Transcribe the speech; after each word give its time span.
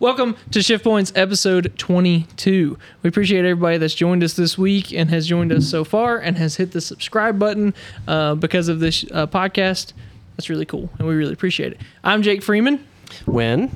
welcome 0.00 0.34
to 0.50 0.62
Shift 0.62 0.82
Points 0.82 1.12
episode 1.14 1.72
22. 1.76 2.78
We 3.02 3.08
appreciate 3.08 3.44
everybody 3.44 3.76
that's 3.78 3.94
joined 3.94 4.24
us 4.24 4.32
this 4.34 4.56
week 4.58 4.92
and 4.92 5.10
has 5.10 5.26
joined 5.26 5.52
us 5.52 5.68
so 5.68 5.84
far 5.84 6.18
and 6.18 6.38
has 6.38 6.56
hit 6.56 6.72
the 6.72 6.80
subscribe 6.80 7.38
button 7.38 7.74
uh, 8.08 8.34
because 8.34 8.68
of 8.68 8.80
this 8.80 9.04
uh, 9.12 9.26
podcast. 9.26 9.92
That's 10.36 10.48
really 10.48 10.64
cool, 10.64 10.90
and 10.98 11.06
we 11.06 11.14
really 11.14 11.34
appreciate 11.34 11.72
it. 11.72 11.80
I'm 12.02 12.22
Jake 12.22 12.42
Freeman. 12.42 12.84
When? 13.26 13.70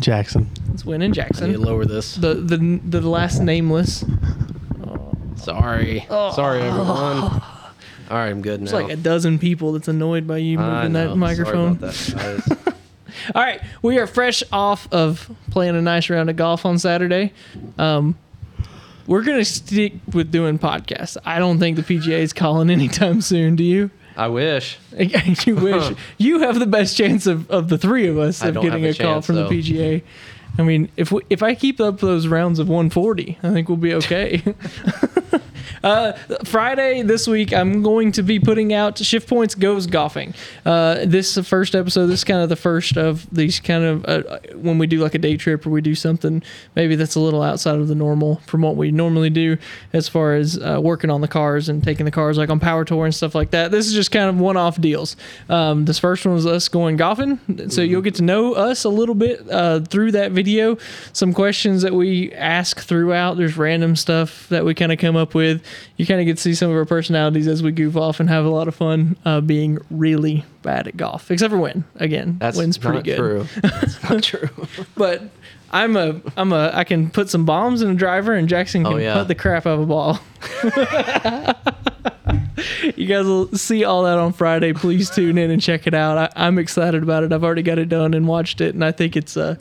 Jackson. 0.00 0.48
It's 0.72 0.84
Win 0.84 1.02
and 1.02 1.12
Jackson. 1.12 1.50
You 1.50 1.58
lower 1.58 1.84
this. 1.84 2.14
The, 2.14 2.34
the 2.34 2.80
the 2.84 3.00
last 3.00 3.40
nameless. 3.40 4.04
Sorry. 5.36 6.06
Sorry, 6.08 6.62
everyone. 6.62 6.88
All 8.10 8.18
right, 8.18 8.28
I'm 8.28 8.42
good 8.42 8.60
now. 8.60 8.64
It's 8.64 8.72
like 8.72 8.90
a 8.90 8.96
dozen 8.96 9.38
people 9.38 9.72
that's 9.72 9.88
annoyed 9.88 10.26
by 10.26 10.38
you 10.38 10.58
moving 10.58 10.92
know. 10.92 11.00
that 11.00 11.06
Sorry 11.06 11.16
microphone. 11.16 11.72
about 11.72 11.92
that, 11.94 12.44
guys. 12.56 12.74
All 13.34 13.42
right, 13.42 13.60
we 13.82 13.98
are 13.98 14.06
fresh 14.06 14.42
off 14.52 14.92
of 14.92 15.30
playing 15.50 15.76
a 15.76 15.82
nice 15.82 16.10
round 16.10 16.30
of 16.30 16.36
golf 16.36 16.66
on 16.66 16.78
Saturday. 16.78 17.32
Um, 17.78 18.16
we're 19.06 19.22
gonna 19.22 19.44
stick 19.44 19.94
with 20.12 20.30
doing 20.30 20.58
podcasts. 20.58 21.16
I 21.24 21.38
don't 21.38 21.58
think 21.58 21.76
the 21.76 21.82
PGA 21.82 22.20
is 22.20 22.32
calling 22.32 22.70
anytime 22.78 23.20
soon. 23.20 23.56
Do 23.56 23.64
you? 23.64 23.90
I 24.16 24.28
wish. 24.28 24.78
you 24.96 25.56
wish 25.56 25.92
you 26.18 26.38
have 26.40 26.58
the 26.58 26.66
best 26.66 26.96
chance 26.96 27.26
of, 27.26 27.50
of 27.50 27.68
the 27.68 27.78
three 27.78 28.06
of 28.06 28.18
us 28.18 28.42
I 28.42 28.48
of 28.48 28.60
getting 28.60 28.84
a 28.84 28.90
a 28.90 28.94
call 28.94 29.14
chance, 29.14 29.26
from 29.26 29.36
though. 29.36 29.48
the 29.48 29.60
PGA. 29.60 30.02
I 30.56 30.62
mean, 30.62 30.88
if 30.96 31.10
we, 31.10 31.22
if 31.30 31.42
I 31.42 31.56
keep 31.56 31.80
up 31.80 31.98
those 31.98 32.28
rounds 32.28 32.60
of 32.60 32.68
140, 32.68 33.38
I 33.42 33.50
think 33.50 33.68
we'll 33.68 33.76
be 33.76 33.92
okay. 33.94 34.40
Uh, 35.82 36.12
Friday 36.44 37.02
this 37.02 37.26
week, 37.26 37.52
I'm 37.52 37.82
going 37.82 38.12
to 38.12 38.22
be 38.22 38.38
putting 38.38 38.72
out 38.72 38.98
Shift 38.98 39.28
Points 39.28 39.54
Goes 39.54 39.86
Golfing. 39.86 40.34
Uh, 40.64 41.04
this 41.04 41.28
is 41.28 41.34
the 41.34 41.44
first 41.44 41.74
episode. 41.74 42.06
This 42.06 42.20
is 42.20 42.24
kind 42.24 42.40
of 42.40 42.48
the 42.48 42.56
first 42.56 42.96
of 42.96 43.26
these 43.30 43.60
kind 43.60 43.84
of 43.84 44.04
uh, 44.06 44.38
when 44.54 44.78
we 44.78 44.86
do 44.86 45.00
like 45.00 45.14
a 45.14 45.18
day 45.18 45.36
trip 45.36 45.66
or 45.66 45.70
we 45.70 45.80
do 45.80 45.94
something 45.94 46.42
maybe 46.74 46.96
that's 46.96 47.14
a 47.14 47.20
little 47.20 47.42
outside 47.42 47.78
of 47.78 47.88
the 47.88 47.94
normal 47.94 48.36
from 48.46 48.62
what 48.62 48.76
we 48.76 48.90
normally 48.90 49.30
do 49.30 49.56
as 49.92 50.08
far 50.08 50.34
as 50.34 50.58
uh, 50.58 50.80
working 50.82 51.10
on 51.10 51.20
the 51.20 51.28
cars 51.28 51.68
and 51.68 51.82
taking 51.82 52.04
the 52.04 52.10
cars 52.10 52.38
like 52.38 52.50
on 52.50 52.60
Power 52.60 52.84
Tour 52.84 53.04
and 53.04 53.14
stuff 53.14 53.34
like 53.34 53.50
that. 53.50 53.70
This 53.70 53.86
is 53.86 53.92
just 53.92 54.10
kind 54.10 54.28
of 54.28 54.38
one 54.38 54.56
off 54.56 54.80
deals. 54.80 55.16
Um, 55.48 55.84
this 55.84 55.98
first 55.98 56.24
one 56.24 56.34
was 56.34 56.46
us 56.46 56.68
going 56.68 56.96
golfing. 56.96 57.38
So 57.68 57.82
you'll 57.82 58.02
get 58.02 58.16
to 58.16 58.22
know 58.22 58.54
us 58.54 58.84
a 58.84 58.88
little 58.88 59.14
bit 59.14 59.48
uh, 59.50 59.80
through 59.80 60.12
that 60.12 60.32
video. 60.32 60.78
Some 61.12 61.32
questions 61.32 61.82
that 61.82 61.92
we 61.92 62.32
ask 62.32 62.80
throughout. 62.80 63.36
There's 63.36 63.56
random 63.56 63.96
stuff 63.96 64.48
that 64.48 64.64
we 64.64 64.74
kind 64.74 64.92
of 64.92 64.98
come 64.98 65.16
up 65.16 65.34
with. 65.34 65.53
You 65.96 66.06
kind 66.06 66.20
of 66.20 66.26
get 66.26 66.36
to 66.36 66.42
see 66.42 66.54
some 66.54 66.70
of 66.70 66.76
our 66.76 66.84
personalities 66.84 67.46
as 67.48 67.62
we 67.62 67.72
goof 67.72 67.96
off 67.96 68.20
and 68.20 68.28
have 68.28 68.44
a 68.44 68.48
lot 68.50 68.68
of 68.68 68.74
fun 68.74 69.16
uh, 69.24 69.40
being 69.40 69.78
really 69.90 70.44
bad 70.62 70.88
at 70.88 70.96
golf, 70.96 71.30
except 71.30 71.50
for 71.52 71.58
Win. 71.58 71.84
Again, 71.96 72.36
That's 72.38 72.56
Win's 72.56 72.78
pretty 72.78 72.98
not 72.98 73.04
good. 73.04 73.16
true. 73.16 73.46
That's 73.62 74.02
not 74.10 74.22
true. 74.22 74.48
But 74.96 75.22
I'm 75.70 75.96
a 75.96 76.20
I'm 76.36 76.52
a 76.52 76.70
I 76.72 76.84
can 76.84 77.10
put 77.10 77.28
some 77.30 77.44
bombs 77.44 77.82
in 77.82 77.90
a 77.90 77.94
driver 77.94 78.34
and 78.34 78.48
Jackson 78.48 78.84
can 78.84 78.92
Oh, 78.92 78.96
yeah. 78.96 79.14
put 79.14 79.28
the 79.28 79.34
crap 79.34 79.66
out 79.66 79.78
of 79.78 79.80
a 79.80 79.86
ball. 79.86 80.20
you 82.96 83.06
guys 83.06 83.24
will 83.26 83.48
see 83.52 83.84
all 83.84 84.04
that 84.04 84.18
on 84.18 84.32
Friday. 84.32 84.72
Please 84.72 85.10
tune 85.10 85.38
in 85.38 85.50
and 85.50 85.60
check 85.60 85.86
it 85.86 85.94
out. 85.94 86.18
I, 86.18 86.30
I'm 86.46 86.58
excited 86.58 87.02
about 87.02 87.24
it. 87.24 87.32
I've 87.32 87.44
already 87.44 87.62
got 87.62 87.78
it 87.78 87.88
done 87.88 88.14
and 88.14 88.26
watched 88.28 88.60
it, 88.60 88.74
and 88.74 88.84
I 88.84 88.92
think 88.92 89.16
it's 89.16 89.36
uh, 89.36 89.56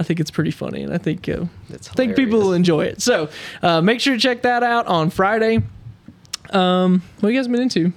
I 0.00 0.02
think 0.02 0.18
it's 0.18 0.30
pretty 0.30 0.50
funny, 0.50 0.82
and 0.82 0.94
I 0.94 0.98
think 0.98 1.28
uh, 1.28 1.44
I 1.70 1.76
think 1.76 2.16
people 2.16 2.40
will 2.40 2.54
enjoy 2.54 2.86
it. 2.86 3.02
So 3.02 3.28
uh, 3.62 3.82
make 3.82 4.00
sure 4.00 4.14
to 4.14 4.20
check 4.20 4.42
that 4.42 4.62
out 4.62 4.86
on 4.86 5.10
Friday. 5.10 5.62
Um, 6.50 7.02
what 7.20 7.28
you 7.28 7.38
guys 7.38 7.46
been 7.46 7.60
into 7.60 7.92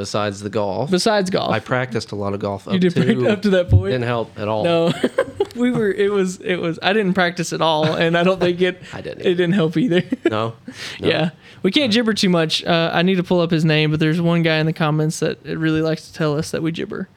Besides 0.00 0.40
the 0.40 0.48
golf, 0.48 0.90
besides 0.90 1.28
golf? 1.28 1.50
I 1.50 1.60
practiced 1.60 2.12
a 2.12 2.14
lot 2.14 2.32
of 2.32 2.40
golf 2.40 2.66
up, 2.66 2.72
you 2.72 2.80
did 2.80 2.94
to, 2.94 3.28
up 3.28 3.42
to 3.42 3.50
that 3.50 3.68
point. 3.68 3.92
Didn't 3.92 4.06
help 4.06 4.38
at 4.38 4.48
all. 4.48 4.64
No, 4.64 4.92
we 5.56 5.70
were. 5.70 5.90
It 5.90 6.10
was. 6.10 6.40
It 6.40 6.56
was. 6.56 6.78
I 6.82 6.94
didn't 6.94 7.12
practice 7.12 7.52
at 7.52 7.60
all, 7.60 7.84
and 7.84 8.16
I 8.16 8.22
don't 8.22 8.40
think 8.40 8.62
it. 8.62 8.82
I 8.94 9.02
didn't 9.02 9.20
It 9.20 9.34
didn't 9.34 9.52
help 9.52 9.76
either. 9.76 10.02
No? 10.30 10.54
No. 11.00 11.08
Yeah, 11.08 11.30
we 11.62 11.70
can't 11.70 11.92
gibber 11.92 12.14
too 12.14 12.30
much. 12.30 12.64
Uh, 12.64 12.90
I 12.94 13.02
need 13.02 13.16
to 13.16 13.22
pull 13.22 13.40
up 13.40 13.50
his 13.50 13.64
name, 13.64 13.90
but 13.90 14.00
there's 14.00 14.22
one 14.22 14.42
guy 14.42 14.56
in 14.56 14.64
the 14.64 14.72
comments 14.72 15.20
that 15.20 15.44
really 15.44 15.82
likes 15.82 16.06
to 16.08 16.14
tell 16.14 16.38
us 16.38 16.50
that 16.52 16.62
we 16.62 16.72
gibber. 16.72 17.08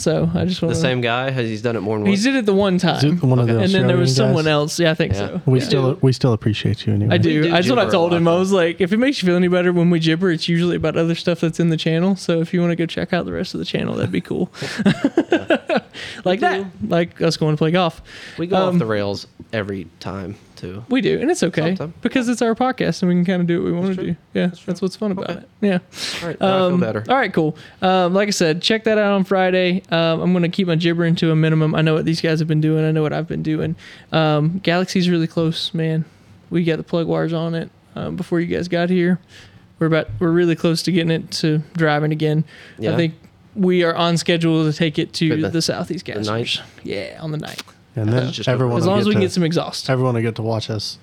So 0.00 0.30
I 0.34 0.44
just 0.46 0.62
want 0.62 0.74
The 0.74 0.80
same 0.80 1.00
guy? 1.02 1.30
Has 1.30 1.46
he's 1.48 1.60
done 1.62 1.76
it 1.76 1.80
more 1.80 1.96
than 1.98 2.06
once. 2.06 2.24
He 2.24 2.30
did 2.30 2.36
it 2.38 2.46
the 2.46 2.54
one 2.54 2.78
time, 2.78 3.18
one 3.18 3.38
of 3.38 3.46
the 3.46 3.58
and 3.60 3.70
then 3.72 3.86
there 3.86 3.96
was 3.96 4.10
Australian 4.10 4.34
someone 4.34 4.44
guys? 4.44 4.50
else. 4.52 4.80
Yeah, 4.80 4.90
I 4.90 4.94
think 4.94 5.12
Yeah. 5.12 5.18
so. 5.18 5.42
We 5.46 5.58
Yeah. 5.58 5.64
still 5.66 5.98
we 6.00 6.12
still 6.12 6.32
appreciate 6.32 6.86
you 6.86 6.94
anyway. 6.94 7.14
I 7.14 7.18
do. 7.18 7.42
do 7.42 7.50
That's 7.50 7.68
what 7.68 7.78
I 7.78 7.82
gibber 7.82 7.92
told 7.92 8.14
him. 8.14 8.26
I 8.26 8.34
was 8.36 8.50
like, 8.50 8.80
if 8.80 8.92
it 8.92 8.96
makes 8.96 9.22
you 9.22 9.26
feel 9.26 9.36
any 9.36 9.48
better 9.48 9.72
when 9.72 9.90
we 9.90 9.98
gibber, 10.00 10.30
it's 10.30 10.48
usually 10.48 10.76
about 10.76 10.96
other 10.96 11.14
stuff 11.14 11.40
that's 11.40 11.60
in 11.60 11.68
the 11.68 11.76
channel. 11.76 12.16
So 12.16 12.40
if 12.40 12.54
you 12.54 12.60
want 12.60 12.70
to 12.72 12.76
go 12.76 12.86
check 12.86 13.12
out 13.12 13.26
the 13.26 13.32
rest 13.32 13.52
of 13.54 13.58
the 13.58 13.66
channel, 13.66 13.94
that'd 13.96 14.10
be 14.10 14.20
cool. 14.22 14.50
like 16.24 16.40
that, 16.40 16.64
like 16.88 17.20
us 17.20 17.36
going 17.36 17.54
to 17.54 17.58
play 17.58 17.70
golf. 17.70 18.00
we 18.38 18.46
go 18.46 18.56
um, 18.56 18.74
off 18.74 18.78
the 18.78 18.86
rails 18.86 19.26
every 19.52 19.86
time, 20.00 20.36
too. 20.60 20.84
We 20.88 21.00
do, 21.00 21.18
and 21.20 21.30
it's 21.30 21.42
okay 21.42 21.74
Sometimes. 21.76 21.94
because 22.02 22.28
it's 22.28 22.42
our 22.42 22.54
podcast 22.54 23.02
and 23.02 23.08
we 23.08 23.14
can 23.16 23.24
kind 23.24 23.40
of 23.40 23.46
do 23.48 23.62
what 23.62 23.66
we 23.66 23.72
want 23.78 23.96
to 23.96 24.02
do. 24.04 24.16
Yeah, 24.34 24.50
that's, 24.66 24.80
what's 24.82 24.96
fun 24.96 25.10
about 25.12 25.30
Okay. 25.30 25.40
it. 25.40 25.48
Yeah. 25.60 25.78
All 26.22 26.28
right, 26.28 26.40
now 26.40 26.46
I 26.46 26.58
feel 26.68 26.74
Um, 26.74 26.80
better. 26.80 27.04
All 27.08 27.16
right, 27.16 27.32
cool. 27.32 27.56
Um, 27.82 28.14
like 28.14 28.28
I 28.28 28.30
said, 28.32 28.62
check 28.62 28.84
that 28.84 28.98
out 28.98 29.12
on 29.12 29.24
Friday. 29.24 29.82
Um, 29.90 30.20
I'm 30.20 30.32
going 30.32 30.42
to 30.42 30.48
keep 30.48 30.66
my 30.68 30.76
gibbering 30.76 31.16
to 31.16 31.30
a 31.32 31.36
minimum. 31.36 31.74
I 31.74 31.80
know 31.82 31.94
what 31.94 32.04
these 32.04 32.20
guys 32.20 32.38
have 32.38 32.48
been 32.48 32.60
doing. 32.60 32.84
I 32.84 32.92
know 32.92 33.02
what 33.02 33.12
I've 33.12 33.26
been 33.28 33.42
doing. 33.42 33.74
Um, 34.12 34.58
Galaxy's 34.62 35.08
really 35.10 35.26
close, 35.26 35.72
man. 35.74 36.04
We 36.50 36.64
got 36.64 36.76
the 36.76 36.82
plug 36.84 37.06
wires 37.06 37.32
on 37.32 37.54
it 37.54 37.70
um, 37.96 38.16
before 38.16 38.40
you 38.40 38.46
guys 38.54 38.68
got 38.68 38.90
here. 38.90 39.18
We're 39.78 39.86
about 39.86 40.08
we're 40.18 40.30
really 40.30 40.56
close 40.56 40.82
to 40.82 40.92
getting 40.92 41.10
it 41.10 41.30
to 41.32 41.62
driving 41.74 42.12
again. 42.12 42.44
Yeah. 42.78 42.92
I 42.92 42.96
think 42.96 43.14
we 43.56 43.82
are 43.82 43.94
on 43.94 44.16
schedule 44.18 44.70
to 44.70 44.76
take 44.76 44.98
it 44.98 45.12
to 45.14 45.40
the, 45.40 45.48
the- 45.48 45.62
Southeast 45.62 46.04
the 46.06 46.12
Gassers. 46.12 46.60
Yeah, 46.84 47.18
on 47.20 47.30
the 47.32 47.38
ninth. 47.38 47.62
And 48.00 48.12
then 48.12 48.24
That's 48.24 48.36
just 48.36 48.48
everyone 48.48 48.78
As 48.78 48.84
will 48.84 48.90
long 48.92 49.00
as 49.00 49.04
get 49.04 49.08
we 49.08 49.14
can 49.14 49.20
to, 49.22 49.26
get 49.26 49.32
some 49.32 49.42
exhaust. 49.44 49.90
everyone 49.90 50.14
will 50.14 50.22
get 50.22 50.36
to 50.36 50.42
watch 50.42 50.70
us 50.70 50.98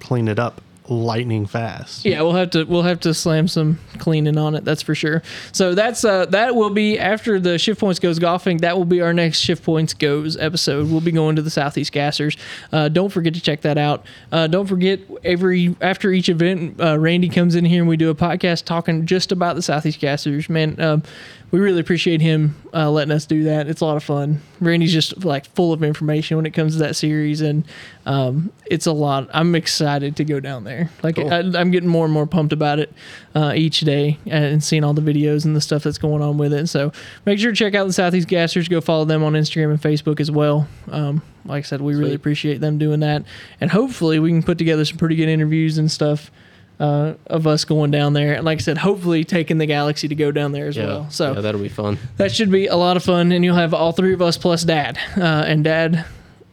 clean 0.00 0.28
it 0.28 0.38
up 0.38 0.60
lightning 0.88 1.46
fast. 1.46 2.04
Yeah, 2.04 2.20
we'll 2.22 2.32
have 2.32 2.50
to 2.50 2.64
we'll 2.64 2.82
have 2.82 2.98
to 3.00 3.14
slam 3.14 3.46
some 3.46 3.78
cleaning 3.98 4.36
on 4.36 4.56
it. 4.56 4.64
That's 4.64 4.82
for 4.82 4.96
sure. 4.96 5.22
So 5.52 5.72
that's 5.76 6.04
uh 6.04 6.26
that 6.26 6.56
will 6.56 6.70
be 6.70 6.98
after 6.98 7.38
the 7.38 7.58
shift 7.58 7.78
points 7.78 8.00
goes 8.00 8.18
golfing. 8.18 8.56
That 8.58 8.76
will 8.76 8.84
be 8.84 9.00
our 9.00 9.12
next 9.12 9.38
shift 9.38 9.62
points 9.62 9.94
goes 9.94 10.36
episode. 10.36 10.90
We'll 10.90 11.00
be 11.00 11.12
going 11.12 11.36
to 11.36 11.42
the 11.42 11.50
Southeast 11.50 11.92
Gassers. 11.92 12.36
Uh, 12.72 12.88
don't 12.88 13.10
forget 13.10 13.34
to 13.34 13.40
check 13.40 13.60
that 13.60 13.78
out. 13.78 14.04
Uh, 14.32 14.48
don't 14.48 14.66
forget 14.66 14.98
every 15.22 15.76
after 15.80 16.10
each 16.10 16.28
event, 16.28 16.80
uh, 16.80 16.98
Randy 16.98 17.28
comes 17.28 17.54
in 17.54 17.64
here 17.64 17.82
and 17.82 17.88
we 17.88 17.96
do 17.96 18.10
a 18.10 18.14
podcast 18.16 18.64
talking 18.64 19.06
just 19.06 19.30
about 19.30 19.54
the 19.54 19.62
Southeast 19.62 20.00
Gassers. 20.00 20.48
Man, 20.50 20.80
um, 20.80 21.04
we 21.50 21.58
really 21.58 21.80
appreciate 21.80 22.20
him 22.20 22.54
uh, 22.72 22.90
letting 22.90 23.12
us 23.12 23.26
do 23.26 23.44
that. 23.44 23.66
It's 23.66 23.80
a 23.80 23.84
lot 23.84 23.96
of 23.96 24.04
fun. 24.04 24.40
Randy's 24.60 24.92
just 24.92 25.24
like 25.24 25.46
full 25.54 25.72
of 25.72 25.82
information 25.82 26.36
when 26.36 26.46
it 26.46 26.52
comes 26.52 26.74
to 26.74 26.78
that 26.80 26.94
series, 26.94 27.40
and 27.40 27.64
um, 28.06 28.52
it's 28.66 28.86
a 28.86 28.92
lot. 28.92 29.28
I'm 29.32 29.54
excited 29.54 30.16
to 30.16 30.24
go 30.24 30.38
down 30.38 30.64
there. 30.64 30.90
Like 31.02 31.16
Cool. 31.16 31.32
I, 31.32 31.38
I'm 31.38 31.70
getting 31.70 31.88
more 31.88 32.04
and 32.04 32.14
more 32.14 32.26
pumped 32.26 32.52
about 32.52 32.78
it 32.78 32.92
uh, 33.34 33.52
each 33.56 33.80
day, 33.80 34.18
and 34.26 34.62
seeing 34.62 34.84
all 34.84 34.94
the 34.94 35.02
videos 35.02 35.44
and 35.44 35.56
the 35.56 35.60
stuff 35.60 35.82
that's 35.82 35.98
going 35.98 36.22
on 36.22 36.38
with 36.38 36.52
it. 36.52 36.68
So 36.68 36.92
make 37.26 37.38
sure 37.38 37.50
to 37.50 37.56
check 37.56 37.74
out 37.74 37.86
the 37.86 37.92
Southeast 37.92 38.28
Gassers. 38.28 38.68
Go 38.70 38.80
follow 38.80 39.04
them 39.04 39.24
on 39.24 39.32
Instagram 39.32 39.70
and 39.70 39.80
Facebook 39.80 40.20
as 40.20 40.30
well. 40.30 40.68
Um, 40.88 41.22
like 41.44 41.64
I 41.64 41.66
said, 41.66 41.80
we 41.80 41.94
really 41.94 42.14
appreciate 42.14 42.60
them 42.60 42.78
doing 42.78 43.00
that, 43.00 43.24
and 43.60 43.70
hopefully 43.70 44.18
we 44.18 44.30
can 44.30 44.42
put 44.42 44.58
together 44.58 44.84
some 44.84 44.98
pretty 44.98 45.16
good 45.16 45.28
interviews 45.28 45.78
and 45.78 45.90
stuff. 45.90 46.30
Uh, 46.80 47.12
of 47.26 47.46
us 47.46 47.66
going 47.66 47.90
down 47.90 48.14
there, 48.14 48.32
and 48.32 48.44
like 48.46 48.56
I 48.56 48.62
said, 48.62 48.78
hopefully 48.78 49.22
taking 49.22 49.58
the 49.58 49.66
Galaxy 49.66 50.08
to 50.08 50.14
go 50.14 50.32
down 50.32 50.52
there 50.52 50.66
as 50.66 50.78
yeah. 50.78 50.86
well. 50.86 51.10
So 51.10 51.34
yeah, 51.34 51.42
that'll 51.42 51.60
be 51.60 51.68
fun. 51.68 51.98
that 52.16 52.32
should 52.32 52.50
be 52.50 52.68
a 52.68 52.76
lot 52.76 52.96
of 52.96 53.04
fun, 53.04 53.32
and 53.32 53.44
you'll 53.44 53.56
have 53.56 53.74
all 53.74 53.92
three 53.92 54.14
of 54.14 54.22
us 54.22 54.38
plus 54.38 54.64
Dad. 54.64 54.98
Uh, 55.14 55.44
and 55.46 55.62
Dad, 55.62 56.06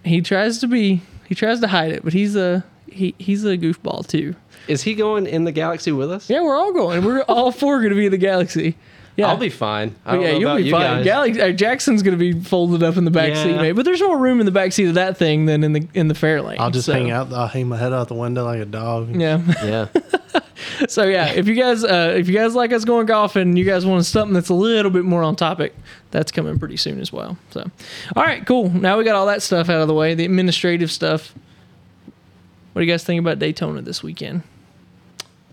he 0.03 0.19
tries 0.19 0.57
to 0.59 0.67
be, 0.67 1.01
he 1.29 1.33
tries 1.33 1.61
to 1.61 1.67
hide 1.69 1.93
it, 1.93 2.03
but 2.03 2.11
he's 2.11 2.35
a 2.35 2.65
he 2.91 3.15
he's 3.17 3.45
a 3.45 3.57
goofball 3.57 4.05
too. 4.05 4.35
Is 4.67 4.83
he 4.83 4.95
going 4.95 5.27
in 5.27 5.45
the 5.45 5.53
galaxy 5.53 5.93
with 5.93 6.11
us? 6.11 6.29
Yeah, 6.29 6.41
we're 6.41 6.57
all 6.57 6.73
going. 6.73 7.05
We're 7.05 7.21
all 7.21 7.53
four 7.53 7.77
going 7.79 7.91
to 7.91 7.95
be 7.95 8.07
in 8.07 8.11
the 8.11 8.17
Galaxy. 8.17 8.75
Yeah. 9.15 9.29
I'll 9.29 9.37
be 9.37 9.49
fine. 9.49 9.95
I 10.05 10.11
But 10.11 10.15
don't 10.15 10.21
yeah, 10.21 10.31
know 10.31 10.37
you'll 10.37 10.49
about 10.51 10.57
be 10.57 10.63
you 10.63 10.71
fine. 10.71 11.03
Galaxy, 11.03 11.41
uh, 11.41 11.51
Jackson's 11.51 12.03
going 12.03 12.17
to 12.17 12.33
be 12.33 12.39
folded 12.39 12.83
up 12.83 12.97
in 12.97 13.05
the 13.05 13.09
back 13.11 13.35
seat, 13.35 13.55
mate. 13.55 13.71
But 13.71 13.83
there's 13.83 14.01
more 14.01 14.17
room 14.17 14.39
in 14.39 14.45
the 14.45 14.51
back 14.51 14.73
seat 14.73 14.85
of 14.89 14.93
that 14.93 15.17
thing 15.17 15.47
than 15.47 15.63
in 15.63 15.73
the 15.73 15.87
in 15.95 16.07
the 16.07 16.13
Fairlane. 16.13 16.57
I'll 16.59 16.69
just 16.69 16.85
so, 16.85 16.93
hang 16.93 17.09
out. 17.09 17.33
I'll 17.33 17.47
hang 17.47 17.67
my 17.67 17.77
head 17.77 17.93
out 17.93 18.09
the 18.09 18.13
window 18.13 18.45
like 18.45 18.59
a 18.59 18.65
dog. 18.65 19.15
Yeah. 19.15 19.41
yeah. 19.63 19.87
so 20.87 21.03
yeah, 21.03 21.31
if 21.31 21.47
you 21.47 21.55
guys 21.55 21.83
uh, 21.83 22.13
if 22.17 22.27
you 22.27 22.33
guys 22.33 22.55
like 22.55 22.71
us 22.71 22.85
going 22.85 23.05
golfing, 23.05 23.55
you 23.57 23.63
guys 23.65 23.85
want 23.85 24.05
something 24.05 24.33
that's 24.33 24.49
a 24.49 24.53
little 24.53 24.91
bit 24.91 25.03
more 25.05 25.23
on 25.23 25.35
topic, 25.35 25.75
that's 26.11 26.31
coming 26.31 26.57
pretty 26.59 26.77
soon 26.77 26.99
as 26.99 27.11
well. 27.11 27.37
So, 27.51 27.69
all 28.15 28.23
right, 28.23 28.45
cool. 28.45 28.69
Now 28.69 28.97
we 28.97 29.03
got 29.03 29.15
all 29.15 29.25
that 29.27 29.41
stuff 29.41 29.69
out 29.69 29.81
of 29.81 29.87
the 29.87 29.93
way, 29.93 30.13
the 30.13 30.25
administrative 30.25 30.91
stuff. 30.91 31.33
What 32.73 32.81
do 32.81 32.85
you 32.85 32.91
guys 32.93 33.03
think 33.03 33.19
about 33.19 33.39
Daytona 33.39 33.81
this 33.81 34.03
weekend? 34.03 34.43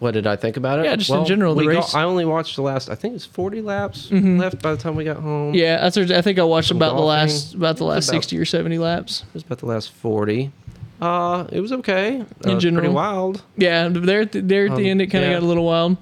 What 0.00 0.10
did 0.10 0.26
I 0.26 0.36
think 0.36 0.56
about 0.58 0.80
it? 0.80 0.84
Yeah, 0.84 0.96
just 0.96 1.08
in 1.10 1.24
general, 1.24 1.54
the 1.54 1.66
race. 1.66 1.94
I 1.94 2.02
only 2.02 2.24
watched 2.26 2.56
the 2.56 2.62
last. 2.62 2.90
I 2.90 2.94
think 2.94 3.12
it 3.12 3.14
was 3.14 3.24
forty 3.26 3.62
laps 3.62 4.10
Mhm. 4.10 4.38
left 4.38 4.60
by 4.60 4.72
the 4.72 4.76
time 4.76 4.96
we 4.96 5.04
got 5.04 5.16
home. 5.18 5.54
Yeah, 5.54 5.78
I 5.82 5.88
think 5.90 6.38
I 6.38 6.42
watched 6.42 6.68
Some 6.68 6.76
about 6.76 6.96
the 6.96 7.02
last 7.02 7.54
about 7.54 7.76
the 7.78 7.84
last 7.84 8.08
about- 8.08 8.14
sixty 8.16 8.36
or 8.36 8.44
seventy 8.44 8.76
laps. 8.78 9.22
it 9.28 9.34
was 9.34 9.42
about 9.44 9.58
the 9.58 9.66
last 9.66 9.90
forty. 9.92 10.50
Uh, 11.00 11.46
it 11.50 11.60
was 11.60 11.72
okay. 11.72 12.20
Uh, 12.20 12.24
In 12.24 12.24
pretty 12.42 12.58
general. 12.60 12.92
wild. 12.94 13.42
Yeah, 13.56 13.88
there 13.90 14.20
at 14.22 14.32
there 14.32 14.66
at 14.66 14.76
the 14.76 14.84
Um, 14.84 14.90
end, 14.90 15.02
it 15.02 15.08
kind 15.08 15.24
of 15.24 15.30
yeah. 15.30 15.36
got 15.38 15.42
a 15.44 15.46
little 15.46 15.66
wild. 15.66 15.96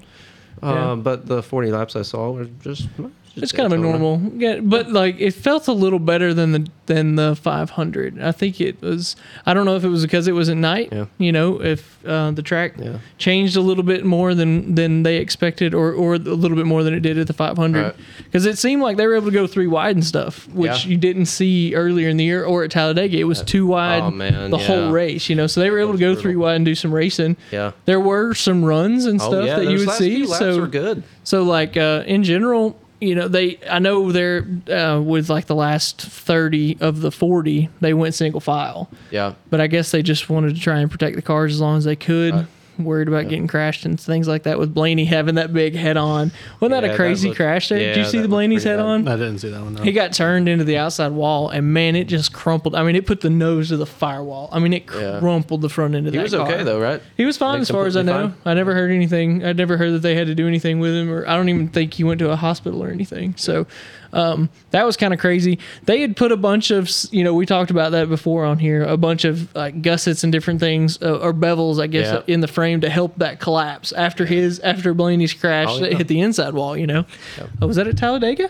Uh, 0.61 0.67
Yeah. 0.73 0.95
But 0.95 1.25
the 1.27 1.41
forty 1.43 1.71
laps 1.71 1.95
I 1.95 2.03
saw 2.03 2.31
were 2.31 2.47
just 2.63 2.87
It's 3.35 3.51
kind 3.51 3.65
of 3.65 3.79
a 3.79 3.81
normal, 3.81 4.21
yeah, 4.35 4.59
but 4.61 4.91
like 4.91 5.15
it 5.19 5.31
felt 5.33 5.67
a 5.67 5.73
little 5.73 5.97
better 5.99 6.33
than 6.35 6.51
the 6.51 6.67
than 6.85 7.15
the 7.15 7.35
500. 7.35 8.21
I 8.21 8.31
think 8.31 8.61
it 8.61 8.79
was. 8.81 9.15
I 9.45 9.53
don't 9.55 9.65
know 9.65 9.75
if 9.75 9.83
it 9.83 9.87
was 9.89 10.03
because 10.03 10.27
it 10.27 10.33
was 10.33 10.49
at 10.49 10.57
night. 10.57 10.89
Yeah. 10.91 11.05
You 11.17 11.31
know, 11.31 11.59
if 11.61 11.97
uh, 12.05 12.29
the 12.31 12.43
track 12.43 12.73
Yeah. 12.77 12.97
changed 13.17 13.55
a 13.55 13.61
little 13.61 13.83
bit 13.83 14.05
more 14.05 14.35
than 14.35 14.75
than 14.75 15.01
they 15.01 15.17
expected, 15.17 15.73
or 15.73 15.93
or 15.93 16.15
a 16.15 16.19
little 16.19 16.55
bit 16.55 16.67
more 16.67 16.83
than 16.83 16.93
it 16.93 16.99
did 16.99 17.17
at 17.17 17.25
the 17.25 17.33
500, 17.33 17.81
Right. 17.83 17.95
because 18.25 18.45
it 18.45 18.59
seemed 18.59 18.83
like 18.83 18.97
they 18.97 19.07
were 19.07 19.15
able 19.15 19.27
to 19.27 19.31
go 19.31 19.47
three 19.47 19.65
wide 19.67 19.95
and 19.95 20.05
stuff, 20.05 20.47
which 20.49 20.85
you 20.85 20.95
didn't 20.97 21.25
see 21.25 21.73
earlier 21.73 22.09
in 22.09 22.17
the 22.17 22.23
year 22.25 22.43
or 22.45 22.63
at 22.63 22.69
Talladega. 22.71 23.17
It 23.17 23.23
was 23.23 23.41
two 23.41 23.65
wide 23.65 24.03
Oh, 24.03 24.11
man, 24.11 24.51
the 24.51 24.57
whole 24.59 24.91
race. 24.91 25.27
You 25.29 25.35
know, 25.35 25.47
so 25.47 25.59
they 25.59 25.71
were 25.71 25.79
able 25.79 25.93
to 25.93 25.97
go 25.97 26.09
brutal. 26.13 26.21
three 26.21 26.35
wide 26.35 26.55
and 26.57 26.65
do 26.65 26.75
some 26.75 26.93
racing. 26.93 27.37
Yeah. 27.51 27.71
There 27.85 27.99
were 27.99 28.35
some 28.35 28.63
runs 28.63 29.05
and 29.05 29.19
Oh 29.19 29.29
stuff 29.29 29.45
yeah, 29.47 29.55
that 29.57 29.65
you 29.71 29.79
would 29.79 29.89
see. 29.91 30.27
so 30.27 30.59
were 30.59 30.67
good. 30.67 31.01
so 31.23 31.41
like 31.43 31.77
uh, 31.77 32.03
in 32.05 32.23
general, 32.23 32.77
you 33.07 33.15
know, 33.15 33.27
they 33.27 33.59
I 33.69 33.79
know 33.79 34.11
they're 34.11 34.45
uh, 34.69 35.01
with 35.01 35.29
like 35.29 35.45
the 35.47 35.55
last 35.55 36.01
thirty 36.01 36.77
of 36.79 37.01
the 37.01 37.11
forty, 37.11 37.69
they 37.81 37.93
went 37.93 38.15
single 38.15 38.39
file, 38.41 38.89
Yeah. 39.11 39.33
but 39.49 39.61
I 39.61 39.67
guess 39.67 39.91
they 39.91 40.01
just 40.01 40.29
wanted 40.29 40.55
to 40.55 40.61
try 40.61 40.79
and 40.79 40.89
protect 40.89 41.15
the 41.15 41.21
cars 41.21 41.53
as 41.53 41.61
long 41.61 41.77
as 41.77 41.83
they 41.85 41.95
could. 41.95 42.33
Right. 42.33 42.45
Worried 42.79 43.07
about 43.07 43.29
getting 43.29 43.47
crashed 43.47 43.85
and 43.85 43.99
things 43.99 44.27
like 44.27 44.43
that 44.43 44.57
with 44.59 44.73
Blaney 44.73 45.05
having 45.05 45.35
that 45.35 45.53
big 45.53 45.75
head 45.75 45.95
on. 45.97 46.31
Wasn't 46.59 46.71
that 46.71 46.83
Yeah, 46.83 46.89
a 46.89 46.91
that 46.91 46.95
crazy 46.97 47.27
looked- 47.29 47.37
crash 47.37 47.69
there? 47.69 47.79
Did 47.79 47.97
you 47.97 48.05
see 48.05 48.19
the 48.19 48.27
Blaney's 48.27 48.63
head 48.63 48.77
bad. 48.77 48.85
on? 48.85 49.07
I 49.07 49.15
didn't 49.15 49.39
see 49.39 49.49
that 49.49 49.61
one. 49.61 49.75
No. 49.75 49.83
He 49.83 49.91
got 49.91 50.13
turned 50.13 50.49
into 50.49 50.63
the 50.63 50.77
outside 50.77 51.11
wall, 51.11 51.49
and 51.49 51.73
man, 51.73 51.95
it 51.95 52.05
just 52.05 52.33
crumpled. 52.33 52.75
I 52.75 52.83
mean, 52.83 52.95
it 52.95 53.05
put 53.05 53.21
the 53.21 53.29
nose 53.29 53.71
of 53.71 53.79
the 53.79 53.85
firewall. 53.85 54.49
I 54.51 54.59
mean, 54.59 54.73
it 54.73 54.83
Yeah. 54.97 55.19
crumpled 55.19 55.61
the 55.61 55.69
front 55.69 55.95
end 55.95 56.07
of 56.07 56.13
He 56.13 56.17
that 56.17 56.23
was 56.23 56.33
car. 56.33 56.51
okay 56.51 56.63
though, 56.63 56.79
right? 56.79 57.01
He 57.15 57.25
was 57.25 57.37
fine 57.37 57.53
Like, 57.53 57.61
as 57.61 57.69
far 57.71 57.85
as 57.85 57.95
I 57.95 58.01
know. 58.01 58.13
fine? 58.29 58.33
I 58.45 58.53
never 58.55 58.73
heard 58.73 58.91
anything. 58.91 59.45
I 59.45 59.53
never 59.53 59.77
heard 59.77 59.91
that 59.93 60.01
they 60.01 60.15
had 60.15 60.27
to 60.27 60.35
do 60.35 60.47
anything 60.47 60.79
with 60.79 60.93
him, 60.95 61.11
or 61.11 61.27
I 61.27 61.35
don't 61.35 61.49
even 61.49 61.67
think 61.67 61.93
he 61.93 62.03
went 62.03 62.19
to 62.19 62.31
a 62.31 62.35
hospital 62.35 62.83
or 62.83 62.89
anything. 62.89 63.35
So 63.37 63.67
um, 64.13 64.49
that 64.71 64.85
was 64.85 64.95
kind 64.95 65.13
of 65.13 65.19
crazy. 65.19 65.59
They 65.83 65.99
had 66.01 66.15
put 66.15 66.31
a 66.31 66.37
bunch 66.37 66.71
of, 66.71 66.89
you 67.11 67.23
know, 67.23 67.33
we 67.33 67.45
talked 67.45 67.71
about 67.71 67.91
that 67.91 68.07
before 68.07 68.45
on 68.45 68.59
here, 68.59 68.83
a 68.83 68.95
bunch 68.95 69.25
of 69.25 69.53
like 69.55 69.81
gussets 69.81 70.23
and 70.23 70.31
different 70.31 70.59
things, 70.61 71.01
uh, 71.01 71.17
or 71.17 71.33
bevels, 71.33 71.81
I 71.81 71.87
guess, 71.87 72.07
Yeah. 72.13 72.33
in 72.33 72.39
the 72.39 72.47
frame 72.47 72.79
to 72.81 72.89
help 72.89 73.17
that 73.17 73.39
collapse 73.39 73.91
after 73.91 74.25
his 74.25 74.59
after 74.59 74.93
Blaney's 74.93 75.33
crash 75.33 75.67
Oh, 75.71 75.79
that 75.79 75.93
hit 75.93 76.07
the 76.07 76.21
inside 76.21 76.53
wall. 76.53 76.77
You 76.77 76.87
know, 76.87 77.05
Yep. 77.37 77.49
oh, 77.61 77.67
was 77.67 77.75
that 77.75 77.87
at 77.87 77.97
Talladega? 77.97 78.49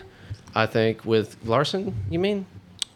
I 0.54 0.66
think 0.66 1.04
with 1.04 1.36
Larson, 1.44 1.94
you 2.10 2.18
mean? 2.20 2.46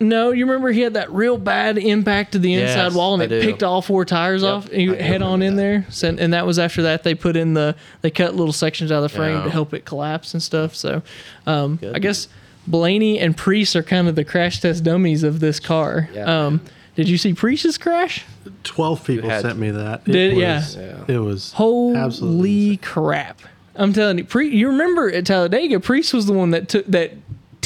No, 0.00 0.30
you 0.30 0.46
remember 0.46 0.70
he 0.70 0.82
had 0.82 0.94
that 0.94 1.10
real 1.10 1.36
bad 1.36 1.76
impact 1.76 2.30
to 2.32 2.38
the 2.38 2.52
Yes, 2.52 2.70
inside 2.76 2.96
wall 2.96 3.14
and 3.14 3.22
I 3.22 3.26
it 3.26 3.28
do. 3.30 3.40
picked 3.40 3.64
all 3.64 3.82
four 3.82 4.04
tires 4.04 4.42
Yep, 4.42 4.52
off. 4.54 4.70
He 4.70 4.86
head 4.86 5.22
on 5.22 5.42
in 5.42 5.56
that. 5.56 5.60
there, 5.62 5.86
so, 5.90 6.14
and 6.16 6.32
that 6.34 6.46
was 6.46 6.56
after 6.60 6.82
that 6.82 7.02
they 7.02 7.16
put 7.16 7.34
in 7.36 7.54
the 7.54 7.74
they 8.02 8.10
cut 8.10 8.36
little 8.36 8.52
sections 8.52 8.92
out 8.92 9.02
of 9.02 9.10
the 9.10 9.16
frame 9.16 9.38
Yeah. 9.38 9.42
to 9.44 9.50
help 9.50 9.74
it 9.74 9.84
collapse 9.84 10.34
and 10.34 10.40
stuff. 10.42 10.76
So, 10.76 11.02
um, 11.48 11.80
I 11.92 11.98
guess 11.98 12.28
Blaney 12.70 13.18
and 13.18 13.36
Preece 13.36 13.74
are 13.76 13.82
kind 13.82 14.08
of 14.08 14.14
the 14.14 14.24
crash 14.24 14.60
test 14.60 14.84
dummies 14.84 15.22
of 15.22 15.40
this 15.40 15.58
car. 15.60 16.08
Yeah. 16.12 16.46
Um, 16.46 16.60
did 16.94 17.08
you 17.08 17.16
see 17.18 17.32
Preece's 17.32 17.78
crash? 17.78 18.24
Twelve 18.64 19.04
people 19.04 19.28
sent 19.30 19.42
to. 19.44 19.54
me 19.54 19.70
that. 19.70 20.02
It 20.06 20.12
Did- 20.12 20.36
was, 20.36 20.76
yeah. 20.76 20.82
Yeah. 21.08 21.14
It 21.16 21.18
was 21.18 21.52
Holy 21.52 21.96
absolutely 21.96 22.76
crap! 22.78 23.40
I'm 23.76 23.92
telling 23.92 24.18
you, 24.18 24.24
Preece. 24.24 24.52
You 24.52 24.68
remember 24.68 25.08
at 25.10 25.24
Talladega, 25.26 25.78
Preece 25.80 26.12
was 26.12 26.26
the 26.26 26.32
one 26.32 26.50
that 26.50 26.68
took 26.68 26.86
that. 26.86 27.12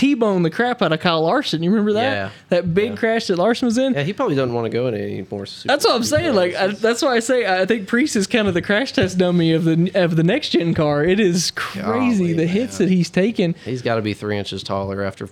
T-boned 0.03 0.45
the 0.45 0.51
crap 0.51 0.83
out 0.83 0.93
of 0.93 0.99
Kyle 0.99 1.23
Larson. 1.23 1.63
You 1.63 1.71
remember 1.71 1.93
that? 1.93 2.13
Yeah. 2.13 2.31
That 2.49 2.75
big 2.75 2.91
Yeah. 2.91 2.97
crash 2.97 3.29
that 3.29 3.39
Larson 3.39 3.67
was 3.67 3.79
in. 3.79 3.95
Yeah, 3.95 4.03
he 4.03 4.13
probably 4.13 4.35
doesn't 4.35 4.53
want 4.53 4.65
to 4.65 4.69
go 4.69 4.89
in 4.89 4.95
any 4.95 5.25
more. 5.31 5.47
Super 5.47 5.69
That's 5.69 5.85
what 5.85 5.95
I'm 5.95 6.03
saying. 6.03 6.35
Like 6.35 6.57
I, 6.57 6.67
that's 6.69 7.03
why 7.03 7.15
I 7.15 7.21
say 7.21 7.47
I 7.47 7.65
think 7.67 7.87
Preece 7.87 8.17
is 8.17 8.27
kind 8.27 8.49
of 8.49 8.55
the 8.55 8.63
crash 8.63 8.91
test 8.93 9.17
dummy 9.17 9.53
of 9.53 9.63
the 9.65 9.93
of 9.95 10.17
the 10.17 10.25
next 10.25 10.49
gen 10.51 10.75
car. 10.75 11.05
It 11.05 11.21
is 11.21 11.53
crazy 11.53 12.19
Golly, 12.19 12.33
the 12.33 12.47
hits 12.47 12.79
that 12.79 12.89
he's 12.89 13.11
taken. 13.11 13.55
he's 13.65 13.81
got 13.83 13.95
to 13.95 14.03
be 14.03 14.13
three 14.13 14.37
inches 14.39 14.65
taller 14.65 15.03
after 15.03 15.29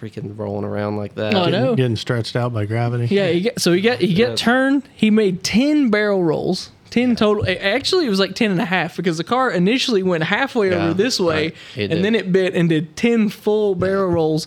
freaking 0.00 0.36
rolling 0.38 0.64
around 0.66 0.98
like 0.98 1.14
that. 1.14 1.34
I 1.34 1.48
know. 1.48 1.60
Getting, 1.60 1.76
getting 1.76 1.96
stretched 1.96 2.36
out 2.36 2.52
by 2.52 2.66
gravity. 2.66 3.06
Yeah, 3.14 3.28
he 3.28 3.40
get, 3.40 3.60
so 3.60 3.72
he 3.72 3.80
got 3.80 3.98
he 3.98 4.08
Yeah. 4.08 4.26
got 4.28 4.36
turned. 4.36 4.82
He 4.94 5.10
made 5.10 5.42
ten 5.42 5.88
barrel 5.88 6.22
rolls. 6.22 6.70
10 6.90 7.16
total. 7.16 7.44
Actually, 7.48 8.06
it 8.06 8.10
was 8.10 8.20
like 8.20 8.34
10 8.34 8.50
and 8.50 8.60
a 8.60 8.64
half 8.64 8.96
because 8.96 9.18
the 9.18 9.24
car 9.24 9.50
initially 9.50 10.02
went 10.02 10.24
halfway 10.24 10.70
Yeah, 10.70 10.84
over 10.84 10.94
this 10.94 11.18
way 11.20 11.44
right. 11.44 11.54
And 11.76 11.90
did. 11.90 12.04
then 12.04 12.14
it 12.14 12.32
bit 12.32 12.54
and 12.54 12.68
did 12.68 12.96
10 12.96 13.28
full 13.28 13.74
barrel 13.74 14.08
rolls. 14.10 14.46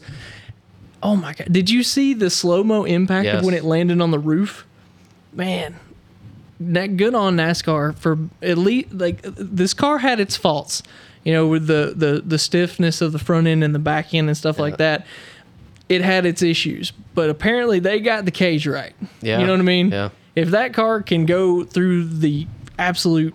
Oh 1.02 1.16
my 1.16 1.34
God. 1.34 1.48
Did 1.52 1.70
you 1.70 1.84
see 1.84 2.14
the 2.14 2.30
slow 2.30 2.64
mo 2.64 2.84
impact 2.84 3.28
of 3.28 3.46
when 3.46 3.54
it 3.54 3.64
landed 3.64 4.02
on 4.02 4.12
the 4.12 4.20
roof? 4.20 4.66
Man, 5.34 5.76
that 6.60 6.98
good 6.98 7.14
on 7.16 7.38
NASCAR 7.38 7.96
for 7.98 8.18
at 8.42 8.58
least 8.58 8.92
like 8.94 9.22
this 9.22 9.74
car 9.74 10.00
had 10.00 10.20
its 10.20 10.36
faults, 10.36 10.84
you 11.24 11.32
know, 11.32 11.48
with 11.48 11.68
the 11.68 11.94
the 11.96 12.22
the 12.26 12.38
stiffness 12.40 13.00
of 13.02 13.12
the 13.12 13.20
front 13.20 13.48
end 13.48 13.64
and 13.64 13.74
the 13.74 13.80
back 13.80 14.14
end 14.14 14.28
and 14.28 14.36
stuff 14.38 14.60
like 14.60 14.78
that. 14.78 15.06
It 15.88 16.02
had 16.02 16.26
its 16.26 16.42
issues, 16.44 16.92
but 17.16 17.30
apparently 17.32 17.80
they 17.80 18.00
got 18.00 18.26
the 18.26 18.32
cage 18.32 18.68
right. 18.68 18.94
Yeah. 19.22 19.40
You 19.40 19.46
know 19.48 19.54
what 19.54 19.60
I 19.62 19.64
mean? 19.64 19.92
Yeah. 19.92 20.10
If 20.40 20.50
that 20.52 20.74
car 20.74 21.02
can 21.02 21.26
go 21.26 21.64
through 21.64 22.06
the 22.06 22.48
absolute 22.78 23.34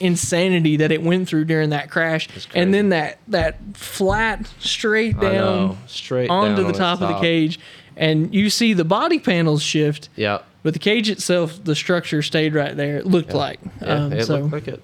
insanity 0.00 0.76
that 0.78 0.90
it 0.90 1.02
went 1.02 1.28
through 1.28 1.44
during 1.44 1.70
that 1.70 1.90
crash, 1.90 2.28
and 2.54 2.74
then 2.74 2.88
that 2.90 3.18
that 3.28 3.58
flat 3.74 4.46
straight 4.58 5.18
down. 5.20 5.78
Straight 5.86 6.28
onto 6.30 6.56
down 6.62 6.72
the 6.72 6.72
on 6.72 6.78
top 6.78 7.00
of 7.02 7.08
the 7.08 7.20
cage, 7.20 7.58
and 7.96 8.34
you 8.34 8.50
see 8.50 8.72
the 8.72 8.84
body 8.84 9.18
panels 9.18 9.62
shift, 9.62 10.08
Yeah. 10.16 10.38
but 10.62 10.72
the 10.72 10.78
cage 10.80 11.08
itself, 11.08 11.62
the 11.62 11.74
structure 11.74 12.22
stayed 12.22 12.54
right 12.54 12.76
there. 12.76 12.96
It 12.98 13.06
looked 13.06 13.32
like. 13.34 13.60
Yeah, 13.80 13.88
Um, 13.88 14.12
it 14.12 14.24
so 14.26 14.38
looked 14.40 14.52
like 14.52 14.68
it. 14.68 14.82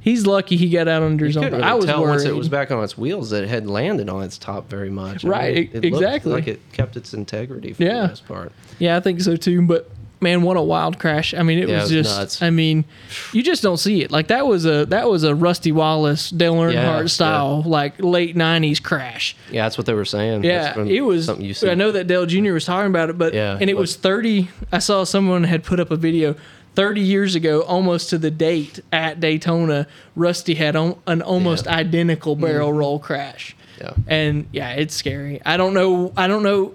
he's 0.00 0.26
lucky 0.26 0.56
he 0.56 0.70
got 0.70 0.88
out 0.88 1.02
under 1.02 1.26
his 1.26 1.34
You 1.34 1.42
own. 1.42 1.48
couldn't 1.50 1.62
I 1.64 1.68
really 1.68 1.76
was 1.80 1.86
tell 1.86 2.00
worried. 2.00 2.10
once 2.10 2.24
it 2.24 2.34
was 2.36 2.48
back 2.48 2.70
on 2.70 2.82
its 2.82 2.96
wheels 2.96 3.28
that 3.30 3.44
it 3.44 3.50
had 3.50 3.66
landed 3.66 4.08
on 4.08 4.22
its 4.22 4.38
top 4.38 4.70
very 4.70 4.88
much. 4.90 5.22
I 5.22 5.28
mean, 5.28 5.32
Right, 5.38 5.56
it, 5.56 5.70
it 5.74 5.74
looked 5.92 6.02
exactly. 6.02 6.32
like 6.32 6.48
it 6.48 6.60
kept 6.72 6.96
its 6.96 7.12
integrity 7.12 7.74
for 7.74 7.82
Yeah. 7.82 8.02
the 8.02 8.08
most 8.08 8.26
part. 8.26 8.52
Yeah, 8.78 8.96
I 8.96 9.00
think 9.00 9.20
so 9.20 9.36
too. 9.36 9.60
But 9.60 9.90
man, 10.20 10.42
what 10.42 10.56
a 10.56 10.62
wild 10.62 10.98
crash! 10.98 11.34
I 11.34 11.42
mean, 11.42 11.58
it 11.58 11.68
Yeah, 11.68 11.82
was 11.82 11.92
it 11.92 11.96
was 11.98 12.06
just. 12.06 12.18
nuts. 12.18 12.42
I 12.42 12.50
mean, 12.50 12.84
you 13.32 13.42
just 13.42 13.62
don't 13.62 13.76
see 13.78 14.02
it. 14.02 14.10
Like 14.10 14.28
that 14.28 14.46
was 14.46 14.66
a 14.66 14.86
that 14.86 15.08
was 15.08 15.22
a 15.24 15.34
Rusty 15.34 15.72
Wallace, 15.72 16.30
Dale 16.30 16.54
Earnhardt 16.54 16.72
Yeah, 16.74 17.06
style, 17.06 17.62
like 17.64 17.94
late 18.02 18.36
'90s 18.36 18.82
crash. 18.82 19.36
Yeah, 19.50 19.64
that's 19.64 19.76
what 19.78 19.86
they 19.86 19.94
were 19.94 20.04
saying. 20.04 20.44
Yeah, 20.44 20.78
it 20.78 21.00
was. 21.02 21.26
something 21.26 21.44
you 21.44 21.54
see. 21.54 21.70
I 21.70 21.74
know 21.74 21.92
that 21.92 22.06
Dale 22.06 22.26
Jr. 22.26 22.52
was 22.52 22.64
talking 22.64 22.88
about 22.90 23.10
it, 23.10 23.18
but 23.18 23.34
Yeah, 23.34 23.58
and 23.60 23.68
it 23.70 23.76
was 23.76 23.90
was. 23.94 23.96
30. 23.96 24.48
I 24.72 24.78
saw 24.78 25.04
someone 25.04 25.44
had 25.44 25.64
put 25.64 25.80
up 25.80 25.90
a 25.90 25.96
video. 25.96 26.36
30 26.76 27.00
years 27.00 27.34
ago, 27.34 27.62
almost 27.62 28.10
to 28.10 28.16
the 28.18 28.30
date 28.30 28.78
at 28.92 29.18
Daytona, 29.18 29.88
Rusty 30.14 30.54
had 30.54 30.76
on, 30.76 30.96
an 31.08 31.20
almost 31.20 31.66
Yeah. 31.66 31.74
Identical 31.76 32.36
barrel 32.36 32.70
mm. 32.72 32.76
roll 32.76 32.98
crash. 33.00 33.56
Yeah. 33.80 33.94
And 34.06 34.46
yeah, 34.52 34.70
it's 34.74 34.94
scary. 34.94 35.40
I 35.44 35.56
don't 35.56 35.74
know. 35.74 36.12
I 36.16 36.28
don't 36.28 36.44
know. 36.44 36.74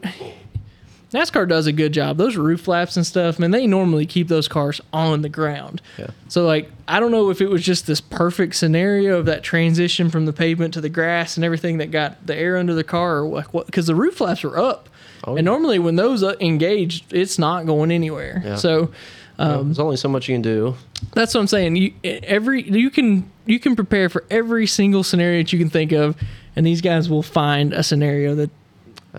NASCAR 1.16 1.48
does 1.48 1.66
a 1.68 1.72
good 1.72 1.94
job. 1.94 2.18
Those 2.18 2.36
roof 2.36 2.62
flaps 2.62 2.98
and 2.98 3.06
stuff, 3.06 3.40
man, 3.40 3.52
they 3.52 3.66
normally 3.68 4.06
keep 4.06 4.28
those 4.28 4.48
cars 4.48 4.82
on 4.92 5.22
the 5.22 5.30
ground. 5.30 5.82
Yeah. 5.98 6.08
So 6.28 6.46
like, 6.46 6.70
I 6.88 7.00
don't 7.00 7.12
know 7.12 7.30
if 7.30 7.42
it 7.42 7.48
was 7.50 7.64
just 7.64 7.88
this 7.88 8.02
perfect 8.02 8.56
scenario 8.56 9.18
of 9.20 9.26
that 9.26 9.42
transition 9.44 10.10
from 10.10 10.26
the 10.26 10.34
pavement 10.34 10.74
to 10.76 10.82
the 10.82 10.90
grass 10.90 11.38
and 11.38 11.44
everything 11.46 11.78
that 11.78 11.92
got 11.92 12.26
the 12.28 12.36
air 12.36 12.58
under 12.58 12.74
the 12.74 12.84
car, 12.84 13.20
or 13.20 13.28
like 13.28 13.54
what? 13.54 13.66
Because 13.66 13.88
the 13.88 13.96
roof 13.96 14.16
flaps 14.16 14.44
were 14.44 14.58
up, 14.58 14.90
Oh, 15.24 15.36
and 15.36 15.46
normally 15.46 15.80
when 15.80 15.96
those 15.96 16.22
uh, 16.22 16.36
engaged, 16.40 17.12
it's 17.14 17.40
not 17.40 17.66
going 17.66 17.90
anywhere. 17.92 18.42
Yeah. 18.46 18.56
So 18.58 18.92
Well, 19.40 19.60
um, 19.60 19.68
There's 19.70 19.80
only 19.80 19.98
so 19.98 20.08
much 20.10 20.30
you 20.30 20.36
can 20.36 20.42
do. 20.42 20.76
that's 21.14 21.34
what 21.34 21.42
I'm 21.42 21.48
saying. 21.48 21.76
You 21.76 21.94
every 22.04 22.64
you 22.70 22.90
can 22.90 23.30
you 23.46 23.60
can 23.60 23.76
prepare 23.76 24.10
for 24.10 24.24
every 24.30 24.68
single 24.68 25.04
scenario 25.04 25.42
that 25.42 25.52
you 25.54 25.60
can 25.60 25.70
think 25.70 25.92
of, 25.92 26.16
and 26.56 26.66
these 26.66 26.82
guys 26.82 27.10
will 27.10 27.24
find 27.24 27.74
a 27.74 27.84
scenario 27.84 28.36
that 28.36 28.50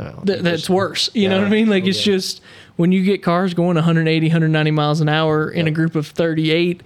know, 0.04 0.20
that, 0.24 0.42
that's 0.42 0.68
worse. 0.70 1.10
You 1.14 1.28
know 1.28 1.38
what 1.38 1.46
I 1.46 1.50
mean? 1.50 1.68
Like 1.68 1.84
it's 1.86 2.06
yeah. 2.06 2.14
just 2.14 2.42
when 2.76 2.92
you 2.92 3.02
get 3.02 3.22
cars 3.22 3.54
going 3.54 3.74
180, 3.76 4.26
190 4.26 4.70
miles 4.70 5.00
an 5.00 5.08
hour 5.08 5.50
in 5.50 5.66
a 5.66 5.70
group 5.70 5.94
of 5.94 6.06
38 6.06 6.82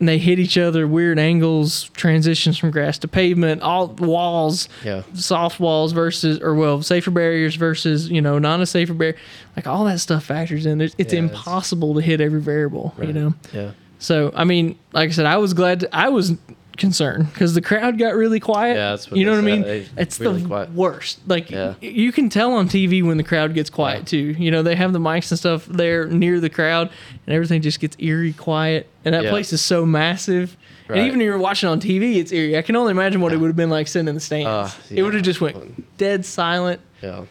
and 0.00 0.08
they 0.08 0.18
hit 0.18 0.38
each 0.38 0.56
other, 0.56 0.86
weird 0.86 1.18
angles, 1.18 1.84
transitions 1.94 2.56
from 2.56 2.70
grass 2.70 2.98
to 2.98 3.08
pavement, 3.08 3.62
all 3.62 3.88
walls, 3.88 4.68
Yeah. 4.84 5.02
soft 5.14 5.58
walls 5.58 5.90
versus, 5.92 6.38
or 6.40 6.54
well, 6.54 6.82
safer 6.82 7.10
barriers 7.10 7.56
versus, 7.56 8.08
you 8.08 8.20
know, 8.22 8.38
non 8.38 8.60
a 8.60 8.66
safer 8.66 8.94
barrier. 8.94 9.16
Like 9.56 9.66
all 9.66 9.84
that 9.86 9.98
stuff 9.98 10.24
factors 10.24 10.66
in. 10.66 10.80
It's, 10.80 10.94
it's 10.98 11.12
Yeah, 11.12 11.24
it's- 11.24 11.36
impossible 11.36 11.94
to 11.94 12.00
hit 12.00 12.20
every 12.20 12.40
variable, 12.40 12.94
you 13.02 13.12
know? 13.12 13.34
Yeah. 13.52 13.70
So, 13.98 14.30
I 14.36 14.44
mean, 14.44 14.78
like 14.92 15.08
I 15.08 15.12
said, 15.12 15.26
I 15.26 15.38
was 15.38 15.52
glad, 15.54 15.80
to, 15.80 15.96
I 15.96 16.10
was 16.10 16.34
concerned 16.78 17.32
because 17.32 17.54
the 17.54 17.60
crowd 17.60 17.98
got 17.98 18.14
really 18.14 18.40
quiet. 18.40 18.76
Yeah, 18.76 18.90
that's 18.90 19.10
what 19.10 19.18
you 19.18 19.26
know 19.26 19.32
what 19.32 19.38
I 19.38 19.42
mean? 19.42 19.62
They- 19.62 19.86
It's 19.96 20.18
really 20.20 20.42
the 20.42 20.48
quiet. 20.48 20.70
worst. 20.72 21.18
Like 21.26 21.50
Yeah. 21.50 21.74
you 21.80 22.12
can 22.12 22.28
tell 22.30 22.52
on 22.54 22.68
TV 22.68 23.02
when 23.02 23.16
the 23.16 23.22
crowd 23.22 23.52
gets 23.54 23.68
quiet 23.70 23.98
Yeah. 24.00 24.04
too. 24.04 24.36
You 24.38 24.50
know, 24.50 24.62
they 24.62 24.74
have 24.76 24.92
the 24.92 24.98
mics 24.98 25.30
and 25.30 25.38
stuff 25.38 25.66
there 25.66 26.06
near 26.06 26.40
the 26.40 26.50
crowd, 26.50 26.90
and 27.26 27.34
everything 27.34 27.60
just 27.62 27.80
gets 27.80 27.96
eerie 27.98 28.32
quiet. 28.32 28.88
And 29.04 29.14
that 29.14 29.24
Yeah. 29.24 29.30
place 29.30 29.52
is 29.52 29.60
so 29.60 29.84
massive. 29.84 30.56
Right. 30.88 30.98
And 31.00 31.06
even 31.08 31.20
if 31.20 31.24
you're 31.26 31.36
watching 31.38 31.68
on 31.68 31.80
TV, 31.80 32.18
it's 32.18 32.32
eerie. 32.32 32.56
I 32.56 32.62
can 32.62 32.74
only 32.76 32.92
imagine 32.92 33.20
what 33.20 33.32
it 33.32 33.36
would 33.36 33.48
have 33.48 33.56
been 33.56 33.68
like 33.70 33.88
sitting 33.88 34.08
in 34.08 34.14
the 34.14 34.20
stands. 34.20 34.46
Uh, 34.48 34.70
It 34.90 35.02
would 35.02 35.12
have 35.14 35.22
just 35.22 35.40
went 35.40 35.96
dead 35.98 36.24
silent. 36.24 36.80
Yeah. 37.02 37.22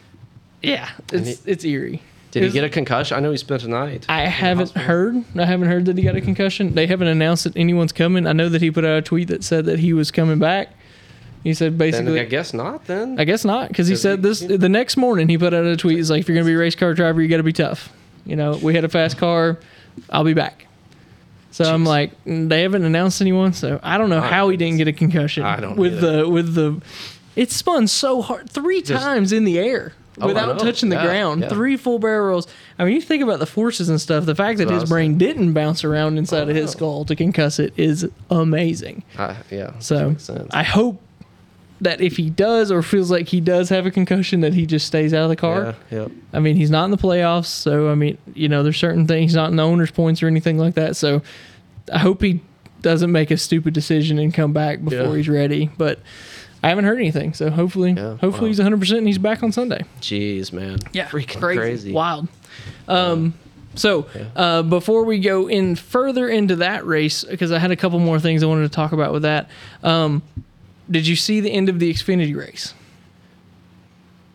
Yeah, 0.62 0.88
it's 1.12 1.42
it's 1.46 1.64
eerie. 1.64 2.02
Did 2.30 2.42
he 2.42 2.50
get 2.50 2.64
a 2.64 2.68
concussion? 2.68 3.16
I 3.16 3.20
know 3.20 3.30
he 3.30 3.36
spent 3.38 3.62
a 3.64 3.68
night. 3.68 4.04
I 4.08 4.26
haven't 4.26 4.72
heard. 4.72 5.24
I 5.36 5.46
haven't 5.46 5.68
heard 5.68 5.86
that 5.86 5.96
he 5.96 6.04
got 6.04 6.14
a 6.14 6.20
concussion. 6.20 6.74
They 6.74 6.86
haven't 6.86 7.08
announced 7.08 7.44
that 7.44 7.56
anyone's 7.56 7.92
coming. 7.92 8.26
I 8.26 8.32
know 8.32 8.48
that 8.48 8.60
he 8.60 8.70
put 8.70 8.84
out 8.84 8.98
a 8.98 9.02
tweet 9.02 9.28
that 9.28 9.42
said 9.44 9.64
that 9.66 9.78
he 9.78 9.92
was 9.92 10.10
coming 10.10 10.38
back. 10.38 10.68
He 11.42 11.54
said 11.54 11.72
Then 11.72 11.78
basically. 11.78 12.20
I 12.20 12.24
guess 12.24 12.52
not. 12.52 12.84
Then 12.86 13.18
I 13.18 13.24
guess 13.24 13.44
not, 13.44 13.68
because 13.68 13.88
he 13.88 13.96
said 13.96 14.22
this 14.22 14.40
the 14.40 14.68
next 14.68 14.96
morning. 14.96 15.28
He 15.28 15.38
put 15.38 15.54
out 15.54 15.64
a 15.64 15.76
tweet. 15.76 15.96
He's 15.96 16.10
like, 16.10 16.20
"If 16.20 16.28
you're 16.28 16.34
gonna 16.36 16.46
be 16.46 16.54
a 16.54 16.58
race 16.58 16.74
car 16.74 16.92
driver, 16.94 17.22
you 17.22 17.28
got 17.28 17.38
to 17.38 17.42
be 17.42 17.52
tough. 17.52 17.90
You 18.26 18.36
know, 18.36 18.58
we 18.62 18.74
had 18.74 18.84
a 18.84 18.88
fast 18.88 19.16
car. 19.16 19.58
I'll 20.10 20.24
be 20.24 20.34
back." 20.34 20.66
So 21.50 21.64
I'm 21.64 21.84
like, 21.84 22.12
mm, 22.24 22.48
they 22.48 22.62
haven't 22.62 22.84
announced 22.84 23.20
anyone, 23.20 23.52
so 23.52 23.80
I 23.82 23.96
don't 23.98 24.10
know 24.10 24.20
My 24.20 24.28
how 24.28 24.48
he 24.50 24.56
didn't 24.56 24.76
get 24.76 24.88
a 24.88 24.92
concussion. 24.92 25.44
I 25.44 25.58
don't 25.60 25.76
with 25.76 25.94
either. 25.94 26.22
the 26.24 26.28
with 26.28 26.54
the, 26.54 26.80
it 27.36 27.50
spun 27.50 27.86
so 27.88 28.20
hard 28.20 28.50
three 28.50 28.82
Just- 28.82 29.02
times 29.02 29.32
in 29.32 29.44
the 29.44 29.58
air 29.58 29.94
I 30.07 30.07
without 30.26 30.56
know. 30.56 30.64
touching 30.64 30.88
the 30.88 30.96
Yeah, 30.96 31.04
ground. 31.06 31.42
yeah. 31.42 31.48
Three 31.48 31.76
full 31.76 31.98
barrel 31.98 32.28
rolls. 32.28 32.46
I 32.78 32.84
mean, 32.84 32.94
you 32.94 33.00
think 33.00 33.22
about 33.22 33.38
the 33.38 33.46
forces 33.46 33.88
and 33.88 34.00
stuff. 34.00 34.24
The 34.26 34.34
fact 34.34 34.58
that 34.58 34.70
his 34.70 34.84
brain 34.84 35.18
didn't 35.18 35.52
bounce 35.52 35.84
around 35.84 36.18
inside 36.18 36.48
of 36.48 36.54
his 36.56 36.70
Oh. 36.70 36.72
skull 36.72 37.04
to 37.06 37.16
concuss 37.16 37.58
it 37.60 37.72
is 37.76 38.06
amazing. 38.30 39.02
I, 39.18 39.36
yeah. 39.50 39.72
So. 39.78 40.16
I 40.50 40.62
hope 40.62 41.00
that 41.80 42.00
if 42.00 42.16
he 42.16 42.28
does 42.28 42.72
or 42.72 42.82
feels 42.82 43.08
like 43.10 43.28
he 43.28 43.40
does 43.40 43.68
have 43.68 43.86
a 43.86 43.90
concussion, 43.92 44.40
that 44.40 44.52
he 44.52 44.66
just 44.66 44.84
stays 44.86 45.14
out 45.14 45.22
of 45.24 45.28
the 45.28 45.36
car. 45.36 45.76
Yeah. 45.90 45.98
Yep. 46.00 46.10
I 46.32 46.40
mean, 46.40 46.56
he's 46.56 46.70
not 46.70 46.84
in 46.86 46.90
the 46.90 46.96
playoffs, 46.96 47.46
so 47.46 47.88
I 47.90 47.94
mean, 47.94 48.18
you 48.34 48.48
know, 48.48 48.62
there's 48.64 48.76
certain 48.78 49.06
things 49.06 49.30
he's 49.30 49.36
not 49.36 49.50
in 49.50 49.56
the 49.56 49.62
owners' 49.62 49.92
points 49.92 50.20
or 50.22 50.26
anything 50.26 50.58
like 50.58 50.74
that. 50.74 50.96
So 50.96 51.22
I 51.92 51.98
hope 51.98 52.20
he 52.22 52.40
doesn't 52.82 53.12
make 53.12 53.30
a 53.30 53.36
stupid 53.36 53.74
decision 53.74 54.18
and 54.18 54.34
come 54.34 54.52
back 54.52 54.82
before 54.84 55.10
Yeah. 55.10 55.16
he's 55.16 55.28
ready. 55.28 55.70
But 55.78 56.00
I 56.62 56.68
haven't 56.70 56.84
heard 56.86 56.98
anything, 56.98 57.34
so 57.34 57.50
hopefully, 57.50 57.92
Yeah, 57.92 58.16
hopefully 58.16 58.42
wow. 58.42 58.46
he's 58.48 58.58
100 58.58 58.80
percent 58.80 58.98
and 58.98 59.06
he's 59.06 59.18
back 59.18 59.42
on 59.42 59.52
Sunday. 59.52 59.84
Jeez, 60.00 60.52
man. 60.52 60.78
Yeah, 60.92 61.06
freaking 61.08 61.38
crazy, 61.40 61.58
crazy. 61.60 61.92
wild. 61.92 62.28
Um, 62.88 63.34
so 63.76 64.06
Yeah. 64.14 64.24
uh, 64.34 64.62
before 64.62 65.04
we 65.04 65.20
go 65.20 65.48
in 65.48 65.76
further 65.76 66.28
into 66.28 66.56
that 66.56 66.84
race, 66.86 67.22
because 67.22 67.52
I 67.52 67.58
had 67.58 67.70
a 67.70 67.76
couple 67.76 67.98
more 68.00 68.18
things 68.18 68.42
I 68.42 68.46
wanted 68.46 68.62
to 68.62 68.74
talk 68.74 68.90
about 68.92 69.12
with 69.12 69.22
that. 69.22 69.48
Um, 69.84 70.22
did 70.90 71.06
you 71.06 71.14
see 71.16 71.40
the 71.40 71.50
end 71.52 71.68
of 71.68 71.78
the 71.78 71.92
Xfinity 71.92 72.34
race? 72.36 72.74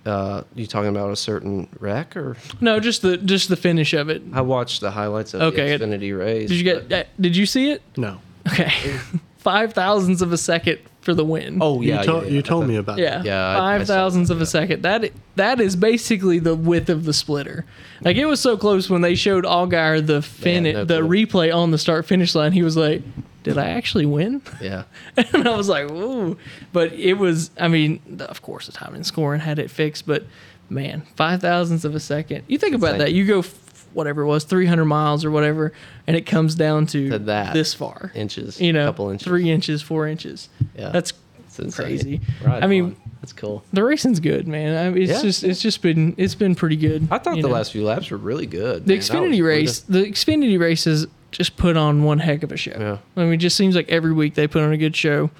Uh, 0.06 0.44
you 0.54 0.68
talking 0.68 0.90
about 0.90 1.12
a 1.12 1.16
certain 1.16 1.68
wreck 1.80 2.18
or? 2.18 2.36
No, 2.60 2.80
just 2.82 3.02
the 3.02 3.16
just 3.18 3.48
the 3.48 3.56
finish 3.56 3.94
of 3.94 4.10
it. 4.10 4.22
I 4.34 4.42
watched 4.42 4.82
the 4.82 4.92
highlights 4.92 5.34
of 5.34 5.42
Okay, 5.42 5.74
it- 5.74 5.78
the 5.80 5.86
Xfinity 5.86 6.18
race. 6.18 6.50
Did 6.50 6.58
you 6.58 6.64
get? 6.64 6.90
but- 6.90 7.06
uh, 7.06 7.10
Did 7.20 7.36
you 7.38 7.46
see 7.46 7.72
it? 7.72 7.82
No. 7.98 8.20
Okay, 8.48 8.70
five 9.38 9.72
thousandths 9.74 10.22
of 10.22 10.34
a 10.34 10.38
second 10.38 10.80
for 11.04 11.14
the 11.14 11.24
win. 11.26 11.60
Oh 11.62 11.82
You, 11.82 11.90
yeah, 11.90 12.02
told 12.04 12.24
yeah, 12.24 12.30
you 12.30 12.36
yeah. 12.38 12.42
told 12.42 12.68
me 12.68 12.76
about 12.78 12.98
yeah, 12.98 13.18
that. 13.18 13.26
Yeah, 13.26 13.46
I- 13.48 13.76
I 13.76 13.78
five 13.78 13.88
thousandths 13.88 14.30
that, 14.30 14.36
of 14.36 14.42
a 14.42 14.46
second. 14.46 14.82
That 14.84 15.12
that 15.36 15.60
is 15.60 15.76
basically 15.76 16.40
the 16.40 16.56
width 16.56 16.90
of 16.90 17.06
the 17.06 17.14
splitter. 17.14 17.66
Like 18.02 18.18
it 18.18 18.26
was 18.26 18.40
so 18.40 18.58
close 18.58 18.90
when 18.90 19.02
they 19.02 19.16
showed 19.16 19.44
Allgaier 19.46 20.06
the 20.06 20.22
fin 20.22 20.64
Man, 20.64 20.74
no 20.74 20.86
the 20.86 21.00
clue. 21.02 21.26
replay 21.26 21.56
on 21.56 21.72
the 21.72 21.78
start 21.78 22.06
finish 22.06 22.34
line. 22.36 22.52
He 22.54 22.64
was 22.64 22.76
like, 22.78 23.02
"Did 23.44 23.58
I 23.58 23.70
actually 23.70 24.06
win?" 24.06 24.42
Yeah. 24.62 24.84
and 25.18 25.48
I 25.48 25.56
was 25.56 25.70
like, 25.70 25.90
"Ooh!" 25.92 26.38
But 26.72 26.94
it 26.94 27.14
was. 27.16 27.52
I 27.60 27.68
mean, 27.68 28.00
of 28.28 28.42
course, 28.42 28.66
the 28.68 28.72
time 28.72 28.96
and 28.96 29.06
scoring 29.06 29.42
had 29.42 29.60
it 29.60 29.70
fixed, 29.70 30.06
but 30.08 30.24
man, 30.70 31.04
five 31.16 31.42
thousandths 31.42 31.86
of 31.86 31.96
a 31.96 32.00
second. 32.00 32.44
You 32.48 32.58
think 32.58 32.76
about 32.76 32.96
Insane. 32.96 33.00
that. 33.00 33.14
You 33.14 33.26
go 33.26 33.40
f- 33.40 33.63
whatever 33.94 34.22
it 34.22 34.28
was, 34.28 34.44
three 34.44 34.66
hundred 34.66 34.86
miles 34.86 35.24
or 35.26 35.32
whatever, 35.32 35.72
and 36.08 36.16
it 36.16 36.26
comes 36.26 36.56
down 36.56 36.86
to, 36.88 37.10
To 37.12 37.20
that. 37.20 37.54
this 37.54 37.74
far. 37.74 38.12
Inches. 38.16 38.60
You 38.60 38.74
know, 38.74 38.86
couple 38.88 39.10
inches. 39.10 39.26
three 39.28 39.50
inches, 39.50 39.82
four 39.82 40.08
inches. 40.08 40.50
Yeah. 40.78 40.90
That's 40.90 41.14
It's 41.58 41.76
crazy. 41.76 42.20
Right 42.44 42.64
I 42.64 42.68
mean, 42.68 42.84
on. 42.86 42.96
that's 43.22 43.34
cool. 43.34 43.64
the 43.74 43.84
racing's 43.84 44.20
good, 44.20 44.48
man. 44.48 44.76
I 44.76 44.90
mean, 44.90 45.04
it's 45.04 45.12
Yeah. 45.12 45.22
just 45.22 45.44
it's 45.44 45.62
just 45.62 45.82
been 45.82 46.16
it's 46.18 46.36
been 46.36 46.56
pretty 46.56 46.76
good. 46.78 47.08
I 47.12 47.18
thought 47.20 47.36
the 47.36 47.42
know. 47.44 47.48
last 47.50 47.72
few 47.72 47.84
laps 47.84 48.10
were 48.12 48.18
really 48.18 48.46
good. 48.48 48.86
the 48.86 48.94
man. 48.96 49.02
Xfinity 49.02 49.32
was 49.32 49.42
race, 49.42 49.80
the 49.82 50.00
Xfinity 50.06 50.60
races 50.60 51.08
just 51.32 51.58
put 51.58 51.76
on 51.78 52.04
one 52.04 52.20
heck 52.20 52.44
of 52.44 52.52
a 52.52 52.58
show. 52.58 52.76
Yeah. 52.80 52.98
I 53.18 53.26
mean, 53.26 53.34
it 53.34 53.38
just 53.38 53.56
seems 53.58 53.76
like 53.76 53.90
every 53.90 54.14
week 54.14 54.36
they 54.36 54.48
put 54.48 54.62
on 54.62 54.72
a 54.72 54.78
good 54.78 54.96
show. 54.96 55.32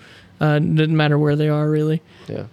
Uh, 0.42 0.58
doesn't 0.60 0.98
matter 0.98 1.18
where 1.20 1.36
they 1.36 1.48
are 1.50 1.70
really. 1.70 2.02
Yeah. 2.28 2.46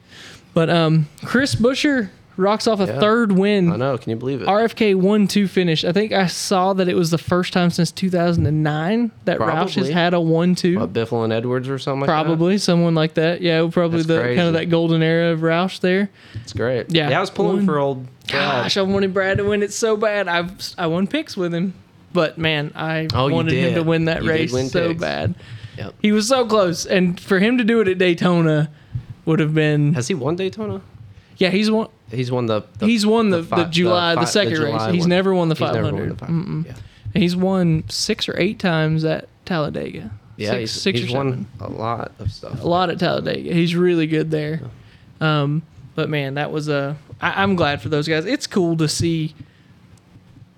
But 0.53 0.69
um, 0.69 1.09
Chris 1.25 1.55
Buescher 1.55 2.11
rocks 2.37 2.67
off 2.67 2.81
a 2.81 2.87
Yeah. 2.87 3.01
third 3.01 3.33
win. 3.33 3.71
I 3.71 3.77
know. 3.77 3.99
Can 3.99 4.11
you 4.11 4.17
believe 4.17 4.41
it? 4.43 4.49
RFK 4.49 4.95
one 4.95 5.27
two 5.27 5.47
finish. 5.47 5.85
I 5.85 5.93
think 5.93 6.13
I 6.13 6.27
saw 6.27 6.73
that 6.75 6.89
it 6.89 6.95
was 6.97 7.11
the 7.11 7.19
first 7.19 7.53
time 7.53 7.71
since 7.71 7.91
2009 7.93 9.11
that 9.25 9.39
Roush 9.39 9.75
has 9.75 9.89
had 9.89 10.15
a 10.15 10.21
one 10.21 10.55
two. 10.55 10.79
What, 10.79 10.93
Biffle 10.93 11.25
and 11.25 11.33
Edwards 11.33 11.69
or 11.69 11.79
something 11.79 12.01
like 12.01 12.07
that? 12.09 12.13
Probably 12.25 12.59
someone 12.59 12.95
like 12.95 13.15
that. 13.15 13.41
Yeah, 13.43 13.69
probably 13.71 14.03
That's 14.03 14.09
the 14.09 14.35
kind 14.37 14.49
of 14.49 14.53
that 14.55 14.67
golden 14.71 15.03
era 15.03 15.33
of 15.33 15.41
Roush 15.41 15.81
there. 15.81 16.11
It's 16.35 16.53
great. 16.53 16.87
Yeah. 16.93 17.11
Yeah. 17.11 17.19
I 17.19 17.21
was 17.21 17.31
pulling 17.31 17.57
One- 17.59 17.67
for 17.67 17.79
old. 17.79 18.05
Brad. 18.29 18.63
Gosh, 18.63 18.77
I 18.77 18.83
wanted 18.83 19.13
Brad 19.13 19.39
to 19.39 19.45
win 19.45 19.63
it 19.63 19.73
so 19.73 19.97
bad. 19.97 20.29
I've 20.29 20.53
I 20.79 20.87
won 20.87 21.07
picks 21.09 21.37
with 21.37 21.53
him, 21.53 21.75
but 22.13 22.39
man, 22.39 22.71
I 22.77 23.09
Oh, 23.13 23.29
wanted 23.29 23.55
him 23.55 23.75
to 23.75 23.83
win 23.83 24.05
that 24.05 24.23
You 24.23 24.31
race 24.31 24.53
win 24.53 24.69
so 24.69 24.89
picks. 24.89 25.01
bad. 25.01 25.35
Yep. 25.77 25.95
He 26.01 26.13
was 26.13 26.29
so 26.29 26.45
close, 26.47 26.87
and 26.87 27.19
for 27.19 27.39
him 27.41 27.59
to 27.59 27.65
do 27.65 27.81
it 27.81 27.89
at 27.89 27.99
Daytona 27.99 28.71
would 29.25 29.41
have 29.41 29.53
been. 29.55 29.95
Has 29.95 30.09
he 30.09 30.15
won 30.15 30.37
Daytona? 30.37 30.81
Yeah, 31.41 31.49
he's 31.51 31.71
won. 31.71 31.89
He's 32.11 32.31
won 32.31 32.47
the. 32.47 32.63
the 32.79 32.87
He's 32.87 33.05
won 33.05 33.31
the, 33.31 33.39
the, 33.41 33.45
fi- 33.47 33.65
July, 33.65 34.15
the, 34.15 34.21
fi- 34.21 34.27
second 34.27 34.59
race. 34.59 34.93
He's 34.93 35.01
one. 35.01 35.09
never 35.09 35.35
won 35.35 35.49
the 35.49 35.55
He's 35.57 35.61
never 35.73 35.89
500. 35.91 35.99
won 36.01 36.09
the 36.11 36.17
500. 36.17 36.67
Yeah. 36.67 36.75
He's 37.21 37.35
won 37.35 37.85
six 37.89 38.29
or 38.29 38.39
eight 38.39 38.59
times 38.61 39.05
at 39.05 39.27
Talladega. 39.47 40.11
Yeah. 40.37 40.51
six, 40.51 40.61
he's 40.61 40.83
six 40.83 41.01
he's 41.01 41.13
won 41.13 41.47
seven. 41.59 41.75
a 41.75 41.79
lot 41.79 42.13
of 42.21 42.31
stuff. 42.31 42.63
a 42.63 42.67
lot 42.67 42.91
at 42.91 42.99
Talladega. 43.01 43.53
He's 43.53 43.75
really 43.75 44.07
good 44.07 44.31
there. 44.31 44.61
Um, 45.21 45.63
but 45.97 46.09
man, 46.09 46.35
that 46.35 46.53
was 46.53 46.69
a. 46.69 46.97
I, 47.21 47.43
I'm 47.43 47.57
glad 47.57 47.83
for 47.83 47.89
those 47.89 48.07
guys. 48.07 48.27
It's 48.27 48.47
cool 48.47 48.77
to 48.77 48.87
see. 48.89 49.35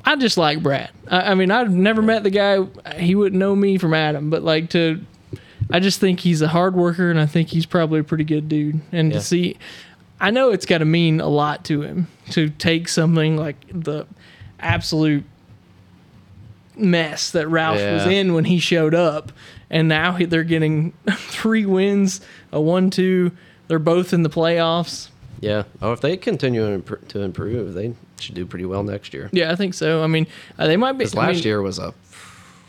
I 0.04 0.16
just 0.16 0.36
like 0.36 0.62
Brad. 0.62 0.90
I, 1.08 1.30
I 1.30 1.34
mean, 1.34 1.50
I've 1.50 1.70
never 1.72 2.02
met 2.02 2.22
the 2.24 2.30
guy. 2.30 2.64
He 2.96 3.14
wouldn't 3.14 3.38
know 3.38 3.54
me 3.54 3.78
from 3.78 3.94
Adam, 3.94 4.30
but 4.30 4.42
like 4.42 4.70
to. 4.70 5.00
I 5.70 5.80
just 5.80 6.00
think 6.00 6.20
he's 6.20 6.42
a 6.42 6.48
hard 6.48 6.74
worker, 6.74 7.08
and 7.10 7.18
I 7.20 7.26
think 7.26 7.48
he's 7.48 7.66
probably 7.66 8.00
a 8.00 8.04
pretty 8.04 8.24
good 8.24 8.48
dude. 8.48 8.80
And 8.90 9.12
Yeah. 9.12 9.18
to 9.18 9.24
see, 9.24 9.56
I 10.22 10.30
know 10.30 10.50
it's 10.52 10.64
got 10.66 10.78
to 10.78 10.84
mean 10.84 11.20
a 11.20 11.28
lot 11.28 11.64
to 11.66 11.82
him 11.82 12.06
to 12.30 12.48
take 12.48 12.88
something 12.88 13.36
like 13.36 13.56
the 13.72 14.06
absolute 14.60 15.24
mess 16.76 17.30
that 17.32 17.46
Roush 17.46 17.92
was 17.92 18.06
in 18.06 18.32
when 18.34 18.44
he 18.44 18.58
showed 18.58 18.94
up, 18.94 19.32
and 19.70 19.88
now 19.88 20.12
he- 20.12 20.24
they're 20.24 20.44
getting 20.44 20.92
three 21.16 21.66
wins, 21.66 22.20
a 22.52 22.60
one-two. 22.60 23.32
They're 23.68 23.78
both 23.78 24.12
in 24.12 24.22
the 24.22 24.30
playoffs. 24.30 25.08
Yeah. 25.40 25.64
Oh, 25.80 25.92
if 25.92 26.00
they 26.00 26.16
continue 26.16 26.80
to 26.80 27.20
improve, 27.20 27.74
they 27.74 27.94
should 28.20 28.34
do 28.34 28.46
pretty 28.46 28.64
well 28.64 28.84
next 28.84 29.12
year. 29.12 29.28
Yeah, 29.32 29.50
I 29.50 29.56
think 29.56 29.74
so. 29.74 30.02
I 30.02 30.06
mean, 30.06 30.26
uh, 30.58 30.66
they 30.66 30.76
might 30.76 30.92
be. 30.92 30.98
Because 30.98 31.14
I 31.16 31.26
last 31.26 31.34
mean, 31.36 31.44
year 31.44 31.62
was 31.62 31.78
a 31.78 31.92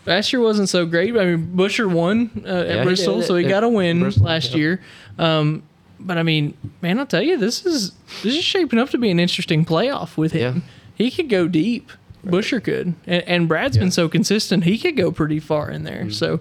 last 0.06 0.34
year 0.34 0.42
wasn't 0.42 0.70
so 0.70 0.86
great. 0.86 1.16
I 1.16 1.26
mean, 1.36 1.54
Buescher 1.56 1.90
won 1.90 2.44
uh, 2.46 2.50
at 2.50 2.78
he 2.80 2.84
Bristol, 2.84 3.20
did. 3.20 3.28
so 3.28 3.36
he 3.36 3.46
It- 3.46 3.50
got 3.50 3.64
a 3.64 3.70
win 3.70 4.00
Bristol, 4.00 4.26
last 4.26 4.52
yeah. 4.52 4.58
year. 4.58 4.82
Um, 5.20 5.64
but 6.06 6.18
I 6.18 6.24
mean, 6.24 6.56
man, 6.82 7.00
I'll 7.00 7.06
tell 7.06 7.22
you, 7.24 7.38
this 7.38 7.66
is 7.66 7.92
this 8.24 8.36
is 8.36 8.44
shaping 8.44 8.80
up 8.80 8.90
to 8.92 8.98
be 8.98 9.10
an 9.12 9.20
interesting 9.20 9.66
playoff 9.66 10.18
with 10.18 10.32
him. 10.32 10.56
Yeah. 10.58 10.62
He 10.96 11.12
could 11.12 11.30
go 11.30 11.48
deep. 11.48 11.92
Buescher 12.26 12.64
could, 12.64 12.94
and, 13.06 13.24
and 13.24 13.48
Brad's 13.50 13.78
been 13.78 13.88
Mm-hmm. 13.88 13.92
so 13.92 14.08
consistent. 14.08 14.64
He 14.64 14.78
could 14.78 14.96
go 14.96 15.12
pretty 15.12 15.42
far 15.42 15.70
in 15.70 15.84
there. 15.84 16.10
So, 16.10 16.40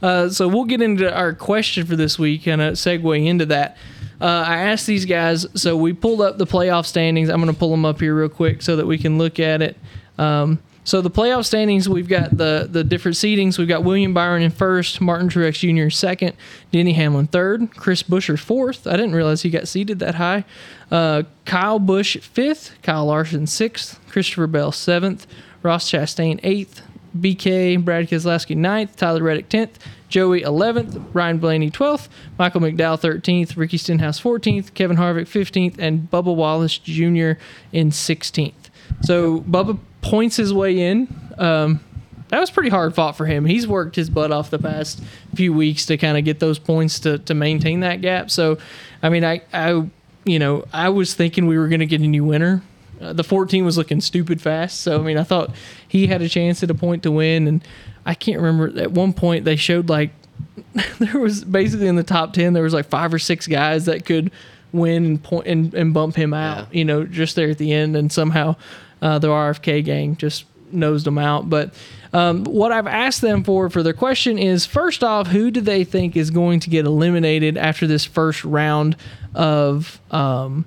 uh, 0.00 0.28
so 0.28 0.46
we'll 0.46 0.64
get 0.64 0.80
into 0.80 1.12
our 1.12 1.32
question 1.34 1.84
for 1.86 1.96
this 1.96 2.20
week 2.20 2.46
and 2.46 2.62
a 2.62 2.70
segue 2.72 3.26
into 3.26 3.44
that. 3.46 3.76
Uh, 4.20 4.26
I 4.46 4.58
asked 4.58 4.86
these 4.86 5.04
guys, 5.06 5.44
so 5.60 5.76
we 5.76 5.92
pulled 5.92 6.20
up 6.20 6.38
the 6.38 6.46
playoff 6.46 6.86
standings. 6.86 7.28
I'm 7.30 7.40
going 7.42 7.52
to 7.52 7.58
pull 7.58 7.72
them 7.72 7.84
up 7.84 7.98
here 8.00 8.14
real 8.14 8.28
quick 8.28 8.62
so 8.62 8.76
that 8.76 8.86
we 8.86 8.96
can 8.96 9.18
look 9.18 9.40
at 9.40 9.60
it. 9.60 9.76
Um, 10.18 10.60
so 10.84 11.00
the 11.00 11.10
playoff 11.10 11.46
standings, 11.46 11.88
we've 11.88 12.08
got 12.08 12.36
the 12.36 12.68
the 12.70 12.84
different 12.84 13.16
seedings. 13.16 13.58
We've 13.58 13.66
got 13.68 13.84
William 13.84 14.12
Byron 14.12 14.42
in 14.42 14.50
first, 14.50 15.00
Martin 15.00 15.28
Truex 15.28 15.58
Jr. 15.58 15.90
second, 15.90 16.36
Denny 16.72 16.92
Hamlin 16.92 17.26
third, 17.26 17.74
Chris 17.74 18.02
Buescher 18.02 18.38
fourth. 18.38 18.86
I 18.86 18.92
didn't 18.92 19.14
realize 19.14 19.42
he 19.42 19.50
got 19.50 19.66
seeded 19.66 19.98
that 20.00 20.16
high. 20.16 20.44
Uh, 20.90 21.22
Kyle 21.46 21.78
Busch 21.78 22.18
fifth, 22.18 22.76
Kyle 22.82 23.06
Larson 23.06 23.46
sixth, 23.46 23.98
Christopher 24.10 24.46
Bell 24.46 24.72
seventh, 24.72 25.26
Ross 25.62 25.90
Chastain 25.90 26.38
eighth, 26.42 26.82
BK 27.18 27.82
Brad 27.82 28.08
Keselowski 28.08 28.56
ninth, 28.56 28.96
Tyler 28.96 29.22
Reddick 29.22 29.48
tenth, 29.48 29.78
Joey 30.08 30.42
eleventh, 30.42 31.00
Ryan 31.14 31.38
Blaney 31.38 31.70
twelfth, 31.70 32.10
Michael 32.38 32.60
McDowell 32.60 33.00
thirteenth, 33.00 33.56
Ricky 33.56 33.78
Stenhouse 33.78 34.18
fourteenth, 34.18 34.74
Kevin 34.74 34.98
Harvick 34.98 35.28
fifteenth, 35.28 35.78
and 35.78 36.10
Bubba 36.10 36.34
Wallace 36.34 36.76
Jr. 36.76 37.40
in 37.72 37.90
sixteenth. 37.90 38.70
So 39.02 39.40
Bubba 39.40 39.78
points 40.04 40.36
his 40.36 40.52
way 40.52 40.78
in. 40.80 41.08
Um, 41.38 41.80
that 42.28 42.38
was 42.40 42.50
pretty 42.50 42.68
hard 42.70 42.94
fought 42.94 43.16
for 43.16 43.26
him. 43.26 43.44
He's 43.44 43.66
worked 43.66 43.96
his 43.96 44.10
butt 44.10 44.32
off 44.32 44.50
the 44.50 44.58
past 44.58 45.02
few 45.34 45.52
weeks 45.52 45.86
to 45.86 45.96
kind 45.96 46.18
of 46.18 46.24
get 46.24 46.40
those 46.40 46.58
points 46.58 47.00
to, 47.00 47.18
to 47.20 47.34
maintain 47.34 47.80
that 47.80 48.00
gap. 48.00 48.30
So, 48.30 48.58
I 49.02 49.08
mean, 49.08 49.24
I, 49.24 49.42
I, 49.52 49.86
you 50.24 50.38
know, 50.38 50.64
I 50.72 50.88
was 50.88 51.14
thinking 51.14 51.46
we 51.46 51.58
were 51.58 51.68
going 51.68 51.80
to 51.80 51.86
get 51.86 52.00
a 52.00 52.06
new 52.06 52.24
winner. 52.24 52.62
Uh, 53.00 53.12
the 53.12 53.24
14 53.24 53.64
was 53.64 53.76
looking 53.76 54.00
stupid 54.00 54.40
fast. 54.40 54.80
So, 54.80 54.98
I 54.98 55.02
mean, 55.02 55.18
I 55.18 55.22
thought 55.22 55.54
he 55.88 56.06
had 56.06 56.22
a 56.22 56.28
chance 56.28 56.62
at 56.62 56.70
a 56.70 56.74
point 56.74 57.02
to 57.04 57.10
win. 57.10 57.46
And 57.46 57.64
I 58.04 58.14
can't 58.14 58.40
remember 58.40 58.80
at 58.80 58.90
one 58.90 59.12
point 59.12 59.44
they 59.44 59.56
showed 59.56 59.88
like 59.88 60.10
there 60.98 61.18
was 61.20 61.44
basically 61.44 61.86
in 61.88 61.96
the 61.96 62.02
top 62.02 62.32
10, 62.32 62.52
there 62.52 62.62
was 62.62 62.74
like 62.74 62.86
five 62.88 63.12
or 63.14 63.18
six 63.18 63.46
guys 63.46 63.84
that 63.86 64.04
could 64.06 64.30
win 64.72 65.04
and 65.04 65.22
point 65.22 65.46
and, 65.46 65.72
and 65.74 65.94
bump 65.94 66.16
him 66.16 66.34
out, 66.34 66.68
Yeah. 66.72 66.78
you 66.78 66.84
know, 66.84 67.04
just 67.04 67.36
there 67.36 67.50
at 67.50 67.58
the 67.58 67.72
end. 67.72 67.94
And 67.96 68.10
somehow 68.10 68.56
uh, 69.04 69.18
the 69.20 69.28
RFK 69.28 69.84
gang 69.84 70.16
just 70.16 70.44
nosed 70.72 71.06
them 71.06 71.18
out. 71.18 71.48
But 71.48 71.72
Um, 72.12 72.44
what 72.44 72.70
I've 72.70 72.86
asked 72.86 73.20
them 73.22 73.42
for 73.42 73.68
for 73.70 73.82
their 73.82 73.92
question 73.92 74.38
is 74.38 74.64
first 74.66 75.02
off, 75.02 75.26
who 75.28 75.50
do 75.50 75.60
they 75.60 75.82
think 75.84 76.16
is 76.16 76.30
going 76.30 76.60
to 76.60 76.70
get 76.70 76.86
eliminated 76.86 77.56
after 77.58 77.86
this 77.88 78.04
first 78.04 78.44
round 78.44 78.96
of 79.34 80.00
um, 80.12 80.64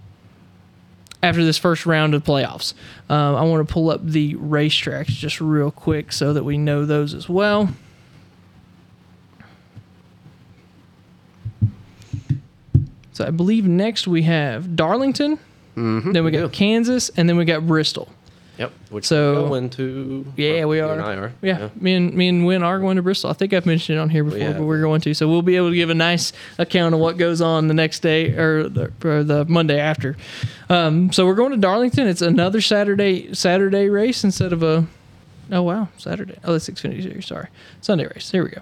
after 1.24 1.46
this 1.46 1.58
first 1.58 1.86
round 1.86 2.13
of 2.13 2.24
playoffs? 2.25 2.74
Um, 3.10 3.36
I 3.38 3.44
want 3.44 3.65
to 3.65 3.74
pull 3.74 3.89
up 3.89 4.06
the 4.06 4.36
racetracks 4.36 5.08
just 5.08 5.39
real 5.39 5.72
quick 5.72 6.12
so 6.12 6.34
that 6.34 6.44
we 6.44 6.58
know 6.58 6.86
those 6.86 7.13
as 7.13 7.29
well. 7.29 7.70
So 13.13 13.25
I 13.25 13.32
believe 13.32 13.65
next 13.65 14.08
we 14.08 14.24
have 14.24 14.75
Darlington, 14.75 15.39
Mm-hmm. 15.75 16.12
then 16.12 16.24
we 16.24 16.32
got 16.32 16.51
Kansas, 16.51 17.10
and 17.15 17.29
then 17.29 17.38
we 17.38 17.46
got 17.46 17.67
Bristol. 17.67 18.10
Yep. 18.58 18.72
Which 18.90 19.06
So- 19.06 19.44
we're 19.44 19.50
going 19.50 19.70
to. 19.72 20.26
Yeah, 20.36 20.66
we 20.66 20.80
are. 20.80 20.94
and 20.94 21.02
I 21.02 21.16
are. 21.16 21.34
Yeah, 21.42 21.70
me 21.80 21.94
and 21.94 22.14
me 22.14 22.28
and 22.28 22.46
Win 22.46 22.64
are 22.64 22.80
going 22.80 22.96
to 22.96 23.02
Bristol. 23.04 23.30
I 23.30 23.34
think 23.34 23.54
I've 23.54 23.66
mentioned 23.66 23.98
it 23.98 24.02
on 24.02 24.10
here 24.10 24.24
before, 24.24 24.40
have. 24.40 24.58
but 24.58 24.64
we're 24.64 24.82
going 24.82 25.02
to. 25.02 25.14
So 25.14 25.28
we'll 25.28 25.42
be 25.44 25.56
able 25.58 25.70
to 25.70 25.76
give 25.76 25.90
a 25.90 25.96
nice 25.96 26.34
account 26.58 26.96
of 26.96 27.00
what 27.00 27.18
goes 27.18 27.40
on 27.42 27.68
the 27.68 27.74
next 27.76 28.00
day 28.00 28.32
or 28.32 28.68
the, 28.68 28.92
or 29.04 29.24
the 29.24 29.46
Monday 29.46 29.80
after. 29.80 30.18
Um, 30.70 31.12
so 31.12 31.26
we're 31.26 31.36
going 31.36 31.52
to 31.52 31.58
Darlington. 31.58 32.08
It's 32.08 32.22
another 32.22 32.62
Saturday 32.62 33.34
Saturday 33.34 33.90
race 33.90 34.24
instead 34.24 34.54
of 34.54 34.64
a. 34.64 34.88
Oh 35.52 35.62
wow, 35.62 35.90
Saturday. 35.98 36.38
Oh, 36.44 36.54
that's 36.54 36.68
Xfinity 36.70 37.04
Series. 37.04 37.26
Sorry, 37.28 37.48
Sunday 37.82 38.06
race. 38.08 38.32
Here 38.32 38.44
we 38.44 38.50
go. 38.50 38.62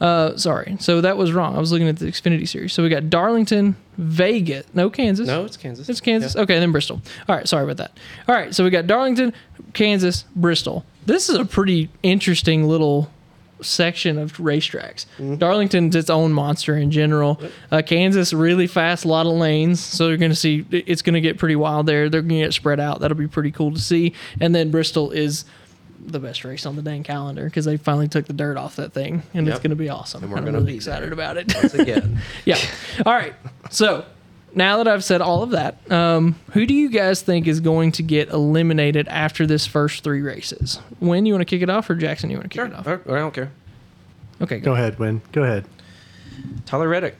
Uh, 0.00 0.36
sorry. 0.36 0.76
So 0.80 1.00
that 1.00 1.16
was 1.16 1.32
wrong. 1.32 1.56
I 1.56 1.58
was 1.58 1.72
looking 1.72 1.88
at 1.88 1.98
the 1.98 2.06
Xfinity 2.06 2.46
Series. 2.46 2.72
So 2.72 2.82
we 2.82 2.88
got 2.88 3.08
Darlington, 3.08 3.76
Vegas, 3.96 4.66
no 4.74 4.90
Kansas. 4.90 5.26
No, 5.26 5.44
it's 5.44 5.56
Kansas. 5.56 5.88
It's 5.88 6.00
Kansas. 6.00 6.34
Yeah. 6.34 6.42
Okay, 6.42 6.58
then 6.58 6.72
Bristol. 6.72 7.00
All 7.28 7.36
right, 7.36 7.48
sorry 7.48 7.64
about 7.64 7.78
that. 7.78 7.98
All 8.28 8.34
right, 8.34 8.54
so 8.54 8.62
we 8.64 8.70
got 8.70 8.86
Darlington, 8.86 9.32
Kansas, 9.72 10.24
Bristol. 10.34 10.84
This 11.06 11.28
is 11.28 11.36
a 11.36 11.44
pretty 11.44 11.88
interesting 12.02 12.68
little 12.68 13.10
section 13.62 14.18
of 14.18 14.36
racetracks. 14.36 15.06
Mm-hmm. 15.16 15.36
Darlington's 15.36 15.96
its 15.96 16.10
own 16.10 16.32
monster 16.32 16.76
in 16.76 16.90
general. 16.90 17.40
Uh, 17.70 17.80
Kansas, 17.80 18.34
really 18.34 18.66
fast, 18.66 19.06
a 19.06 19.08
lot 19.08 19.24
of 19.24 19.32
lanes. 19.32 19.80
So 19.80 20.08
you're 20.08 20.18
going 20.18 20.30
to 20.30 20.36
see 20.36 20.66
it's 20.70 21.00
going 21.00 21.14
to 21.14 21.22
get 21.22 21.38
pretty 21.38 21.56
wild 21.56 21.86
there. 21.86 22.10
They're 22.10 22.20
going 22.20 22.40
to 22.40 22.44
get 22.44 22.52
spread 22.54 22.80
out. 22.80 23.00
That'll 23.00 23.16
be 23.16 23.28
pretty 23.28 23.50
cool 23.50 23.72
to 23.72 23.80
see. 23.80 24.12
And 24.40 24.54
then 24.54 24.70
Bristol 24.70 25.10
is 25.10 25.46
the 26.04 26.18
best 26.20 26.44
race 26.44 26.66
on 26.66 26.76
the 26.76 26.82
dang 26.82 27.02
calendar 27.02 27.44
because 27.44 27.64
they 27.64 27.76
finally 27.76 28.08
took 28.08 28.26
the 28.26 28.32
dirt 28.32 28.56
off 28.56 28.76
that 28.76 28.92
thing, 28.92 29.22
and 29.34 29.48
it's 29.48 29.58
going 29.58 29.70
to 29.70 29.76
be 29.76 29.88
awesome. 29.88 30.22
And 30.22 30.32
we're 30.32 30.38
gonna 30.38 30.52
really 30.52 30.72
be 30.72 30.76
excited 30.76 31.06
there. 31.06 31.12
about 31.12 31.36
it. 31.36 31.54
Once 31.54 31.74
again. 31.74 32.20
yeah. 32.44 32.58
All 33.04 33.12
right. 33.14 33.34
So 33.70 34.04
now 34.54 34.78
that 34.78 34.88
I've 34.88 35.04
said 35.04 35.20
all 35.20 35.42
of 35.42 35.50
that, 35.50 35.90
um, 35.90 36.36
who 36.52 36.66
do 36.66 36.74
you 36.74 36.88
guys 36.88 37.22
think 37.22 37.46
is 37.46 37.60
going 37.60 37.92
to 37.92 38.02
get 38.02 38.28
eliminated 38.30 39.08
after 39.08 39.46
this 39.46 39.66
first 39.66 40.02
three 40.04 40.22
races? 40.22 40.80
When 41.00 41.26
you 41.26 41.34
want 41.34 41.42
to 41.42 41.44
kick 41.46 41.62
it 41.62 41.70
off, 41.70 41.88
or 41.90 41.94
Jackson, 41.94 42.30
you 42.30 42.36
want 42.36 42.44
to 42.44 42.48
kick 42.48 42.58
Sure. 42.58 42.66
it 42.66 42.74
off? 42.74 42.86
I 42.88 43.18
don't 43.18 43.34
care. 43.34 43.50
Okay. 44.40 44.58
Go 44.58 44.66
Go. 44.70 44.74
ahead, 44.74 44.98
Win. 44.98 45.20
Go 45.32 45.42
ahead. 45.42 45.64
Tyler 46.66 46.88
Reddick. 46.88 47.16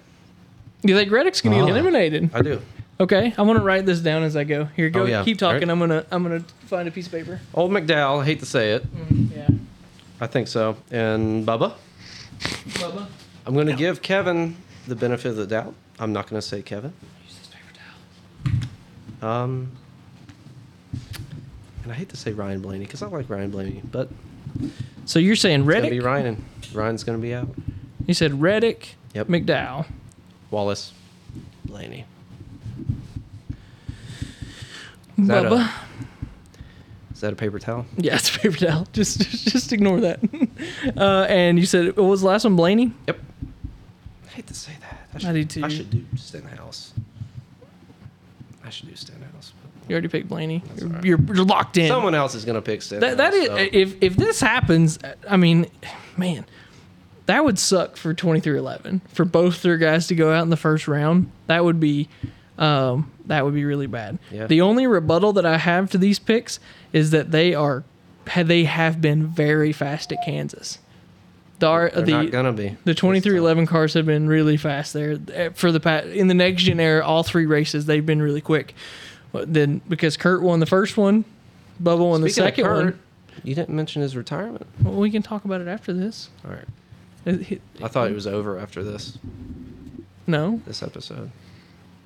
You 0.82 0.94
think 0.94 1.10
Reddick's 1.10 1.40
going 1.40 1.56
to 1.58 1.62
get 1.64 1.70
Oh. 1.70 1.74
eliminated? 1.74 2.30
I 2.34 2.42
do. 2.42 2.60
Okay. 2.98 3.34
I'm 3.36 3.46
going 3.46 3.58
to 3.58 3.64
write 3.64 3.84
this 3.86 4.00
down 4.00 4.22
as 4.22 4.36
I 4.36 4.44
go. 4.44 4.64
Here, 4.76 4.88
go. 4.88 5.02
Oh, 5.02 5.04
yeah. 5.06 5.22
Keep 5.22 5.38
talking. 5.38 5.68
All 5.68 5.74
I'm 5.74 5.78
gonna 5.78 6.04
I'm 6.10 6.22
gonna 6.22 6.40
find 6.66 6.88
a 6.88 6.90
piece 6.90 7.06
of 7.06 7.12
paper. 7.12 7.40
Old 7.54 7.70
McDowell. 7.70 8.22
I 8.22 8.24
hate 8.24 8.40
to 8.40 8.46
say 8.46 8.72
it. 8.72 8.84
Yeah. 9.34 9.48
I 10.20 10.26
think 10.26 10.48
so. 10.48 10.76
And 10.90 11.46
Bubba. 11.46 11.74
Bubba. 12.40 13.06
I'm 13.46 13.54
going 13.54 13.66
to 13.66 13.74
give 13.76 14.02
Kevin 14.02 14.56
the 14.86 14.96
benefit 14.96 15.28
of 15.28 15.36
the 15.36 15.46
doubt. 15.46 15.74
I'm 15.98 16.12
not 16.12 16.28
going 16.28 16.40
to 16.40 16.46
say 16.46 16.62
Kevin. 16.62 16.92
Use 17.24 17.38
this 17.38 17.48
paper 17.48 18.58
towel. 19.22 19.30
Um, 19.30 19.72
and 21.84 21.92
I 21.92 21.94
hate 21.94 22.08
to 22.08 22.16
say 22.16 22.32
Ryan 22.32 22.60
Blaney 22.60 22.84
because 22.84 23.02
I 23.02 23.06
like 23.06 23.28
Ryan 23.30 23.50
Blaney, 23.50 23.82
but 23.90 24.10
So 25.04 25.18
you're 25.18 25.36
saying 25.36 25.60
it's 25.60 25.68
going 25.70 25.84
to 25.84 25.90
be 25.90 26.00
Ryan, 26.00 26.26
and 26.26 26.74
Ryan's 26.74 27.04
going 27.04 27.18
to 27.18 27.22
be 27.22 27.34
out. 27.34 27.48
You 28.06 28.14
said 28.14 28.40
Reddick. 28.40 28.96
Yep. 29.14 29.28
McDowell. 29.28 29.86
Wallace, 30.50 30.92
Blaney. 31.64 32.04
Is 35.18 35.28
that 35.28 35.46
a- 35.46 35.50
Bubba. 35.50 35.72
Is 37.14 37.20
that 37.20 37.32
a 37.32 37.36
paper 37.36 37.58
towel? 37.58 37.86
Yeah, 37.96 38.16
it's 38.16 38.34
a 38.34 38.38
paper 38.38 38.56
towel. 38.58 38.86
Just 38.92 39.20
just 39.20 39.72
ignore 39.72 40.00
that. 40.00 40.20
Uh, 40.96 41.26
and 41.28 41.58
you 41.58 41.66
said 41.66 41.96
what 41.96 42.04
was 42.04 42.20
the 42.22 42.26
last 42.28 42.44
one, 42.44 42.56
Blaney? 42.56 42.92
Yep. 43.06 43.18
I 44.26 44.28
hate 44.30 44.46
to 44.46 44.54
say 44.54 44.72
that. 44.80 44.98
I, 45.12 45.16
I 45.16 45.18
should, 45.18 45.32
do 45.34 45.44
too. 45.44 45.64
I 45.64 45.68
should 45.68 45.90
do 45.90 46.04
Stenhouse. 46.16 46.92
I 48.64 48.70
should 48.70 48.88
do 48.88 48.94
Stenhouse. 48.96 49.52
You 49.88 49.94
already 49.94 50.08
picked 50.08 50.28
Blaney. 50.28 50.62
You're, 50.76 50.86
all 50.88 50.92
right. 50.94 51.04
you're, 51.04 51.20
you're 51.20 51.44
locked 51.44 51.76
in. 51.76 51.88
Someone 51.88 52.14
else 52.14 52.34
is 52.34 52.44
going 52.44 52.56
to 52.56 52.62
pick 52.62 52.82
Stenhouse. 52.82 53.10
that 53.10 53.16
that 53.18 53.34
is 53.34 53.46
so- 53.48 53.56
if 53.56 54.02
if 54.02 54.16
this 54.16 54.40
happens, 54.40 54.98
I 55.28 55.36
mean, 55.36 55.66
man, 56.16 56.44
that 57.26 57.44
would 57.44 57.58
suck 57.58 57.96
for 57.96 58.14
2311 58.14 59.02
for 59.12 59.24
both 59.24 59.62
their 59.62 59.76
guys 59.76 60.06
to 60.08 60.14
go 60.14 60.32
out 60.32 60.42
in 60.42 60.50
the 60.50 60.56
first 60.56 60.88
round. 60.88 61.30
That 61.48 61.64
would 61.64 61.80
be 61.80 62.08
um, 62.58 63.10
that 63.26 63.44
would 63.44 63.54
be 63.54 63.64
really 63.64 63.86
bad. 63.86 64.18
Yeah. 64.30 64.46
The 64.46 64.60
only 64.62 64.86
rebuttal 64.86 65.32
that 65.34 65.46
I 65.46 65.58
have 65.58 65.90
to 65.90 65.98
these 65.98 66.18
picks 66.18 66.58
is 66.92 67.10
that 67.10 67.30
they 67.30 67.54
are 67.54 67.84
they 68.34 68.64
have 68.64 69.00
been 69.00 69.26
very 69.26 69.72
fast 69.72 70.12
at 70.12 70.18
Kansas. 70.24 70.78
The 71.58 71.66
They're 71.94 72.02
the 72.02 72.30
not 72.30 72.42
to 72.42 72.52
be. 72.52 72.76
the 72.84 72.92
2311 72.94 73.66
cars 73.66 73.94
have 73.94 74.04
been 74.04 74.26
really 74.28 74.56
fast 74.58 74.92
there 74.92 75.12
Uh, 75.34 75.50
for 75.54 75.72
the 75.72 75.80
pa- 75.80 76.00
in 76.00 76.26
the 76.28 76.34
next 76.34 76.64
gen 76.64 76.80
era. 76.80 77.04
All 77.04 77.22
three 77.22 77.46
races 77.46 77.86
they've 77.86 78.04
been 78.04 78.20
really 78.20 78.40
quick. 78.42 78.74
But 79.32 79.52
then 79.54 79.80
because 79.88 80.16
Kurt 80.16 80.42
won 80.42 80.60
the 80.60 80.66
first 80.66 80.96
one, 80.96 81.24
Bubba 81.82 82.08
won 82.10 82.20
the 82.20 82.28
Speaking 82.28 82.44
of 82.44 82.48
second 82.48 82.64
Kurt, 82.64 82.84
one. 82.84 82.98
You 83.44 83.54
didn't 83.54 83.74
mention 83.76 84.02
his 84.02 84.16
retirement. 84.16 84.66
Well, 84.82 84.94
we 84.94 85.10
can 85.10 85.22
talk 85.22 85.44
about 85.44 85.60
it 85.60 85.68
after 85.68 85.92
this. 85.92 86.28
All 86.44 86.50
right. 86.52 86.64
It- 87.24 87.52
it- 87.52 87.62
I 87.82 87.88
thought 87.88 88.10
it 88.10 88.14
was 88.14 88.26
over 88.26 88.58
after 88.58 88.82
this 88.82 89.18
no. 90.26 90.60
this 90.66 90.82
episode. 90.82 91.30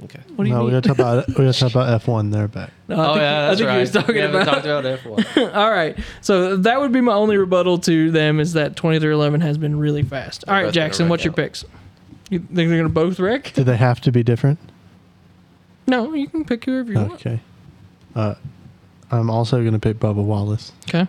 Okay. 0.04 0.20
What 0.34 0.44
do 0.44 0.48
you 0.48 0.54
no, 0.54 0.62
mean? 0.62 0.72
we're 0.72 0.80
gonna 0.80 0.94
talk 0.94 0.98
about 0.98 1.28
we're 1.28 1.34
gonna 1.34 1.52
talk 1.52 1.70
about 1.72 2.02
F1. 2.02 2.32
They're 2.32 2.48
back. 2.48 2.70
No, 2.88 3.00
I 3.00 3.14
think, 3.14 3.22
I 3.22 3.54
think 3.54 3.70
he 3.70 3.76
was 3.78 3.90
talking 3.90 4.16
yeah, 4.16 4.24
about. 4.24 4.44
talked 4.46 4.64
about 4.64 4.84
F1. 4.84 5.54
All 5.54 5.70
right, 5.70 5.98
so 6.20 6.56
that 6.56 6.80
would 6.80 6.92
be 6.92 7.00
my 7.00 7.12
only 7.12 7.36
rebuttal 7.36 7.78
to 7.80 8.10
them 8.10 8.40
is 8.40 8.54
that 8.54 8.76
2311 8.76 9.42
has 9.42 9.58
been 9.58 9.78
really 9.78 10.02
fast. 10.02 10.44
All 10.48 10.54
They're 10.54 10.64
right, 10.64 10.74
Jackson, 10.74 11.04
wreck 11.04 11.10
what's 11.10 11.24
your 11.24 11.32
out. 11.32 11.36
picks? 11.36 11.64
You 12.30 12.38
think 12.38 12.54
they're 12.54 12.78
gonna 12.78 12.88
both 12.88 13.20
wreck? 13.20 13.52
Do 13.52 13.62
they 13.62 13.76
have 13.76 14.00
to 14.02 14.12
be 14.12 14.22
different? 14.22 14.58
No, 15.86 16.14
you 16.14 16.28
can 16.28 16.44
pick 16.44 16.64
whoever 16.64 16.92
you 16.92 16.98
want. 16.98 17.12
Okay. 17.12 17.40
Uh, 18.14 18.34
I'm 19.10 19.28
also 19.28 19.62
gonna 19.62 19.78
pick 19.78 19.98
Bubba 19.98 20.22
Wallace. 20.24 20.72
Okay. 20.88 21.08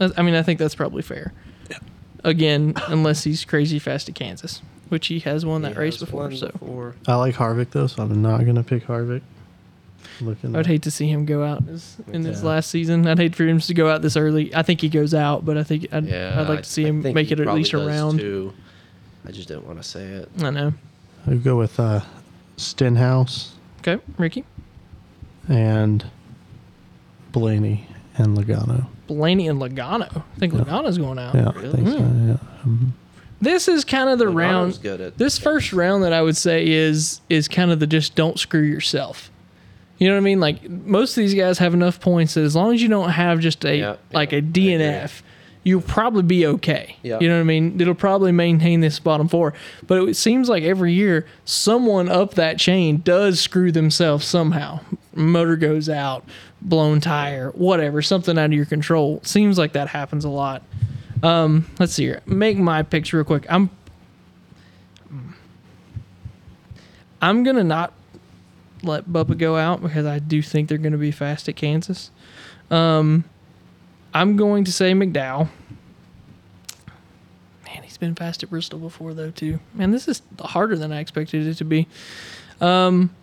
I 0.00 0.22
mean, 0.22 0.34
I 0.34 0.42
think 0.42 0.58
that's 0.58 0.74
probably 0.74 1.02
fair. 1.02 1.32
Yeah. 1.70 1.78
Again, 2.24 2.74
unless 2.86 3.24
he's 3.24 3.44
crazy 3.44 3.78
fast 3.78 4.08
at 4.08 4.14
Kansas, 4.14 4.62
which 4.92 5.06
he 5.08 5.18
has 5.20 5.44
won 5.44 5.62
that 5.62 5.72
He 5.72 5.78
race 5.78 5.96
before. 5.96 6.30
So 6.32 6.48
before. 6.50 6.94
I 7.08 7.14
like 7.16 7.34
Harvick 7.34 7.70
though, 7.70 7.86
so 7.88 8.02
I'm 8.02 8.20
not 8.22 8.44
gonna 8.44 8.62
pick 8.62 8.86
Harvick. 8.86 9.22
Looking. 10.20 10.54
I'd 10.54 10.66
hate 10.66 10.82
to 10.82 10.90
see 10.90 11.08
him 11.08 11.24
go 11.24 11.42
out 11.42 11.66
this, 11.66 11.96
in 12.12 12.22
his 12.24 12.42
Yeah. 12.42 12.48
last 12.48 12.70
season. 12.70 13.06
I'd 13.08 13.18
hate 13.18 13.34
for 13.34 13.44
him 13.44 13.58
to 13.58 13.74
go 13.74 13.88
out 13.90 14.02
this 14.02 14.16
early. 14.16 14.54
I 14.54 14.62
think 14.62 14.80
he 14.82 14.88
goes 14.88 15.14
out, 15.14 15.44
but 15.44 15.56
I 15.56 15.62
think 15.64 15.86
I'd, 15.92 16.04
Yeah, 16.04 16.36
I'd 16.38 16.48
like 16.48 16.58
I- 16.58 16.62
to 16.62 16.68
see 16.68 16.84
I 16.84 16.88
him 16.88 17.02
make 17.02 17.32
it 17.32 17.40
at 17.40 17.52
least 17.54 17.72
a 17.72 17.78
round. 17.78 18.20
Too. 18.20 18.52
I 19.26 19.30
just 19.32 19.48
didn't 19.48 19.66
want 19.66 19.80
to 19.82 19.88
say 19.88 20.04
it. 20.04 20.28
I 20.42 20.50
know. 20.50 20.74
I'll 21.26 21.38
go 21.38 21.56
with 21.56 21.80
uh, 21.80 22.00
Stenhouse 22.56 23.52
Okay, 23.80 24.00
Ricky. 24.18 24.44
and 25.48 26.04
Blaney 27.32 27.86
and 28.18 28.36
Logano. 28.36 28.86
Blaney 29.06 29.48
and 29.48 29.60
Logano. 29.60 30.22
I 30.36 30.38
think 30.38 30.52
Yeah. 30.52 30.60
Logano's 30.60 30.98
going 30.98 31.18
out. 31.18 31.34
Yeah, 31.34 31.50
really? 31.54 31.68
I 31.68 31.72
think 31.72 31.88
so. 31.88 31.96
Yeah. 31.98 32.36
Mhm. 32.66 32.90
This 33.42 33.66
is 33.66 33.84
kind 33.84 34.08
of 34.08 34.18
the 34.18 34.26
Logano's 34.26 34.34
round. 34.36 34.82
good 34.82 35.00
at 35.00 35.18
This 35.18 35.36
first 35.36 35.72
round 35.72 36.04
that 36.04 36.12
I 36.12 36.22
would 36.22 36.36
say 36.36 36.66
is 36.68 37.20
is 37.28 37.48
kind 37.48 37.70
of 37.72 37.80
the 37.80 37.86
just 37.88 38.14
don't 38.14 38.38
screw 38.38 38.62
yourself. 38.62 39.30
You 39.98 40.08
know 40.08 40.14
what 40.14 40.20
I 40.20 40.24
mean? 40.24 40.40
Like 40.40 40.68
most 40.70 41.16
of 41.16 41.22
these 41.22 41.34
guys 41.34 41.58
have 41.58 41.74
enough 41.74 42.00
points 42.00 42.34
that 42.34 42.42
as 42.42 42.56
long 42.56 42.72
as 42.72 42.82
you 42.82 42.88
don't 42.88 43.10
have 43.10 43.40
just 43.40 43.64
a 43.64 43.76
Yeah, 43.76 43.96
like 44.12 44.32
yeah, 44.32 44.38
a. 44.38 44.42
DNF, 44.42 45.22
you'll 45.64 45.80
probably 45.82 46.22
be 46.22 46.46
okay. 46.46 46.96
Yeah. 47.02 47.18
You 47.20 47.28
know 47.28 47.34
what 47.34 47.40
I 47.42 47.44
mean? 47.44 47.80
It'll 47.80 47.94
probably 47.94 48.32
maintain 48.32 48.80
this 48.80 48.98
bottom 48.98 49.28
four. 49.28 49.54
But 49.86 50.08
it 50.08 50.14
seems 50.14 50.48
like 50.48 50.62
every 50.62 50.92
year 50.92 51.26
someone 51.44 52.08
up 52.08 52.34
that 52.34 52.58
chain 52.58 53.00
does 53.04 53.40
screw 53.40 53.70
themselves 53.72 54.24
somehow. 54.24 54.80
Motor 55.14 55.56
goes 55.56 55.88
out, 55.88 56.24
blown 56.60 57.00
tire, 57.00 57.50
whatever, 57.50 58.02
something 58.02 58.38
out 58.38 58.46
of 58.46 58.52
your 58.52 58.66
control. 58.66 59.20
Seems 59.24 59.58
like 59.58 59.72
that 59.72 59.88
happens 59.88 60.24
a 60.24 60.30
lot. 60.30 60.62
Um, 61.22 61.66
let's 61.78 61.92
see 61.92 62.04
here. 62.04 62.20
Make 62.26 62.58
my 62.58 62.82
picks 62.82 63.12
real 63.12 63.24
quick. 63.24 63.46
I'm 63.48 63.70
I'm 67.20 67.44
gonna 67.44 67.62
not 67.62 67.92
let 68.82 69.08
Bubba 69.08 69.38
go 69.38 69.56
out 69.56 69.80
because 69.80 70.06
I 70.06 70.18
do 70.18 70.42
think 70.42 70.68
they're 70.68 70.78
gonna 70.78 70.98
be 70.98 71.12
fast 71.12 71.48
at 71.48 71.56
Kansas. 71.56 72.10
Um, 72.70 73.24
I'm 74.12 74.36
going 74.36 74.64
to 74.64 74.72
say 74.72 74.92
McDowell. 74.92 75.48
Man, 77.66 77.82
he's 77.82 77.96
been 77.96 78.14
fast 78.14 78.42
at 78.42 78.50
Bristol 78.50 78.80
before 78.80 79.14
though 79.14 79.30
too. 79.30 79.60
Man, 79.74 79.92
this 79.92 80.08
is 80.08 80.22
harder 80.40 80.76
than 80.76 80.92
I 80.92 80.98
expected 80.98 81.46
it 81.46 81.54
to 81.54 81.64
be. 81.64 81.86
Um, 82.60 83.14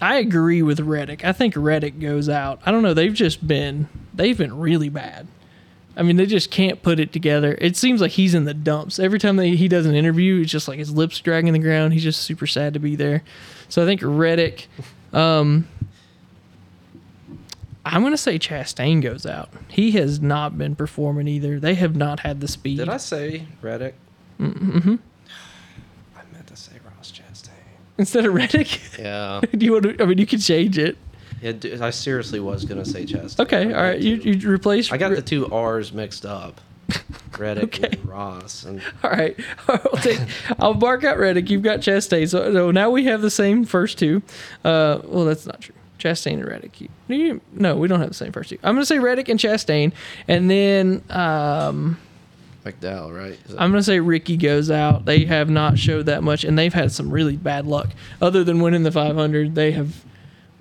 I 0.00 0.16
agree 0.16 0.62
with 0.62 0.80
Reddick. 0.80 1.24
I 1.24 1.32
think 1.32 1.54
Reddick 1.56 2.00
goes 2.00 2.28
out. 2.28 2.60
I 2.66 2.72
don't 2.72 2.82
know. 2.82 2.94
They've 2.94 3.14
just 3.14 3.46
been 3.46 3.88
they've 4.12 4.36
been 4.36 4.58
really 4.58 4.88
bad. 4.88 5.28
I 5.96 6.02
mean, 6.02 6.16
they 6.16 6.26
just 6.26 6.50
can't 6.50 6.82
put 6.82 7.00
it 7.00 7.12
together. 7.12 7.56
It 7.60 7.76
seems 7.76 8.00
like 8.00 8.12
he's 8.12 8.34
in 8.34 8.44
the 8.44 8.54
dumps. 8.54 8.98
Every 8.98 9.18
time 9.18 9.36
they, 9.36 9.56
he 9.56 9.68
does 9.68 9.86
an 9.86 9.94
interview, 9.94 10.40
it's 10.40 10.50
just 10.50 10.68
like 10.68 10.78
his 10.78 10.92
lips 10.92 11.18
dragging 11.20 11.52
the 11.52 11.58
ground. 11.58 11.92
He's 11.92 12.02
just 12.02 12.22
super 12.22 12.46
sad 12.46 12.74
to 12.74 12.80
be 12.80 12.96
there. 12.96 13.22
So 13.68 13.82
I 13.82 13.86
think 13.86 14.00
Reddick, 14.02 14.68
um, 15.12 15.68
I'm 17.84 18.02
going 18.02 18.12
to 18.12 18.18
say 18.18 18.38
Chastain 18.38 19.02
goes 19.02 19.26
out. 19.26 19.50
He 19.68 19.92
has 19.92 20.20
not 20.20 20.56
been 20.56 20.76
performing 20.76 21.26
either. 21.28 21.58
They 21.58 21.74
have 21.74 21.96
not 21.96 22.20
had 22.20 22.40
the 22.40 22.48
speed. 22.48 22.78
Did 22.78 22.88
I 22.88 22.98
say 22.98 23.46
Reddick? 23.60 23.94
Mm-hmm. 24.38 24.96
I 26.16 26.32
meant 26.32 26.46
to 26.46 26.56
say 26.56 26.72
Ross 26.84 27.12
Chastain. 27.12 27.50
Instead 27.98 28.26
of 28.26 28.34
Reddick? 28.34 28.80
Yeah. 28.98 29.40
Do 29.56 29.66
you 29.66 29.72
want 29.72 29.84
to, 29.84 30.02
I 30.02 30.06
mean, 30.06 30.18
you 30.18 30.26
could 30.26 30.40
change 30.40 30.78
it. 30.78 30.96
Dude, 31.40 31.80
I 31.82 31.90
seriously 31.90 32.40
was 32.40 32.64
gonna 32.64 32.84
say 32.84 33.04
Chastain. 33.04 33.40
Okay, 33.40 33.72
all 33.72 33.82
right. 33.82 34.00
You, 34.00 34.16
you 34.16 34.50
replace. 34.50 34.92
I 34.92 34.96
got 34.98 35.10
the 35.14 35.22
two 35.22 35.46
R's 35.52 35.92
mixed 35.92 36.24
up. 36.26 36.60
Reddick 37.38 37.76
Okay. 37.84 37.96
and 37.96 38.08
Ross. 38.08 38.64
And 38.64 38.82
All 39.04 39.10
right. 39.10 39.38
I'll, 39.68 39.78
take, 40.02 40.18
I'll 40.58 40.74
mark 40.74 41.04
out 41.04 41.18
Reddick. 41.18 41.48
You've 41.48 41.62
got 41.62 41.78
Chastain. 41.78 42.28
So, 42.28 42.52
so 42.52 42.70
now 42.72 42.90
we 42.90 43.04
have 43.04 43.22
the 43.22 43.30
same 43.30 43.64
first 43.64 43.96
two. 43.96 44.22
Uh, 44.64 44.98
well, 45.04 45.24
that's 45.24 45.46
not 45.46 45.60
true. 45.60 45.74
Chastain 46.00 46.32
and 46.34 46.48
Reddick. 46.48 46.80
You, 46.80 46.88
you- 47.06 47.40
no, 47.52 47.76
we 47.76 47.86
don't 47.86 48.00
have 48.00 48.08
the 48.08 48.14
same 48.14 48.32
first 48.32 48.50
two. 48.50 48.58
I'm 48.64 48.74
going 48.74 48.82
to 48.82 48.86
say 48.86 48.98
Reddick 48.98 49.28
and 49.28 49.38
Chastain. 49.38 49.92
And 50.26 50.50
then 50.50 51.04
um, 51.10 51.96
McDowell, 52.64 53.16
right? 53.16 53.38
I'm 53.50 53.70
going 53.70 53.74
to 53.80 53.84
say 53.84 54.00
Ricky 54.00 54.36
goes 54.36 54.68
out. 54.68 55.04
They 55.04 55.24
have 55.26 55.48
not 55.48 55.78
showed 55.78 56.06
that 56.06 56.24
much, 56.24 56.42
and 56.42 56.58
they've 56.58 56.74
had 56.74 56.90
some 56.90 57.10
really 57.10 57.36
bad 57.36 57.66
luck. 57.66 57.90
Other 58.20 58.42
than 58.42 58.60
winning 58.60 58.82
the 58.82 58.90
500, 58.92 59.54
they 59.54 59.70
have 59.72 60.04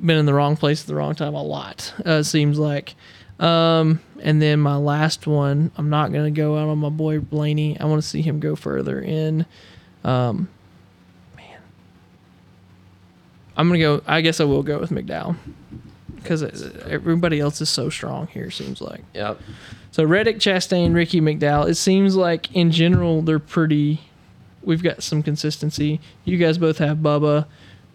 been 0.03 0.17
in 0.17 0.25
the 0.25 0.33
wrong 0.33 0.55
place 0.55 0.81
at 0.81 0.88
the 0.88 0.95
wrong 0.95 1.15
time 1.15 1.33
a 1.33 1.43
lot, 1.43 1.93
uh, 2.05 2.23
seems 2.23 2.57
like. 2.57 2.95
Um, 3.39 4.01
and 4.21 4.41
then 4.41 4.59
my 4.59 4.75
last 4.75 5.25
one, 5.25 5.71
I'm 5.77 5.89
not 5.89 6.12
going 6.12 6.25
to 6.33 6.41
go 6.41 6.57
out 6.57 6.67
on 6.67 6.77
my 6.79 6.89
boy 6.89 7.19
Blaney. 7.19 7.79
I 7.79 7.85
want 7.85 8.01
to 8.01 8.07
see 8.07 8.21
him 8.21 8.39
go 8.39 8.55
further 8.55 8.99
in. 8.99 9.45
Um, 10.03 10.49
man. 11.38 11.62
I'm 13.55 13.67
going 13.69 13.79
to 13.79 13.83
go, 13.83 14.01
I 14.05 14.21
guess 14.21 14.39
I 14.39 14.43
will 14.43 14.63
go 14.63 14.79
with 14.79 14.89
McDowell 14.89 15.38
because 16.15 16.43
everybody 16.83 17.39
else 17.39 17.62
is 17.62 17.69
so 17.69 17.89
strong 17.89 18.27
here, 18.27 18.51
seems 18.51 18.81
like. 18.81 19.03
Yep. 19.13 19.39
So 19.91 20.03
Reddick, 20.03 20.38
Chastain, 20.38 20.93
Ricky 20.93 21.21
McDowell. 21.21 21.69
It 21.69 21.75
seems 21.75 22.15
like 22.15 22.53
in 22.53 22.71
general 22.71 23.21
they're 23.21 23.39
pretty. 23.39 24.01
We've 24.62 24.83
got 24.83 25.01
some 25.01 25.23
consistency. 25.23 26.01
You 26.25 26.38
guys 26.38 26.57
both 26.57 26.79
have 26.79 26.97
Bubba. 26.97 27.45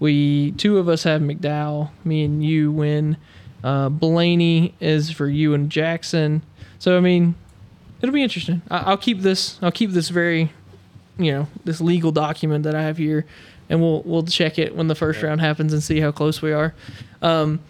We 0.01 0.53
two 0.53 0.79
of 0.79 0.89
us 0.89 1.05
have 1.05 1.21
McDowell. 1.21 1.91
Me 2.05 2.25
and 2.25 2.45
you 2.45 2.73
win. 2.73 3.17
Uh, 3.63 3.89
Blaney 3.89 4.75
is 4.81 5.11
for 5.11 5.27
you 5.27 5.55
and 5.55 5.71
Jackson. 5.71 6.43
So 6.79 6.97
I 6.97 7.01
mean, 7.01 7.35
it'll 8.01 8.13
be 8.13 8.23
interesting. 8.23 8.63
I, 8.71 8.79
I'll 8.79 8.97
keep 8.97 9.21
this. 9.21 9.59
I'll 9.63 9.73
keep 9.73 9.91
this 9.91 10.09
very, 10.09 10.53
you 11.19 11.33
know, 11.33 11.49
this 11.65 11.81
legal 11.81 12.13
document 12.13 12.65
that 12.65 12.75
I 12.75 12.83
have 12.83 12.99
here, 12.99 13.25
and 13.69 13.81
we'll 13.81 14.03
we'll 14.03 14.25
check 14.25 14.59
it 14.59 14.77
when 14.77 14.89
the 14.89 14.95
first 14.95 15.23
round 15.23 15.41
happens 15.41 15.73
and 15.73 15.83
see 15.83 16.01
how 16.01 16.13
close 16.13 16.43
we 16.43 16.53
are. 16.53 16.75
Um, 17.23 17.61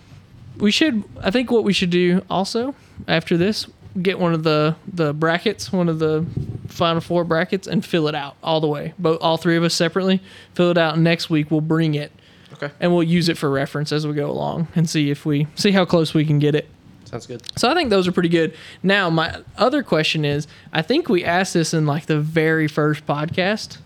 we 0.59 0.71
should 0.71 1.03
i 1.21 1.31
think 1.31 1.51
what 1.51 1.65
we 1.65 1.73
should 1.73 1.91
do 1.91 2.23
also 2.31 2.75
after 3.09 3.37
this 3.37 3.67
get 4.03 4.19
one 4.19 4.33
of 4.35 4.43
the 4.43 4.75
the 4.93 5.13
brackets 5.13 5.73
one 5.73 5.89
of 5.89 5.99
the 6.01 6.25
final 6.69 7.01
four 7.01 7.23
brackets 7.25 7.67
and 7.69 7.85
fill 7.85 8.09
it 8.09 8.15
out 8.15 8.35
all 8.43 8.61
the 8.61 8.67
way 8.67 8.93
both 8.99 9.19
all 9.21 9.37
three 9.37 9.57
of 9.57 9.63
us 9.63 9.73
separately 9.75 10.21
fill 10.55 10.71
it 10.71 10.79
out 10.79 10.99
next 10.99 11.31
week 11.31 11.51
we'll 11.51 11.61
bring 11.61 11.95
it 11.95 12.11
Okay. 12.55 12.71
and 12.81 12.93
we'll 12.93 13.03
use 13.03 13.29
it 13.29 13.37
for 13.39 13.51
reference 13.51 13.91
as 13.93 14.07
we 14.07 14.13
go 14.15 14.31
along 14.31 14.69
and 14.77 14.89
see 14.89 15.11
if 15.11 15.25
we 15.27 15.47
see 15.57 15.71
how 15.73 15.85
close 15.85 16.13
we 16.15 16.25
can 16.25 16.39
get 16.39 16.55
it 16.55 16.69
Sounds 17.05 17.27
good. 17.27 17.43
so 17.57 17.69
I 17.71 17.75
think 17.75 17.91
those 17.91 18.09
are 18.09 18.13
pretty 18.13 18.29
good. 18.29 18.55
Now, 18.83 19.09
my 19.11 19.41
other 19.59 19.83
question 19.85 20.25
is 20.25 20.49
I 20.73 20.81
think 20.83 21.09
we 21.09 21.25
asked 21.25 21.55
this 21.55 21.73
in 21.75 21.87
like 21.87 22.07
the 22.07 22.19
very 22.19 22.67
first 22.67 23.07
podcast. 23.07 23.79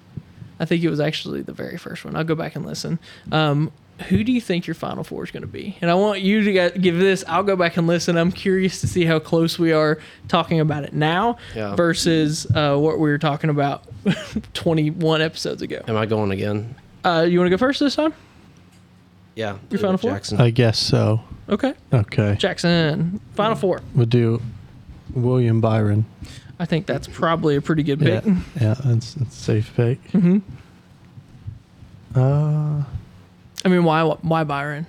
I 0.61 0.65
think 0.65 0.83
it 0.83 0.89
was 0.89 1.01
actually 1.01 1.43
the 1.43 1.53
very 1.53 1.77
first 1.77 2.05
one. 2.05 2.17
I'll 2.17 2.25
go 2.25 2.35
back 2.35 2.57
and 2.57 2.65
listen. 2.65 2.99
Um, 3.33 3.71
who 4.09 4.23
do 4.23 4.31
you 4.33 4.41
think 4.41 4.67
your 4.67 4.75
final 4.75 5.03
four 5.03 5.25
is 5.25 5.31
going 5.31 5.41
to 5.43 5.47
be? 5.49 5.77
And 5.81 5.91
I 5.91 5.95
want 5.95 6.21
you 6.21 6.43
to 6.45 6.53
get, 6.53 6.81
give 6.81 6.99
this. 6.99 7.25
I'll 7.27 7.43
go 7.43 7.57
back 7.57 7.77
and 7.77 7.87
listen. 7.87 8.17
I'm 8.17 8.31
curious 8.31 8.81
to 8.83 8.87
see 8.87 9.05
how 9.05 9.19
close 9.19 9.59
we 9.59 9.73
are 9.73 9.99
talking 10.29 10.61
about 10.61 10.85
it 10.85 10.93
now 10.93 11.37
Yeah. 11.55 11.75
versus 11.75 12.47
uh, 12.55 12.77
what 12.77 12.99
we 13.01 13.11
were 13.11 13.19
talking 13.19 13.51
about 13.51 13.85
21 14.55 15.21
episodes 15.23 15.63
ago. 15.63 15.83
Am 15.89 15.97
I 15.97 16.07
going 16.07 16.31
again? 16.31 16.75
Uh, 17.05 17.27
you 17.29 17.39
want 17.41 17.47
to 17.47 17.51
go 17.51 17.57
first 17.59 17.81
this 17.81 17.97
time? 17.97 18.15
Yeah. 19.35 19.53
Your 19.53 19.59
do 19.71 19.77
it, 19.77 19.81
final 19.81 19.99
four? 19.99 20.11
Jackson. 20.13 20.41
I 20.41 20.51
guess 20.51 20.79
so. 20.79 21.21
Okay. 21.49 21.75
Okay. 21.93 22.37
Jackson, 22.39 23.21
final 23.35 23.57
four. 23.57 23.81
We'll 23.95 24.07
do 24.07 24.41
William 25.15 25.61
Byron. 25.61 26.05
I 26.61 26.67
think 26.67 26.87
that's 26.87 27.07
probably 27.09 27.57
a 27.57 27.61
pretty 27.61 27.83
good 27.85 28.01
Yeah, 28.01 28.21
pick. 28.21 28.35
yeah, 28.61 28.75
that's, 28.85 29.15
that's 29.15 29.37
a 29.37 29.43
safe 29.43 29.73
pick. 29.77 29.99
hmm 30.11 30.39
Uh, 32.15 32.83
I 33.65 33.69
mean, 33.69 33.85
why 33.85 34.03
why 34.05 34.45
Byron? 34.45 34.87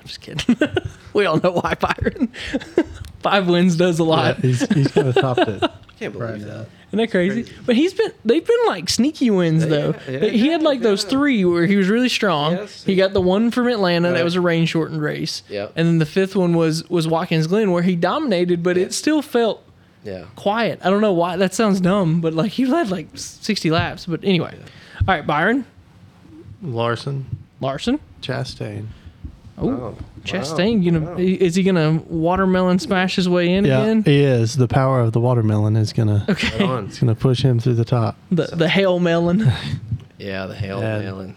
I'm 0.00 0.06
just 0.06 0.20
kidding. 0.20 0.56
we 1.12 1.26
all 1.26 1.40
know 1.40 1.52
why 1.52 1.74
Byron. 1.74 2.30
Five 3.20 3.48
wins 3.48 3.76
does 3.76 3.98
a 3.98 4.02
yeah, 4.04 4.08
lot. 4.08 4.36
he's 4.38 4.60
he's 4.72 4.92
gonna 4.92 5.12
top 5.12 5.38
it. 5.38 5.62
I 5.62 5.68
can't 5.98 6.12
believe 6.12 6.20
Right 6.30 6.40
that. 6.40 6.68
Isn't 6.88 6.98
that 6.98 7.10
crazy? 7.10 7.42
crazy. 7.42 7.58
But 7.66 7.74
he's 7.76 7.92
been 7.94 8.12
they've 8.24 8.46
been 8.46 8.66
like 8.66 8.88
sneaky 8.88 9.30
wins 9.30 9.64
Yeah, 9.64 9.68
though. 9.68 9.94
yeah, 10.08 10.18
yeah, 10.20 10.28
he 10.30 10.46
had 10.48 10.62
like 10.62 10.80
those 10.82 11.02
three 11.02 11.44
where 11.44 11.66
he 11.66 11.74
was 11.76 11.88
really 11.88 12.08
strong. 12.08 12.52
Yes, 12.52 12.84
he 12.84 12.92
he- 12.92 12.96
got 12.96 13.12
the 13.14 13.20
one 13.20 13.50
from 13.50 13.66
Atlanta 13.66 14.12
that 14.12 14.22
was 14.22 14.36
a 14.36 14.40
rain 14.40 14.66
shortened 14.66 15.02
race. 15.02 15.42
Yep. 15.48 15.72
And 15.74 15.88
then 15.88 15.98
the 15.98 16.06
fifth 16.06 16.36
one 16.36 16.54
was 16.54 16.88
was 16.88 17.08
Watkins 17.08 17.46
Glen 17.48 17.72
where 17.72 17.82
he 17.82 17.96
dominated, 17.96 18.62
but 18.62 18.76
it 18.78 18.94
still 18.94 19.22
felt 19.22 19.64
Yeah. 20.04 20.26
quiet. 20.36 20.78
I 20.84 20.90
don't 20.90 21.00
know 21.00 21.12
why 21.14 21.36
that 21.36 21.52
sounds 21.54 21.80
dumb, 21.80 22.20
but 22.20 22.32
like 22.34 22.52
he 22.52 22.66
led 22.66 22.90
like 22.90 23.08
60 23.14 23.70
laps. 23.72 24.06
But 24.06 24.20
anyway, 24.22 24.56
all 25.00 25.06
right, 25.08 25.26
Byron 25.26 25.64
Larson, 26.62 27.26
Larson. 27.60 27.98
Chastain. 28.22 28.86
Oh, 29.58 29.66
Wow. 29.68 29.94
Chastain, 30.24 30.82
you 30.82 30.90
know, 30.90 31.00
Wow. 31.12 31.16
is 31.18 31.54
he 31.54 31.62
gonna 31.62 32.00
watermelon 32.08 32.78
smash 32.78 33.16
his 33.16 33.28
way 33.28 33.54
in 33.54 33.64
Yeah, 33.64 33.82
again? 33.82 34.02
he 34.02 34.20
is. 34.20 34.56
The 34.56 34.68
power 34.68 35.00
of 35.00 35.12
the 35.12 35.20
watermelon 35.20 35.76
is 35.76 35.92
gonna 35.92 36.24
Right 36.28 36.30
Okay, 36.44 36.64
on. 36.64 36.86
it's 36.86 36.98
gonna 36.98 37.14
push 37.14 37.42
him 37.42 37.58
through 37.60 37.74
the 37.74 37.84
top. 37.84 38.16
the 38.30 38.46
the 38.54 38.68
hail 38.68 38.98
melon, 38.98 39.50
Yeah, 40.18 40.46
the 40.46 40.54
hail 40.54 40.80
And- 40.80 41.04
melon. 41.04 41.34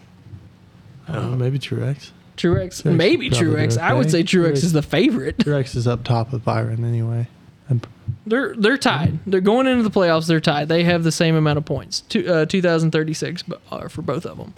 I 1.08 1.14
don't 1.14 1.30
know, 1.32 1.36
maybe 1.36 1.58
Truex. 1.58 2.10
Truex, 2.36 2.82
Truex 2.82 2.84
maybe 2.84 3.30
Truex. 3.30 3.74
do 3.74 3.80
I 3.80 3.92
would 3.94 4.10
say 4.10 4.22
Truex 4.22 4.52
Truex- 4.52 4.64
is 4.64 4.72
the 4.72 4.82
favorite. 4.82 5.38
Truex 5.38 5.74
is 5.76 5.86
up 5.88 6.04
top 6.04 6.32
with 6.32 6.44
Byron 6.44 6.84
anyway. 6.84 7.26
And 7.68 7.86
They're 8.26 8.54
they're 8.56 8.76
tied. 8.78 9.18
They're 9.26 9.40
going 9.40 9.66
into 9.66 9.82
the 9.82 9.90
playoffs. 9.90 10.26
They're 10.26 10.40
tied. 10.40 10.68
They 10.68 10.84
have 10.84 11.04
the 11.04 11.12
same 11.12 11.36
amount 11.36 11.58
of 11.58 11.64
points. 11.64 12.00
Two, 12.02 12.26
uh, 12.26 12.44
2036 12.46 13.42
bu- 13.44 13.54
uh, 13.70 13.88
for 13.88 14.02
both 14.02 14.26
of 14.26 14.36
them, 14.38 14.54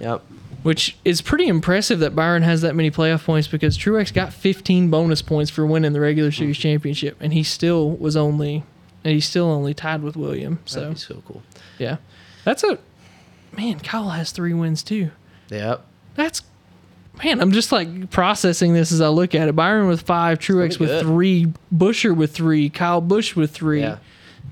Yep. 0.00 0.22
Which 0.62 0.96
is 1.04 1.22
pretty 1.22 1.46
impressive 1.48 2.00
that 2.00 2.14
Byron 2.14 2.42
has 2.42 2.60
that 2.60 2.74
many 2.76 2.90
playoff 2.90 3.24
points 3.24 3.48
because 3.48 3.78
Truex 3.78 4.12
got 4.12 4.32
15 4.32 4.90
bonus 4.90 5.22
points 5.22 5.50
for 5.50 5.64
winning 5.64 5.92
the 5.94 6.00
regular 6.00 6.30
series 6.30 6.56
mm-hmm. 6.56 6.62
championship, 6.62 7.16
and 7.20 7.32
he 7.32 7.42
still 7.42 7.90
was 7.92 8.16
only 8.16 8.64
and 9.04 9.14
he's 9.14 9.24
still 9.24 9.46
only 9.46 9.74
tied 9.74 10.02
with 10.02 10.16
William. 10.16 10.56
That'd 10.66 10.68
So 10.68 10.90
be 10.90 10.96
so 10.96 11.22
cool. 11.26 11.42
yeah, 11.78 11.96
that's 12.44 12.62
a 12.64 12.78
man. 13.56 13.80
Kyle 13.80 14.10
has 14.10 14.32
three 14.32 14.52
wins 14.52 14.82
too. 14.82 15.10
Yep. 15.48 15.84
That's 16.14 16.42
man. 17.24 17.40
I'm 17.40 17.52
just 17.52 17.72
like 17.72 18.10
processing 18.10 18.74
this 18.74 18.92
as 18.92 19.00
I 19.00 19.08
look 19.08 19.34
at 19.34 19.48
it. 19.48 19.56
Byron 19.56 19.88
with 19.88 20.02
five, 20.02 20.38
Truex 20.38 20.78
with 20.78 20.90
good. 20.90 21.02
three, 21.02 21.52
Buescher 21.74 22.14
with 22.14 22.32
three, 22.32 22.68
Kyle 22.68 23.00
Busch 23.00 23.34
with 23.34 23.50
three. 23.50 23.80
Yeah. 23.80 23.98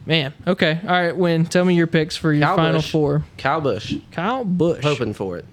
Man, 0.07 0.33
okay, 0.47 0.81
all 0.85 0.91
right. 0.91 1.15
Win. 1.15 1.45
Tell 1.45 1.67
me 1.67 1.75
your 1.75 1.87
picks 1.87 2.17
for 2.17 2.33
your 2.33 2.47
Kyle 2.47 2.57
final 2.57 2.79
Busch. 2.79 2.91
four. 2.91 3.25
Kyle 3.37 3.61
Busch. 3.61 3.95
Kyle 4.11 4.45
Busch. 4.45 4.83
Hoping 4.83 5.13
for 5.13 5.37
it. 5.37 5.45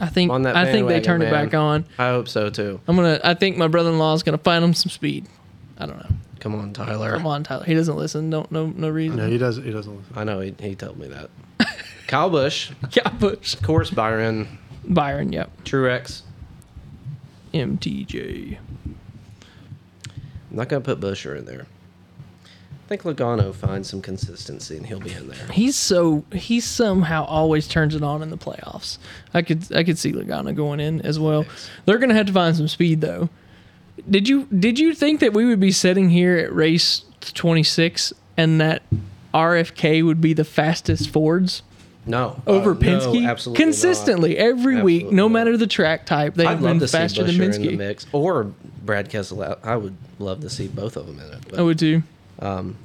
I 0.00 0.06
think 0.06 0.30
on 0.30 0.42
that 0.42 0.56
I 0.56 0.70
think 0.70 0.88
they 0.88 1.00
turned 1.00 1.22
turn 1.22 1.22
it 1.22 1.30
back 1.30 1.54
on. 1.54 1.84
I 1.98 2.08
hope 2.08 2.28
so 2.28 2.50
too. 2.50 2.80
I'm 2.86 2.96
gonna. 2.96 3.20
I 3.24 3.34
think 3.34 3.56
my 3.56 3.68
brother-in-law 3.68 4.14
is 4.14 4.22
gonna 4.22 4.38
find 4.38 4.64
him 4.64 4.74
some 4.74 4.90
speed. 4.90 5.26
I 5.78 5.86
don't 5.86 5.98
know. 5.98 6.16
Come 6.40 6.54
on, 6.54 6.72
Tyler. 6.72 7.12
Come 7.12 7.26
on, 7.26 7.42
Tyler. 7.42 7.64
He 7.64 7.74
doesn't 7.74 7.96
listen. 7.96 8.30
Don't 8.30 8.50
no 8.52 8.66
no 8.66 8.88
reason. 8.88 9.16
no, 9.16 9.28
he 9.28 9.38
doesn't. 9.38 9.64
He 9.64 9.70
doesn't 9.70 9.96
listen. 9.96 10.12
I 10.14 10.24
know 10.24 10.40
he, 10.40 10.54
he 10.60 10.74
told 10.74 10.98
me 10.98 11.08
that. 11.08 11.30
Kyle 12.06 12.30
Busch, 12.30 12.70
Kyle 12.94 13.12
Busch. 13.14 13.54
of 13.54 13.62
course, 13.62 13.90
Byron, 13.90 14.58
Byron. 14.84 15.32
Yep. 15.32 15.64
Truex. 15.64 16.22
MTJ. 17.52 18.58
I'm 20.50 20.56
not 20.56 20.68
gonna 20.68 20.80
put 20.84 21.00
Buescher 21.00 21.36
in 21.36 21.44
there. 21.44 21.66
I 22.88 22.96
think 22.96 23.02
Logano 23.02 23.54
finds 23.54 23.90
some 23.90 24.00
consistency 24.00 24.78
and 24.78 24.86
he'll 24.86 24.98
be 24.98 25.12
in 25.12 25.28
there. 25.28 25.46
He's 25.52 25.76
so 25.76 26.24
he 26.32 26.58
somehow 26.58 27.26
always 27.26 27.68
turns 27.68 27.94
it 27.94 28.02
on 28.02 28.22
in 28.22 28.30
the 28.30 28.38
playoffs. 28.38 28.96
I 29.34 29.42
could 29.42 29.70
I 29.76 29.84
could 29.84 29.98
see 29.98 30.10
Logano 30.10 30.56
going 30.56 30.80
in 30.80 31.02
as 31.02 31.20
well. 31.20 31.44
They're 31.84 31.98
gonna 31.98 32.14
have 32.14 32.24
to 32.28 32.32
find 32.32 32.56
some 32.56 32.66
speed 32.66 33.02
though. 33.02 33.28
Did 34.08 34.26
you 34.26 34.46
did 34.46 34.78
you 34.78 34.94
think 34.94 35.20
that 35.20 35.34
we 35.34 35.44
would 35.44 35.60
be 35.60 35.70
sitting 35.70 36.08
here 36.08 36.38
at 36.38 36.50
race 36.54 37.02
26 37.20 38.14
and 38.38 38.58
that 38.62 38.82
RFK 39.34 40.02
would 40.02 40.22
be 40.22 40.32
the 40.32 40.44
fastest 40.44 41.10
Fords? 41.10 41.60
No. 42.06 42.40
over 42.46 42.70
Uh, 42.70 42.72
no, 42.72 42.80
Penske 42.80 43.28
absolutely 43.28 43.64
not. 43.64 43.66
consistently 43.66 44.38
every 44.38 44.80
week, 44.80 45.12
no 45.12 45.24
not. 45.28 45.32
matter 45.34 45.58
the 45.58 45.66
track 45.66 46.06
type. 46.06 46.36
They've 46.36 46.46
I'd 46.46 46.54
been 46.54 46.64
love 46.64 46.78
to 46.78 46.88
see 46.88 46.96
faster 46.96 47.22
than 47.22 47.34
Buescher 47.34 47.54
in 47.56 47.62
the 47.62 47.68
Penske. 47.68 47.76
mix 47.76 48.06
or 48.12 48.44
Brad 48.82 49.10
Keselowski. 49.10 49.58
I 49.62 49.76
would 49.76 49.94
love 50.18 50.40
to 50.40 50.48
see 50.48 50.68
both 50.68 50.96
of 50.96 51.06
them 51.06 51.18
in 51.20 51.34
it. 51.34 51.40
But, 51.50 51.58
I 51.58 51.62
would 51.62 51.78
too. 51.78 52.02
Um, 52.38 52.76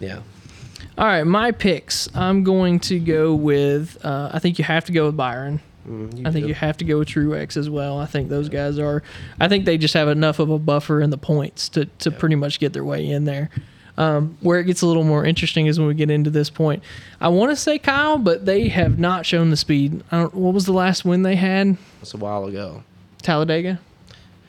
yeah. 0.00 0.20
All 0.96 1.06
right, 1.06 1.24
my 1.24 1.50
picks. 1.50 2.08
I'm 2.14 2.44
going 2.44 2.78
to 2.80 2.98
go 3.00 3.34
with. 3.34 3.98
Uh, 4.04 4.30
I 4.32 4.38
think 4.38 4.58
you 4.58 4.64
have 4.64 4.84
to 4.86 4.92
go 4.92 5.06
with 5.06 5.16
Byron. 5.16 5.60
Mm, 5.88 6.26
I 6.26 6.30
think 6.30 6.44
do. 6.44 6.48
you 6.48 6.54
have 6.54 6.76
to 6.78 6.84
go 6.84 6.98
with 7.00 7.08
Truex 7.08 7.56
as 7.56 7.68
well. 7.68 7.98
I 7.98 8.06
think 8.06 8.28
those 8.28 8.48
guys 8.48 8.78
are. 8.78 9.02
I 9.40 9.48
think 9.48 9.64
they 9.64 9.76
just 9.76 9.94
have 9.94 10.08
enough 10.08 10.38
of 10.38 10.50
a 10.50 10.58
buffer 10.58 11.00
in 11.00 11.10
the 11.10 11.18
points 11.18 11.68
to 11.70 11.86
to 11.86 12.10
Yeah. 12.10 12.18
pretty 12.18 12.36
much 12.36 12.58
get 12.60 12.72
their 12.72 12.84
way 12.84 13.08
in 13.08 13.24
there. 13.24 13.50
Um, 13.96 14.36
where 14.40 14.58
it 14.58 14.64
gets 14.64 14.82
a 14.82 14.86
little 14.88 15.04
more 15.04 15.24
interesting 15.24 15.66
is 15.66 15.78
when 15.78 15.86
we 15.86 15.94
get 15.94 16.10
into 16.10 16.28
this 16.30 16.50
point. 16.50 16.82
I 17.20 17.28
want 17.28 17.52
to 17.52 17.56
say 17.56 17.78
Kyle, 17.78 18.18
but 18.18 18.44
they 18.44 18.68
have 18.68 18.98
not 18.98 19.24
shown 19.24 19.50
the 19.50 19.56
speed. 19.56 20.02
I 20.10 20.18
don't, 20.22 20.34
what 20.34 20.52
was 20.52 20.64
the 20.66 20.72
last 20.72 21.04
win 21.04 21.22
they 21.22 21.36
had? 21.36 21.76
It's 22.02 22.12
a 22.12 22.16
while 22.16 22.44
ago. 22.46 22.82
Talladega. 23.22 23.78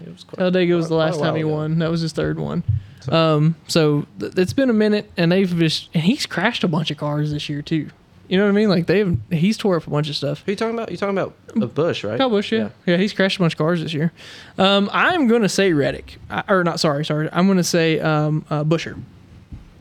It 0.06 0.12
was 0.12 0.24
quite, 0.24 0.38
Talladega 0.38 0.76
was 0.76 0.90
the 0.90 0.96
quite 0.96 1.06
last 1.06 1.20
time 1.20 1.36
he 1.36 1.42
ago. 1.42 1.50
won. 1.52 1.80
That 1.80 1.90
was 1.92 2.02
his 2.02 2.14
third 2.14 2.40
one. 2.40 2.64
So- 3.02 3.14
Um, 3.14 3.56
so 3.68 4.06
th- 4.20 4.34
it's 4.38 4.54
been 4.54 4.70
a 4.70 4.74
minute, 4.74 5.12
and 5.18 5.32
they've 5.32 5.50
just 5.58 5.90
and 5.94 6.04
he's 6.04 6.26
crashed 6.26 6.64
a 6.64 6.68
bunch 6.68 6.92
of 6.92 6.98
cars 6.98 7.32
this 7.32 7.50
year 7.50 7.62
too. 7.62 7.90
You 8.28 8.40
know 8.40 8.46
what 8.46 8.50
I 8.50 8.54
mean? 8.54 8.70
Like 8.70 8.88
they've 8.88 9.18
he's 9.30 9.56
tore 9.58 9.76
up 9.78 9.86
a 9.86 9.90
bunch 9.92 10.10
of 10.10 10.16
stuff. 10.16 10.42
Who 10.46 10.52
you 10.52 10.56
talking 10.56 10.74
about? 10.74 10.90
You 10.90 10.98
talking 10.98 11.16
about 11.16 11.36
a 11.56 11.68
Busch, 11.68 12.04
right? 12.04 12.18
Kyle 12.18 12.30
Busch, 12.30 12.52
yeah. 12.52 12.70
yeah, 12.88 12.98
he's 12.98 13.14
crashed 13.14 13.38
a 13.38 13.40
bunch 13.40 13.54
of 13.54 13.58
cars 13.60 13.84
this 13.84 13.94
year. 13.94 14.12
Um, 14.58 14.90
I'm 14.92 15.28
gonna 15.28 15.48
say 15.50 15.74
Reddick, 15.74 16.18
I, 16.32 16.44
or 16.50 16.64
not? 16.64 16.80
Sorry, 16.80 17.06
sorry. 17.06 17.30
I'm 17.32 17.46
gonna 17.48 17.64
say 17.64 18.00
um, 18.00 18.44
uh, 18.50 18.64
Buescher. 18.64 19.00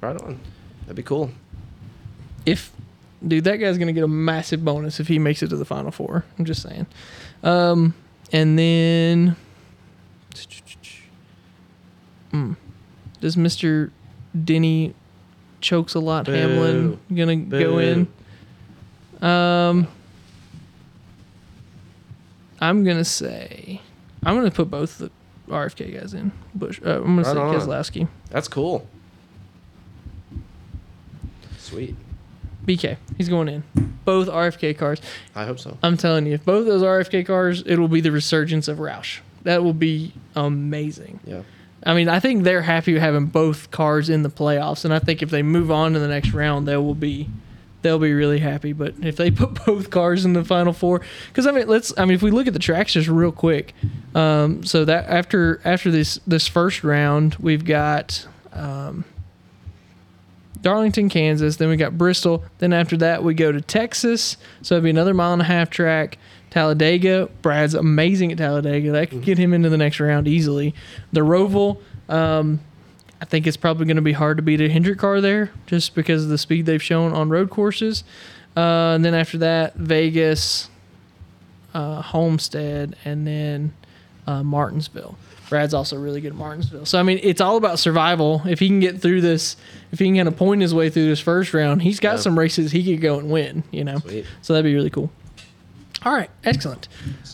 Right 0.02 0.20
on. 0.20 0.38
That'd 0.82 0.96
be 0.96 1.02
cool. 1.02 1.30
If 2.44 2.70
dude, 3.26 3.44
that 3.44 3.56
guy's 3.56 3.78
gonna 3.78 3.94
get 3.94 4.04
a 4.04 4.08
massive 4.08 4.62
bonus 4.62 5.00
if 5.00 5.08
he 5.08 5.18
makes 5.18 5.42
it 5.42 5.48
to 5.48 5.56
the 5.56 5.64
final 5.64 5.90
four. 5.90 6.26
I'm 6.38 6.44
just 6.44 6.60
saying. 6.60 6.86
Um, 7.42 7.94
and 8.32 8.58
then, 8.58 9.36
Hmm. 12.34 12.54
does 13.20 13.36
Mister 13.36 13.92
Denny 14.44 14.92
chokes 15.60 15.94
a 15.94 16.00
lot 16.00 16.26
Hamlin 16.26 16.98
gonna 17.14 17.36
go 17.36 17.78
in? 17.78 18.08
Um, 19.22 19.86
I'm 22.60 22.82
gonna 22.82 23.04
say, 23.04 23.80
I'm 24.24 24.34
gonna 24.34 24.50
put 24.50 24.68
both 24.68 24.98
the 24.98 25.12
RFK 25.48 26.00
guys 26.00 26.12
in. 26.12 26.32
Bush, 26.56 26.80
uh, 26.84 26.96
I'm 26.96 27.02
gonna 27.04 27.22
Right 27.22 27.26
say 27.26 27.38
on. 27.38 27.54
Keselowski. 27.54 28.08
That's 28.30 28.48
cool. 28.48 28.84
Sweet. 31.58 31.94
BK, 32.66 32.96
he's 33.16 33.28
going 33.28 33.46
in. 33.48 33.62
Both 34.04 34.26
RFK 34.26 34.76
cars. 34.76 35.00
I 35.36 35.44
hope 35.44 35.60
so. 35.60 35.78
I'm 35.84 35.96
telling 35.96 36.26
you, 36.26 36.34
if 36.34 36.44
both 36.44 36.66
those 36.66 36.82
RFK 36.82 37.24
cars, 37.24 37.62
it 37.64 37.78
will 37.78 37.86
be 37.86 38.00
the 38.00 38.10
resurgence 38.10 38.66
of 38.66 38.78
Roush. 38.78 39.20
That 39.44 39.62
will 39.62 39.72
be 39.72 40.12
amazing. 40.34 41.20
Yeah. 41.24 41.42
I 41.84 41.94
mean, 41.94 42.08
I 42.08 42.20
think 42.20 42.44
they're 42.44 42.62
happy 42.62 42.98
having 42.98 43.26
both 43.26 43.70
cars 43.70 44.08
in 44.08 44.22
the 44.22 44.30
playoffs, 44.30 44.84
and 44.84 44.94
I 44.94 44.98
think 44.98 45.22
if 45.22 45.30
they 45.30 45.42
move 45.42 45.70
on 45.70 45.92
to 45.92 45.98
the 45.98 46.08
next 46.08 46.32
round, 46.32 46.66
they 46.66 46.76
will 46.76 46.94
be 46.94 47.28
they'll 47.82 47.98
be 47.98 48.14
really 48.14 48.38
happy. 48.38 48.72
But 48.72 48.94
if 49.02 49.16
they 49.16 49.30
put 49.30 49.64
both 49.66 49.90
cars 49.90 50.24
in 50.24 50.32
the 50.32 50.44
final 50.44 50.72
four, 50.72 51.02
because 51.28 51.46
I 51.46 51.52
mean, 51.52 51.68
let's 51.68 51.92
I 51.98 52.04
mean, 52.04 52.14
if 52.14 52.22
we 52.22 52.30
look 52.30 52.46
at 52.46 52.52
the 52.52 52.58
tracks 52.58 52.94
just 52.94 53.08
real 53.08 53.32
quick, 53.32 53.74
um, 54.14 54.64
so 54.64 54.84
that 54.86 55.06
after 55.08 55.60
after 55.64 55.90
this 55.90 56.18
this 56.26 56.48
first 56.48 56.82
round, 56.82 57.36
we've 57.36 57.64
got. 57.64 58.26
Um, 58.52 59.04
Darlington, 60.64 61.10
Kansas. 61.10 61.56
Then 61.56 61.68
we 61.68 61.76
got 61.76 61.98
Bristol. 61.98 62.42
Then 62.56 62.72
after 62.72 62.96
that, 62.96 63.22
we 63.22 63.34
go 63.34 63.52
to 63.52 63.60
Texas. 63.60 64.38
So 64.62 64.76
it'd 64.76 64.84
be 64.84 64.88
another 64.88 65.12
mile 65.12 65.34
and 65.34 65.42
a 65.42 65.44
half 65.44 65.68
track. 65.68 66.16
Talladega. 66.54 67.28
Brad's 67.42 67.74
amazing 67.74 68.30
at 68.30 68.38
Talladega. 68.38 68.92
That 68.92 69.10
could 69.10 69.22
get 69.22 69.38
him 69.38 69.52
into 69.52 69.68
the 69.68 69.76
next 69.76 69.98
round 69.98 70.28
easily. 70.28 70.72
The 71.12 71.22
Roval. 71.22 71.80
Um, 72.08 72.60
I 73.20 73.24
think 73.24 73.48
it's 73.48 73.56
probably 73.56 73.86
going 73.86 73.96
to 73.96 74.02
be 74.02 74.12
hard 74.12 74.36
to 74.36 74.42
beat 74.42 74.60
a 74.60 74.68
Hendrick 74.68 74.98
car 75.00 75.20
there 75.20 75.50
just 75.66 75.96
because 75.96 76.22
of 76.22 76.28
the 76.28 76.38
speed 76.38 76.66
they've 76.66 76.80
shown 76.82 77.12
on 77.12 77.28
road 77.28 77.50
courses. 77.50 78.04
Uh, 78.56 78.92
and 78.94 79.04
then 79.04 79.14
after 79.14 79.36
that, 79.38 79.74
Vegas, 79.74 80.68
uh, 81.74 82.00
Homestead, 82.02 82.94
and 83.04 83.26
then 83.26 83.72
uh, 84.28 84.44
Martinsville. 84.44 85.16
Brad's 85.48 85.74
also 85.74 85.96
really 85.98 86.20
good 86.20 86.28
at 86.32 86.38
Martinsville. 86.38 86.86
So 86.86 87.00
I 87.00 87.02
mean, 87.02 87.18
it's 87.24 87.40
all 87.40 87.56
about 87.56 87.80
survival. 87.80 88.42
If 88.46 88.60
he 88.60 88.68
can 88.68 88.78
get 88.78 89.00
through 89.00 89.22
this, 89.22 89.56
if 89.90 89.98
he 89.98 90.04
can 90.06 90.14
kind 90.14 90.28
of 90.28 90.36
point 90.36 90.60
his 90.62 90.72
way 90.72 90.88
through 90.88 91.06
this 91.06 91.18
first 91.20 91.52
round, 91.52 91.82
he's 91.82 91.98
got 91.98 92.12
Yeah. 92.16 92.20
some 92.20 92.38
races 92.38 92.70
he 92.70 92.84
could 92.84 93.00
go 93.02 93.18
and 93.18 93.28
win. 93.28 93.64
You 93.72 93.82
know, 93.82 93.98
Sweet. 93.98 94.24
so 94.42 94.52
that'd 94.52 94.64
be 94.64 94.74
really 94.74 94.90
cool. 94.90 95.10
All 96.04 96.12
right, 96.12 96.28
excellent. 96.44 96.88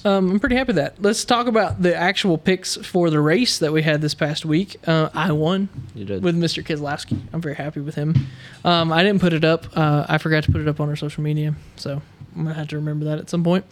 Um, 0.04 0.30
I'm 0.30 0.38
pretty 0.40 0.54
happy 0.54 0.68
with 0.68 0.76
that. 0.76 1.02
Let's 1.02 1.24
talk 1.24 1.48
about 1.48 1.82
the 1.82 1.94
actual 1.94 2.38
picks 2.38 2.76
for 2.76 3.10
the 3.10 3.20
race 3.20 3.58
that 3.58 3.72
we 3.72 3.82
had 3.82 4.00
this 4.00 4.14
past 4.14 4.44
week. 4.44 4.76
Uh, 4.86 5.08
I 5.12 5.32
won 5.32 5.68
You 5.94 6.04
did. 6.04 6.22
with 6.22 6.36
Mr. 6.36 6.64
Keselowski. 6.64 7.18
I'm 7.32 7.40
very 7.40 7.56
happy 7.56 7.80
with 7.80 7.96
him. 7.96 8.14
Um, 8.64 8.92
I 8.92 9.02
didn't 9.02 9.20
put 9.20 9.32
it 9.32 9.44
up. 9.44 9.66
Uh, 9.76 10.06
I 10.08 10.18
forgot 10.18 10.44
to 10.44 10.52
put 10.52 10.60
it 10.60 10.68
up 10.68 10.78
on 10.78 10.88
our 10.88 10.94
social 10.96 11.22
media, 11.22 11.54
so 11.76 12.00
I'm 12.36 12.44
gonna 12.44 12.54
have 12.54 12.68
to 12.68 12.76
remember 12.76 13.06
that 13.06 13.18
at 13.18 13.28
some 13.28 13.42
point. 13.42 13.64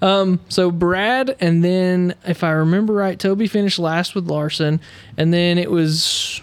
Um, 0.00 0.40
so 0.48 0.70
Brad, 0.70 1.36
and 1.38 1.62
then 1.62 2.14
if 2.26 2.42
I 2.42 2.50
remember 2.52 2.94
right, 2.94 3.18
Toby 3.18 3.46
finished 3.48 3.78
last 3.78 4.14
with 4.14 4.26
Larson, 4.26 4.80
and 5.18 5.34
then 5.34 5.58
it 5.58 5.70
was 5.70 6.40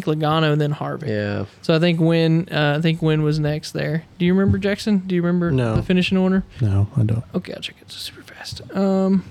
think 0.00 0.04
Logano 0.04 0.52
and 0.52 0.60
then 0.60 0.72
Harvick. 0.74 1.08
yeah. 1.08 1.46
So 1.62 1.74
I 1.74 1.78
think 1.78 2.00
Win, 2.00 2.48
uh, 2.50 2.76
I 2.78 2.82
think 2.82 3.02
Win 3.02 3.22
was 3.22 3.38
next 3.38 3.72
there. 3.72 4.04
Do 4.18 4.24
you 4.26 4.34
remember 4.34 4.58
Jackson? 4.58 4.98
Do 4.98 5.14
you 5.14 5.22
remember 5.22 5.50
No. 5.50 5.76
the 5.76 5.82
finishing 5.82 6.18
order? 6.18 6.44
No, 6.60 6.88
I 6.96 7.02
don't. 7.02 7.24
Okay, 7.34 7.52
I'll 7.54 7.60
check 7.60 7.76
it 7.80 7.90
super 7.90 8.22
fast. 8.22 8.60
Um, 8.74 9.24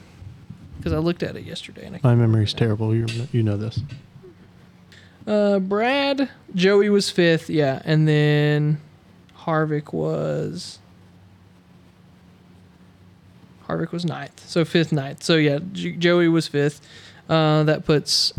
because 0.78 0.94
I 0.94 0.98
looked 1.00 1.24
at 1.24 1.36
it 1.36 1.44
yesterday 1.46 1.86
and 1.88 1.96
I 1.96 2.00
My 2.04 2.16
memory's 2.16 2.54
terrible. 2.54 2.94
You 2.96 3.08
you 3.32 3.42
know 3.44 3.58
this. 3.58 3.80
Uh, 5.28 5.58
Brad, 5.60 6.30
Joey 6.54 6.90
was 6.90 7.10
fifth, 7.10 7.50
yeah, 7.50 7.82
and 7.86 8.08
then 8.08 8.80
Harvick 9.40 9.92
was 9.94 10.78
Harvick 13.68 13.92
was 13.92 14.06
ninth, 14.06 14.48
so 14.48 14.64
fifth, 14.64 14.92
ninth. 14.92 15.24
So 15.24 15.36
yeah, 15.38 15.60
J- 15.72 15.94
Joey 15.94 16.28
was 16.28 16.48
fifth. 16.48 16.82
Uh, 17.28 17.64
that 17.64 17.86
puts 17.86 18.34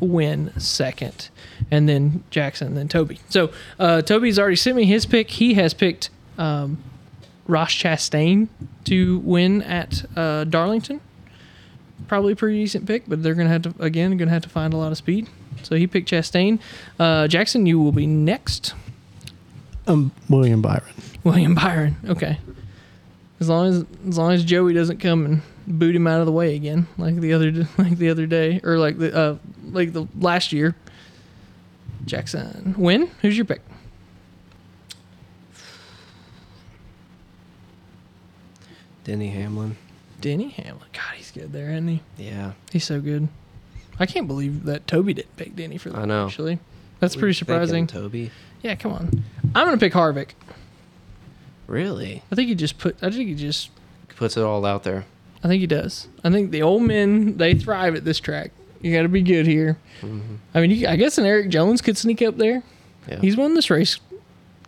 Win 0.00 0.50
second, 0.58 1.28
and 1.70 1.88
then 1.88 2.24
Jackson, 2.30 2.68
and 2.68 2.76
then 2.76 2.88
Toby. 2.88 3.18
So 3.28 3.50
uh, 3.78 4.02
Toby's 4.02 4.38
already 4.38 4.56
sent 4.56 4.76
me 4.76 4.84
his 4.84 5.06
pick. 5.06 5.30
He 5.30 5.54
has 5.54 5.74
picked 5.74 6.10
um, 6.38 6.78
Ross 7.46 7.72
Chastain 7.72 8.48
to 8.84 9.18
win 9.20 9.62
at 9.62 10.04
uh, 10.16 10.44
Darlington. 10.44 11.00
Probably 12.08 12.32
a 12.32 12.36
pretty 12.36 12.58
decent 12.58 12.86
pick, 12.86 13.04
but 13.06 13.22
they're 13.22 13.34
gonna 13.34 13.48
have 13.48 13.62
to 13.62 13.74
again 13.78 14.16
gonna 14.16 14.30
have 14.30 14.42
to 14.42 14.48
find 14.48 14.74
a 14.74 14.76
lot 14.76 14.92
of 14.92 14.98
speed. 14.98 15.28
So 15.62 15.76
he 15.76 15.86
picked 15.86 16.10
Chastain. 16.10 16.60
Uh, 16.98 17.28
Jackson, 17.28 17.66
you 17.66 17.80
will 17.80 17.92
be 17.92 18.06
next. 18.06 18.74
Um, 19.86 20.12
William 20.28 20.60
Byron. 20.60 20.82
William 21.22 21.54
Byron. 21.54 21.96
Okay. 22.06 22.38
As 23.40 23.48
long 23.48 23.68
as 23.68 23.84
as 24.08 24.18
long 24.18 24.32
as 24.32 24.44
Joey 24.44 24.74
doesn't 24.74 24.98
come 24.98 25.24
and 25.24 25.42
boot 25.66 25.96
him 25.96 26.06
out 26.06 26.20
of 26.20 26.26
the 26.26 26.32
way 26.32 26.54
again, 26.54 26.86
like 26.98 27.16
the 27.16 27.32
other 27.32 27.52
like 27.78 27.96
the 27.98 28.10
other 28.10 28.26
day, 28.26 28.60
or 28.62 28.78
like 28.78 28.98
the 28.98 29.14
uh 29.14 29.36
like 29.70 29.92
the 29.92 30.06
last 30.18 30.52
year. 30.52 30.74
Jackson, 32.06 32.74
win. 32.76 33.10
Who's 33.22 33.36
your 33.36 33.46
pick? 33.46 33.60
Denny 39.04 39.28
Hamlin. 39.30 39.76
Denny 40.20 40.48
Hamlin. 40.48 40.88
God, 40.92 41.14
he's 41.16 41.30
good 41.30 41.52
there, 41.52 41.70
isn't 41.70 41.88
he? 41.88 42.00
Yeah. 42.16 42.52
He's 42.72 42.84
so 42.84 43.00
good. 43.00 43.28
I 43.98 44.06
can't 44.06 44.26
believe 44.26 44.64
that 44.64 44.86
Toby 44.86 45.14
didn't 45.14 45.36
pick 45.36 45.54
Denny 45.54 45.78
for 45.78 45.90
that. 45.90 45.98
I 45.98 46.04
know. 46.06 46.26
Actually, 46.26 46.58
that's 47.00 47.14
What 47.14 47.20
pretty 47.20 47.34
thinking, 47.34 47.54
surprising. 47.54 47.86
Toby. 47.86 48.30
Yeah, 48.62 48.74
come 48.76 48.92
on. 48.92 49.24
I'm 49.54 49.66
gonna 49.66 49.76
pick 49.76 49.92
Harvick. 49.92 50.30
Really? 51.66 52.22
I 52.30 52.34
think 52.34 52.48
he 52.48 52.54
just 52.54 52.78
put. 52.78 52.96
I 53.02 53.10
think 53.10 53.28
he 53.28 53.34
just. 53.34 53.70
Puts 54.16 54.36
it 54.36 54.42
all 54.42 54.64
out 54.64 54.84
there. 54.84 55.04
I 55.42 55.48
think 55.48 55.60
he 55.60 55.66
does. 55.66 56.06
I 56.22 56.30
think 56.30 56.50
the 56.52 56.62
old 56.62 56.82
men 56.82 57.36
they 57.36 57.54
thrive 57.54 57.94
at 57.96 58.04
this 58.04 58.20
track. 58.20 58.52
You 58.84 58.94
got 58.94 59.02
to 59.02 59.08
be 59.08 59.22
good 59.22 59.46
here. 59.46 59.78
Mhm. 60.02 60.20
I 60.54 60.60
mean, 60.60 60.70
you, 60.70 60.86
I 60.88 60.96
guess 60.96 61.16
an 61.18 61.24
Erik 61.24 61.48
Jones 61.48 61.80
could 61.80 61.96
sneak 61.96 62.20
up 62.22 62.36
there. 62.36 62.62
Yeah. 63.08 63.20
He's 63.20 63.36
won 63.36 63.54
this 63.54 63.70
race 63.70 63.98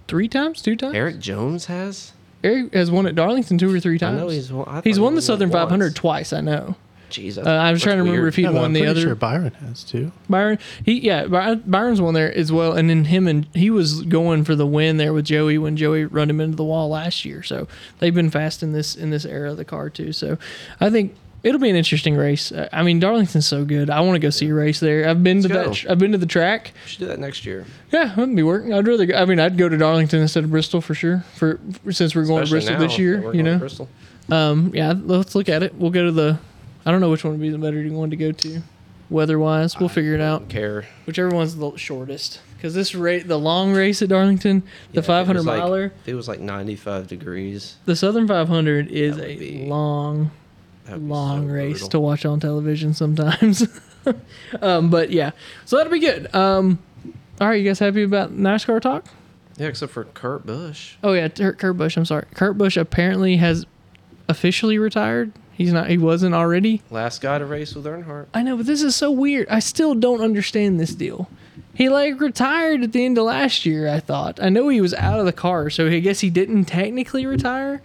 three 0.09 0.29
times, 0.29 0.62
two 0.62 0.74
times. 0.76 0.94
Erik 0.94 1.18
Jones 1.18 1.66
has. 1.66 2.12
Erik 2.42 2.72
has 2.74 2.90
won 2.90 3.07
at 3.07 3.14
Darlington 3.14 3.59
two 3.59 3.74
or 3.74 3.81
three 3.81 3.98
times. 3.98 4.16
I 4.16 4.20
times. 4.20 4.29
know 4.31 4.35
he's 4.35 4.52
won. 4.52 4.68
I 4.68 4.81
He's 4.83 4.98
won 5.00 5.12
he 5.12 5.16
the 5.16 5.22
Southern 5.22 5.50
500 5.50 5.94
twice. 5.94 6.33
I 6.33 6.40
know. 6.40 6.76
Jeez, 7.11 7.38
Uh, 7.38 7.48
I 7.48 7.70
was 7.72 7.83
trying 7.83 7.96
to 7.98 8.02
remember 8.02 8.22
weird. 8.22 8.29
if 8.33 8.37
he'd 8.37 8.42
Yeah, 8.42 8.48
but 8.48 8.55
won 8.57 8.64
I'm 8.64 8.72
the 8.72 8.81
pretty 8.81 8.90
other. 8.90 9.00
sure 9.00 9.14
Byron 9.14 9.52
has 9.66 9.85
too. 9.85 10.11
Byron, 10.29 10.59
he 10.85 10.98
yeah, 11.00 11.26
By- 11.26 11.55
Byron's 11.55 12.00
won 12.00 12.14
there 12.14 12.37
as 12.37 12.50
well, 12.50 12.72
and 12.72 12.90
then 12.90 13.05
him 13.05 13.29
and 13.29 13.46
he 13.55 13.70
was 13.70 14.02
going 14.02 14.42
for 14.44 14.57
the 14.57 14.66
win 14.66 14.96
there 14.96 15.12
with 15.12 15.24
Joey 15.26 15.57
when 15.57 15.76
Joey 15.76 16.05
run 16.05 16.29
him 16.29 16.40
into 16.40 16.57
the 16.57 16.64
wall 16.64 16.88
last 16.88 17.24
year. 17.24 17.44
So 17.44 17.68
they've 18.00 18.14
been 18.14 18.31
fast 18.31 18.61
in 18.62 18.72
this 18.72 18.96
in 18.96 19.11
this 19.11 19.24
era 19.24 19.52
of 19.52 19.57
the 19.57 19.64
car 19.64 19.88
too. 19.88 20.12
So 20.12 20.37
I 20.81 20.90
think 20.90 21.14
It'll 21.42 21.61
be 21.61 21.70
an 21.70 21.77
interesting 21.77 22.16
race. 22.16 22.51
Uh, 22.51 22.68
I 22.72 22.83
mean, 22.83 22.99
Darlington's 22.99 23.46
so 23.46 23.64
good. 23.64 23.88
I 23.88 24.01
want 24.01 24.16
to 24.16 24.18
go 24.18 24.31
see 24.31 24.49
a 24.49 24.55
race 24.55 24.81
there. 24.81 25.09
I've 25.09 25.22
been 25.22 25.42
to 25.42 25.49
Let's 25.49 25.55
that. 25.59 25.66
go. 25.66 25.72
tr- 25.75 25.90
I've 25.92 25.99
been 25.99 26.12
to 26.12 26.18
the 26.18 26.27
track. 26.27 26.72
We 26.85 26.90
should 26.90 26.99
do 27.01 27.07
that 27.07 27.20
next 27.20 27.46
year. 27.46 27.66
Yeah, 27.92 28.14
wouldn't 28.16 28.37
be 28.37 28.42
working. 28.42 28.72
I'd 28.75 28.87
rather. 28.87 29.07
Go, 29.07 29.14
I 29.16 29.25
mean, 29.27 29.38
I'd 29.38 29.57
go 29.57 29.68
to 29.68 29.77
Darlington 29.77 30.20
instead 30.22 30.42
of 30.44 30.51
Bristol 30.51 30.81
for 30.81 30.94
sure. 30.94 31.25
For, 31.37 31.61
since 31.90 32.14
we're 32.16 32.25
going 32.27 32.42
Especially 32.42 32.72
to 32.72 32.72
Bristol 32.72 32.75
now, 32.75 32.81
this 32.81 32.92
that 32.96 32.99
year, 33.03 33.20
we're 33.20 33.35
you 33.35 33.42
going 33.42 33.44
to 33.44 33.53
know. 33.53 33.59
Bristol. 33.59 33.88
Um, 34.29 34.72
yeah, 34.75 34.92
let's 34.96 35.35
look 35.37 35.49
at 35.49 35.62
it. 35.62 35.75
We'll 35.77 35.90
go 35.92 36.05
to 36.07 36.12
the. 36.12 36.38
I 36.85 36.90
don't 36.90 37.01
know 37.01 37.11
which 37.11 37.22
one 37.22 37.33
would 37.35 37.40
be 37.40 37.51
the 37.51 37.59
better 37.59 37.81
one 37.90 38.11
to 38.11 38.16
go 38.16 38.33
to, 38.33 38.62
weather 39.11 39.38
wise. 39.38 39.79
We'll 39.79 39.88
figure 39.88 40.14
it 40.14 40.20
out. 40.20 40.40
Don't 40.40 40.49
care. 40.51 40.87
Whichever 41.07 41.29
one's 41.35 41.55
the 41.57 41.77
shortest. 41.77 42.40
Because 42.57 42.75
this 42.75 42.94
rate, 42.94 43.29
the 43.29 43.38
long 43.38 43.72
race 43.72 44.03
at 44.03 44.09
Darlington, 44.09 44.61
the 44.61 44.66
Yeah, 44.94 44.99
if 45.01 45.05
it 45.05 45.07
500 45.07 45.38
was 45.38 45.46
like- 45.46 45.59
miler, 45.61 45.85
If 46.03 46.09
it 46.09 46.14
was 46.14 46.27
like 46.27 46.40
95 46.40 47.07
degrees, 47.07 47.77
the 47.85 47.94
Southern 47.94 48.27
500 48.27 48.88
is 48.90 49.16
That 49.16 49.22
would 49.27 49.31
a 49.31 49.38
be 49.38 49.66
long, 49.66 50.25
that 50.25 50.31
long 50.94 51.49
so 51.49 51.55
race 51.55 51.72
brutal. 51.72 51.88
to 51.88 52.01
watch 52.01 52.25
on 52.25 52.40
television 52.40 52.94
sometimes. 52.94 53.66
um, 54.62 54.90
but 54.90 55.11
yeah, 55.11 55.33
so 55.64 55.77
that'll 55.77 55.92
be 55.92 55.99
good. 55.99 56.33
Um, 56.35 56.79
all 57.40 57.49
right, 57.49 57.61
you 57.61 57.68
guys 57.68 57.79
happy 57.79 58.03
about 58.03 58.37
NASCAR 58.37 58.81
talk? 58.81 59.07
Yeah, 59.57 59.68
except 59.68 59.92
for 59.92 60.05
Kurt 60.05 60.46
Busch. 60.46 60.96
Oh 61.03 61.12
yeah, 61.12 61.29
Kurt, 61.29 61.59
Kurt 61.59 61.77
Busch. 61.77 61.96
I'm 61.96 62.05
sorry, 62.05 62.27
Kurt 62.35 62.59
Busch 62.59 62.77
apparently 62.77 63.37
has 63.37 63.66
officially 64.29 64.79
retired. 64.79 65.33
He's 65.53 65.72
not. 65.72 65.88
He 65.88 65.96
wasn't 65.96 66.35
already. 66.35 66.83
Last 66.90 67.22
guy 67.22 67.38
to 67.38 67.46
race 67.46 67.75
with 67.75 67.87
Earnhardt. 67.87 68.27
I 68.35 68.42
know, 68.42 68.59
but 68.59 68.66
this 68.66 68.83
is 68.83 68.94
so 68.94 69.11
weird. 69.11 69.49
I 69.49 69.61
still 69.61 69.94
don't 69.94 70.20
understand 70.20 70.79
this 70.79 70.94
deal. 70.94 71.31
He 71.72 71.88
like 71.88 72.20
retired 72.20 72.83
at 72.83 72.92
the 72.92 73.05
end 73.05 73.16
of 73.16 73.25
last 73.25 73.64
year. 73.64 73.88
I 73.88 74.01
thought. 74.01 74.42
I 74.42 74.51
know 74.51 74.68
he 74.68 74.81
was 74.83 74.92
out 74.94 75.18
of 75.18 75.25
the 75.25 75.33
car, 75.33 75.70
so 75.70 75.87
I 75.87 76.01
guess 76.01 76.20
he 76.20 76.29
didn't 76.29 76.66
technically 76.66 77.25
retire. 77.25 77.81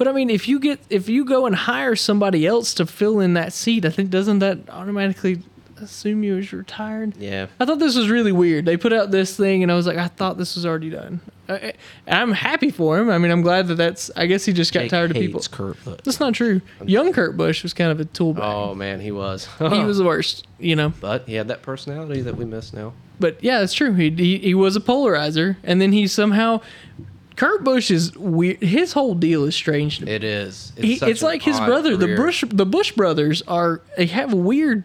But 0.00 0.08
I 0.08 0.12
mean, 0.12 0.30
if 0.30 0.48
you 0.48 0.58
get 0.58 0.80
if 0.88 1.10
you 1.10 1.26
go 1.26 1.44
and 1.44 1.54
hire 1.54 1.94
somebody 1.94 2.46
else 2.46 2.72
to 2.72 2.86
fill 2.86 3.20
in 3.20 3.34
that 3.34 3.52
seat, 3.52 3.84
I 3.84 3.90
think 3.90 4.08
doesn't 4.08 4.38
that 4.38 4.60
automatically 4.70 5.42
assume 5.76 6.24
you 6.24 6.36
was 6.36 6.54
retired? 6.54 7.18
Yeah. 7.18 7.48
I 7.60 7.66
thought 7.66 7.80
this 7.80 7.96
was 7.96 8.08
really 8.08 8.32
weird. 8.32 8.64
They 8.64 8.78
put 8.78 8.94
out 8.94 9.10
this 9.10 9.36
thing, 9.36 9.62
and 9.62 9.70
I 9.70 9.74
was 9.74 9.86
like, 9.86 9.98
I 9.98 10.08
thought 10.08 10.38
this 10.38 10.54
was 10.54 10.64
already 10.64 10.88
done. 10.88 11.20
I, 11.50 11.74
I'm 12.06 12.32
happy 12.32 12.70
for 12.70 12.98
him. 12.98 13.10
I 13.10 13.18
mean, 13.18 13.30
I'm 13.30 13.42
glad 13.42 13.66
that 13.68 13.74
that's. 13.74 14.10
I 14.16 14.24
guess 14.24 14.46
he 14.46 14.54
just 14.54 14.72
got 14.72 14.80
Jake 14.80 14.90
tired 14.90 15.10
of 15.10 15.18
people. 15.18 15.42
Kurt 15.50 15.84
Busch. 15.84 16.00
That's 16.02 16.18
not 16.18 16.32
true. 16.32 16.62
Young 16.82 17.12
Kurt 17.12 17.36
Busch 17.36 17.62
was 17.62 17.74
kind 17.74 17.92
of 17.92 18.00
a 18.00 18.06
tool 18.06 18.32
bag. 18.32 18.44
Oh 18.44 18.74
man, 18.74 19.00
he 19.00 19.12
was. 19.12 19.48
He 19.58 19.84
was 19.84 19.98
the 19.98 20.04
worst, 20.04 20.46
you 20.58 20.76
know. 20.76 20.94
but 20.98 21.28
he 21.28 21.34
had 21.34 21.48
that 21.48 21.60
personality 21.60 22.22
that 22.22 22.36
we 22.36 22.46
miss 22.46 22.72
now. 22.72 22.94
But 23.18 23.44
yeah, 23.44 23.60
it's 23.62 23.74
true. 23.74 23.92
He, 23.92 24.08
he 24.08 24.38
he 24.38 24.54
was 24.54 24.76
a 24.76 24.80
polarizer, 24.80 25.56
and 25.62 25.78
then 25.78 25.92
he 25.92 26.06
somehow. 26.06 26.62
Kurt 27.40 27.64
Busch 27.64 27.90
is 27.90 28.14
weird. 28.18 28.62
His 28.62 28.92
whole 28.92 29.14
deal 29.14 29.44
is 29.44 29.54
strange 29.54 30.00
to 30.00 30.04
me. 30.04 30.12
It 30.12 30.22
is. 30.22 30.74
He, 30.76 30.96
such 30.96 31.08
it's 31.08 31.22
like 31.22 31.40
his 31.40 31.58
brother, 31.58 31.96
the. 31.96 32.14
Busch, 32.14 32.44
the 32.46 32.66
Busch 32.66 32.92
brothers 32.92 33.40
are. 33.48 33.80
They 33.96 34.04
have 34.08 34.34
weird 34.34 34.84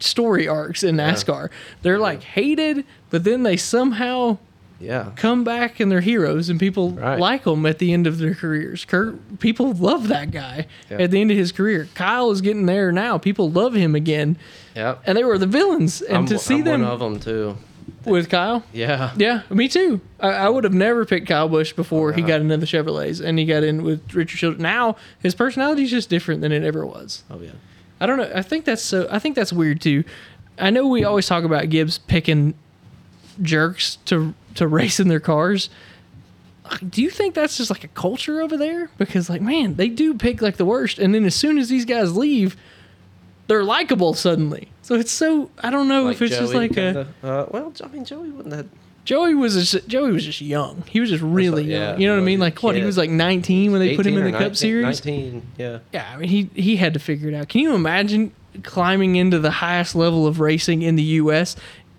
story 0.00 0.46
arcs 0.46 0.82
in 0.82 0.96
NASCAR. 0.96 1.48
They're 1.80 1.98
like 1.98 2.22
hated, 2.22 2.84
but 3.08 3.24
then 3.24 3.42
they 3.42 3.56
somehow 3.56 4.36
Yeah. 4.78 5.12
come 5.16 5.44
back 5.44 5.80
and 5.80 5.90
they're 5.90 6.02
heroes, 6.02 6.50
and 6.50 6.60
people 6.60 6.90
Right. 6.90 7.18
like 7.18 7.44
them 7.44 7.64
at 7.64 7.78
the 7.78 7.94
end 7.94 8.06
of 8.06 8.18
their 8.18 8.34
careers. 8.34 8.84
Kurt, 8.84 9.38
people 9.38 9.72
love 9.72 10.08
that 10.08 10.30
guy 10.30 10.66
Yeah. 10.90 10.98
at 10.98 11.10
the 11.10 11.22
end 11.22 11.30
of 11.30 11.38
his 11.38 11.52
career. 11.52 11.88
Kyle 11.94 12.30
is 12.30 12.42
getting 12.42 12.66
there 12.66 12.92
now. 12.92 13.16
People 13.16 13.50
love 13.50 13.72
him 13.72 13.94
again, 13.94 14.36
Yep. 14.76 15.04
and 15.06 15.16
they 15.16 15.24
were 15.24 15.38
the 15.38 15.46
villains. 15.46 16.02
And 16.02 16.18
I'm, 16.18 16.26
to 16.26 16.38
see 16.38 16.56
I'm 16.56 16.64
them 16.64 16.82
one 16.82 16.90
of 16.90 17.00
them 17.00 17.18
too. 17.18 17.56
With 18.06 18.28
Kyle, 18.28 18.64
Yeah. 18.72 19.12
yeah, 19.16 19.42
me 19.50 19.68
too. 19.68 20.00
I, 20.20 20.28
I 20.30 20.48
would 20.48 20.64
have 20.64 20.74
never 20.74 21.04
picked 21.04 21.26
Kyle 21.26 21.48
Busch 21.48 21.72
before 21.72 22.12
he 22.12 22.20
uh-huh. 22.22 22.28
got 22.28 22.40
into 22.40 22.56
the 22.56 22.66
Chevrolets 22.66 23.24
and 23.24 23.38
he 23.38 23.44
got 23.44 23.62
in 23.62 23.82
with 23.82 24.14
Richard 24.14 24.38
Childress. 24.38 24.62
Now 24.62 24.96
his 25.20 25.34
personality 25.34 25.84
is 25.84 25.90
just 25.90 26.08
different 26.10 26.40
than 26.40 26.52
it 26.52 26.62
ever 26.62 26.86
was. 26.86 27.24
Oh 27.30 27.40
yeah. 27.40 27.52
I 28.00 28.06
don't 28.06 28.18
know. 28.18 28.30
I 28.34 28.42
think 28.42 28.64
that's 28.64 28.82
so. 28.82 29.08
I 29.10 29.18
think 29.18 29.36
that's 29.36 29.52
weird 29.52 29.80
too. 29.80 30.04
I 30.58 30.70
know 30.70 30.86
we 30.86 31.04
always 31.04 31.26
talk 31.26 31.44
about 31.44 31.68
Gibbs 31.70 31.98
picking 31.98 32.54
jerks 33.40 33.96
to 34.06 34.34
to 34.56 34.68
race 34.68 35.00
in 35.00 35.08
their 35.08 35.20
cars. 35.20 35.70
Do 36.88 37.02
you 37.02 37.10
think 37.10 37.34
that's 37.34 37.56
just 37.56 37.70
like 37.70 37.84
a 37.84 37.88
culture 37.88 38.40
over 38.40 38.56
there? 38.56 38.90
Because 38.96 39.28
like, 39.28 39.42
man, 39.42 39.74
they 39.74 39.88
do 39.88 40.14
pick 40.14 40.40
like 40.40 40.56
the 40.56 40.64
worst, 40.64 40.98
and 40.98 41.14
then 41.14 41.24
as 41.24 41.34
soon 41.34 41.58
as 41.58 41.68
these 41.68 41.84
guys 41.84 42.16
leave, 42.16 42.56
they're 43.46 43.64
likable 43.64 44.14
suddenly. 44.14 44.70
So 44.84 44.94
it's 44.96 45.10
so 45.10 45.50
I 45.62 45.70
don't 45.70 45.88
know 45.88 46.08
if 46.08 46.20
it's 46.20 46.36
just 46.36 46.52
like 46.54 46.72
a 46.72 46.74
kinda- 46.74 47.06
uh, 47.22 47.46
well, 47.50 47.72
I 47.82 47.88
mean, 47.88 48.04
Joey 48.04 48.30
wasn't 48.30 48.50
that. 48.54 48.66
Joey 49.04 49.34
was 49.34 49.54
just 49.70 49.88
Joey 49.88 50.12
was 50.12 50.24
just 50.24 50.40
young. 50.40 50.82
He 50.88 51.00
was 51.00 51.08
just 51.10 51.22
really 51.22 51.62
like- 51.62 51.70
young. 51.70 51.80
yeah, 51.80 51.96
you 51.96 52.06
know 52.06 52.14
what 52.14 52.22
I 52.22 52.24
mean? 52.24 52.38
Like 52.38 52.62
what? 52.62 52.74
He 52.76 52.82
was 52.82 52.96
like 52.98 53.10
19 53.10 53.72
when 53.72 53.80
they 53.80 53.96
put 53.96 54.06
him 54.06 54.16
in 54.18 54.30
the 54.30 54.38
Cup 54.38 54.56
Series. 54.56 54.84
19. 55.04 55.42
Yeah. 55.58 55.78
Yeah, 55.92 56.06
I 56.12 56.16
mean 56.18 56.28
he 56.28 56.50
he 56.54 56.76
had 56.76 56.92
to 56.94 57.00
figure 57.00 57.28
it 57.28 57.34
out. 57.34 57.48
Can 57.48 57.60
you 57.62 57.74
imagine 57.74 58.32
climbing 58.62 59.16
into 59.16 59.38
the 59.38 59.50
highest 59.50 59.94
level 59.94 60.26
of 60.26 60.38
racing 60.38 60.82
in 60.82 60.96
the 60.96 61.02
U.S. 61.24 61.56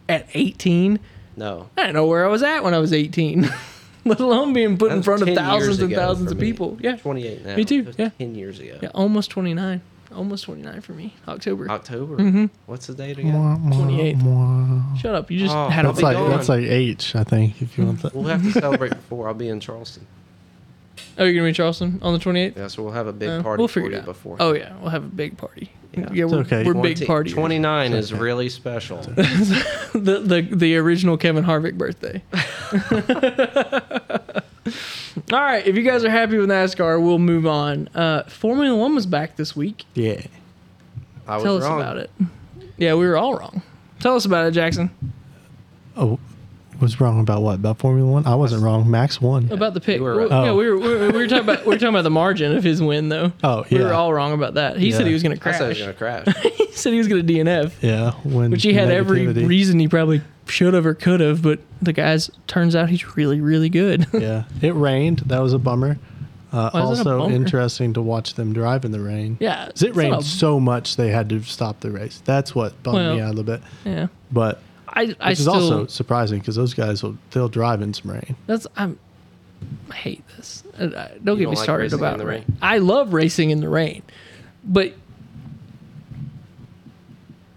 at 0.07 0.27
18? 0.35 0.99
No. 1.37 1.69
I 1.77 1.81
didn't 1.81 1.95
know 1.95 2.05
where 2.07 2.23
I 2.25 2.29
was 2.29 2.43
at 2.43 2.63
when 2.63 2.73
I 2.73 2.79
was 2.79 2.93
18, 2.93 3.49
let 4.05 4.19
alone 4.19 4.53
being 4.53 4.77
put 4.77 4.91
in 4.91 5.03
front 5.03 5.21
of 5.21 5.35
thousands 5.35 5.79
and 5.79 5.91
thousands 5.93 6.31
of 6.31 6.39
me. 6.39 6.51
people. 6.51 6.77
Yeah, 6.79 6.95
28 6.95 7.45
now. 7.45 7.55
Me 7.55 7.65
too, 7.65 7.91
yeah. 7.97 8.09
10 8.17 8.35
years 8.35 8.59
ago. 8.59 8.77
yeah, 8.81 8.89
almost 8.95 9.31
29, 9.31 9.81
almost 10.15 10.45
29 10.45 10.81
for 10.81 10.93
me. 10.93 11.13
October 11.27 11.69
October. 11.69 12.17
Mm-hmm. 12.17 12.45
What's 12.65 12.87
the 12.87 12.93
date 12.93 13.19
again? 13.19 13.33
Mwah, 13.33 13.63
mwah, 13.63 14.93
28th. 14.93 14.97
Shut 14.99 15.15
up! 15.15 15.29
You 15.29 15.39
just 15.39 15.55
Oh, 15.55 15.69
had 15.69 15.85
a 15.85 15.89
That's 15.89 15.99
be 15.99 16.03
like 16.05 16.17
gone. 16.17 16.29
that's 16.29 16.49
like 16.49 16.63
H, 16.63 17.15
I 17.15 17.23
think. 17.23 17.61
If 17.61 17.77
you 17.77 17.85
want 17.85 18.01
that. 18.01 18.15
We'll 18.15 18.25
have 18.25 18.43
to 18.43 18.51
celebrate 18.51 18.89
before. 18.91 19.27
I'll 19.27 19.33
be 19.33 19.49
in 19.49 19.59
Charleston. 19.59 20.07
Oh, 21.17 21.23
you're 21.23 21.33
gonna 21.33 21.43
be 21.43 21.49
in 21.49 21.55
Charleston 21.55 21.99
on 22.01 22.13
the 22.13 22.19
28th. 22.19 22.57
Yeah, 22.57 22.67
so 22.67 22.83
we'll 22.83 22.93
have 22.93 23.07
a 23.07 23.13
big 23.13 23.29
Uh, 23.29 23.43
party 23.43 23.61
we'll 23.61 23.67
for 23.67 23.75
figure 23.81 23.91
you 23.91 23.95
it 23.97 23.99
out. 23.99 24.05
before. 24.05 24.37
Oh 24.39 24.53
yeah, 24.53 24.73
we'll 24.81 24.89
have 24.91 25.03
a 25.03 25.07
big 25.07 25.37
party. 25.37 25.71
Yeah. 25.93 26.09
Yeah, 26.11 26.25
we're, 26.25 26.39
okay. 26.39 26.63
we're 26.65 26.73
big 26.73 27.05
party. 27.07 27.31
29 27.31 27.93
is 27.93 28.13
really 28.13 28.49
special. 28.49 28.97
the, 29.01 29.91
the 29.93 30.47
the 30.53 30.75
original 30.77 31.15
Kevin 31.17 31.43
Harvick 31.45 31.77
birthday. 31.77 32.21
All 35.31 35.39
right, 35.39 35.65
if 35.65 35.75
you 35.77 35.83
guys 35.83 36.03
are 36.03 36.09
happy 36.09 36.37
with 36.37 36.49
NASCAR, 36.49 37.01
we'll 37.01 37.19
move 37.19 37.45
on. 37.47 37.87
Uh, 37.95 38.23
Formula 38.23 38.75
One 38.75 38.95
was 38.95 39.05
back 39.05 39.35
this 39.37 39.55
week. 39.55 39.85
Yeah. 39.93 40.21
I 41.27 41.35
was 41.35 41.43
Tell 41.43 41.57
us 41.57 41.63
wrong. 41.63 41.79
about 41.81 41.97
it. 41.97 42.11
Yeah, 42.77 42.95
we 42.95 43.07
were 43.07 43.17
all 43.17 43.35
wrong. 43.37 43.61
Tell 43.99 44.15
us 44.15 44.25
about 44.25 44.45
it, 44.47 44.51
Jackson. 44.51 44.89
Oh, 45.97 46.19
was 46.81 46.99
wrong 46.99 47.21
about 47.21 47.41
what? 47.41 47.55
About 47.55 47.77
Formula 47.79 48.09
One? 48.11 48.27
I 48.27 48.35
wasn't 48.35 48.61
wrong. 48.61 48.91
Max 48.91 49.21
won. 49.21 49.49
About 49.51 49.73
the 49.73 49.79
pick. 49.79 49.97
You 49.97 50.03
were 50.03 50.15
right. 50.17 50.29
Yeah, 50.29 50.49
Oh. 50.51 50.55
we 50.57 50.67
were, 50.69 50.77
we 50.77 50.87
were 50.89 51.11
we 51.11 51.17
were 51.19 51.27
talking 51.27 51.45
about 51.45 51.61
we 51.65 51.69
were 51.71 51.75
talking 51.77 51.87
about 51.89 52.03
the 52.03 52.09
margin 52.09 52.55
of 52.55 52.63
his 52.65 52.81
win 52.81 53.07
though. 53.09 53.31
Oh, 53.43 53.65
yeah. 53.69 53.77
We 53.77 53.83
were 53.85 53.93
all 53.93 54.13
wrong 54.13 54.33
about 54.33 54.55
that. 54.55 54.77
He 54.77 54.91
said 54.91 55.07
he 55.07 55.13
was 55.13 55.23
going 55.23 55.37
to 55.37 55.41
I 55.41 55.43
crash. 55.43 55.57
said 55.57 55.65
it 55.67 55.69
was 55.69 55.95
going 55.97 56.23
to 56.25 56.33
crash. 56.33 56.59
he 56.75 56.79
said 56.81 56.91
he 56.93 56.97
was 56.99 57.07
going 57.07 57.25
to 57.25 57.33
DNF, 57.33 57.73
Yeah. 57.81 58.11
When 58.23 58.51
which 58.51 58.63
he 58.63 58.73
had 58.73 58.89
every 58.91 59.21
negativity. 59.25 59.47
reason 59.47 59.79
he 59.79 59.87
probably 59.87 60.21
should 60.47 60.73
have 60.73 60.85
or 60.85 60.93
could 60.93 61.21
have. 61.21 61.41
But 61.41 61.59
the 61.81 61.93
guys 61.93 62.29
turns 62.47 62.75
out 62.75 62.89
he's 62.89 63.15
really 63.15 63.41
really 63.41 63.69
good. 63.69 64.05
Yeah. 64.13 64.43
It 64.61 64.75
rained. 64.75 65.19
That 65.25 65.39
was 65.39 65.53
a 65.53 65.59
bummer. 65.59 65.97
Uh, 66.51 66.69
Why 66.69 66.79
is 66.91 66.99
it 67.01 67.07
a 67.07 67.09
also 67.09 67.19
bummer? 67.19 67.35
interesting 67.35 67.93
to 67.95 68.01
watch 68.01 68.35
them 68.35 68.53
drive 68.53 68.85
in 68.85 68.91
the 68.91 68.99
rain. 69.01 69.35
yeah, 69.41 69.65
'Cause 69.67 69.81
It 69.83 69.87
it's 69.89 69.97
rained 69.97 70.15
a- 70.15 70.21
so 70.23 70.59
much 70.59 70.95
they 70.95 71.09
had 71.09 71.27
to 71.29 71.41
stop 71.43 71.79
the 71.81 71.91
race. 71.91 72.21
That's 72.23 72.53
what 72.55 72.81
bummed 72.83 73.15
me 73.15 73.19
out 73.21 73.27
a 73.27 73.35
little 73.35 73.43
bit. 73.43 73.61
yeah. 73.83 74.07
But 74.31 74.61
I 74.87 75.15
I 75.19 75.29
which 75.31 75.39
is 75.39 75.41
still 75.41 75.53
also 75.55 75.87
surprising 75.87 76.39
because 76.39 76.55
those 76.55 76.73
guys 76.73 77.03
will 77.03 77.17
they'll 77.31 77.49
drive 77.49 77.81
in 77.81 77.93
some 77.93 78.11
rain. 78.11 78.35
That's 78.47 78.67
I'm. 78.77 78.97
I 79.91 79.95
hate 79.95 80.23
this. 80.37 80.63
Uh, 80.79 80.83
uh, 80.83 81.07
don't 81.07 81.15
get 81.17 81.25
don't 81.25 81.39
me 81.39 81.45
like 81.47 81.57
started 81.57 81.83
racing 81.85 81.99
about 81.99 82.13
in 82.13 82.19
the 82.19 82.25
rain. 82.25 82.43
rain? 82.47 82.57
I 82.61 82.77
love 82.77 83.13
racing 83.13 83.49
in 83.49 83.59
the 83.61 83.69
rain, 83.69 84.03
but 84.63 84.93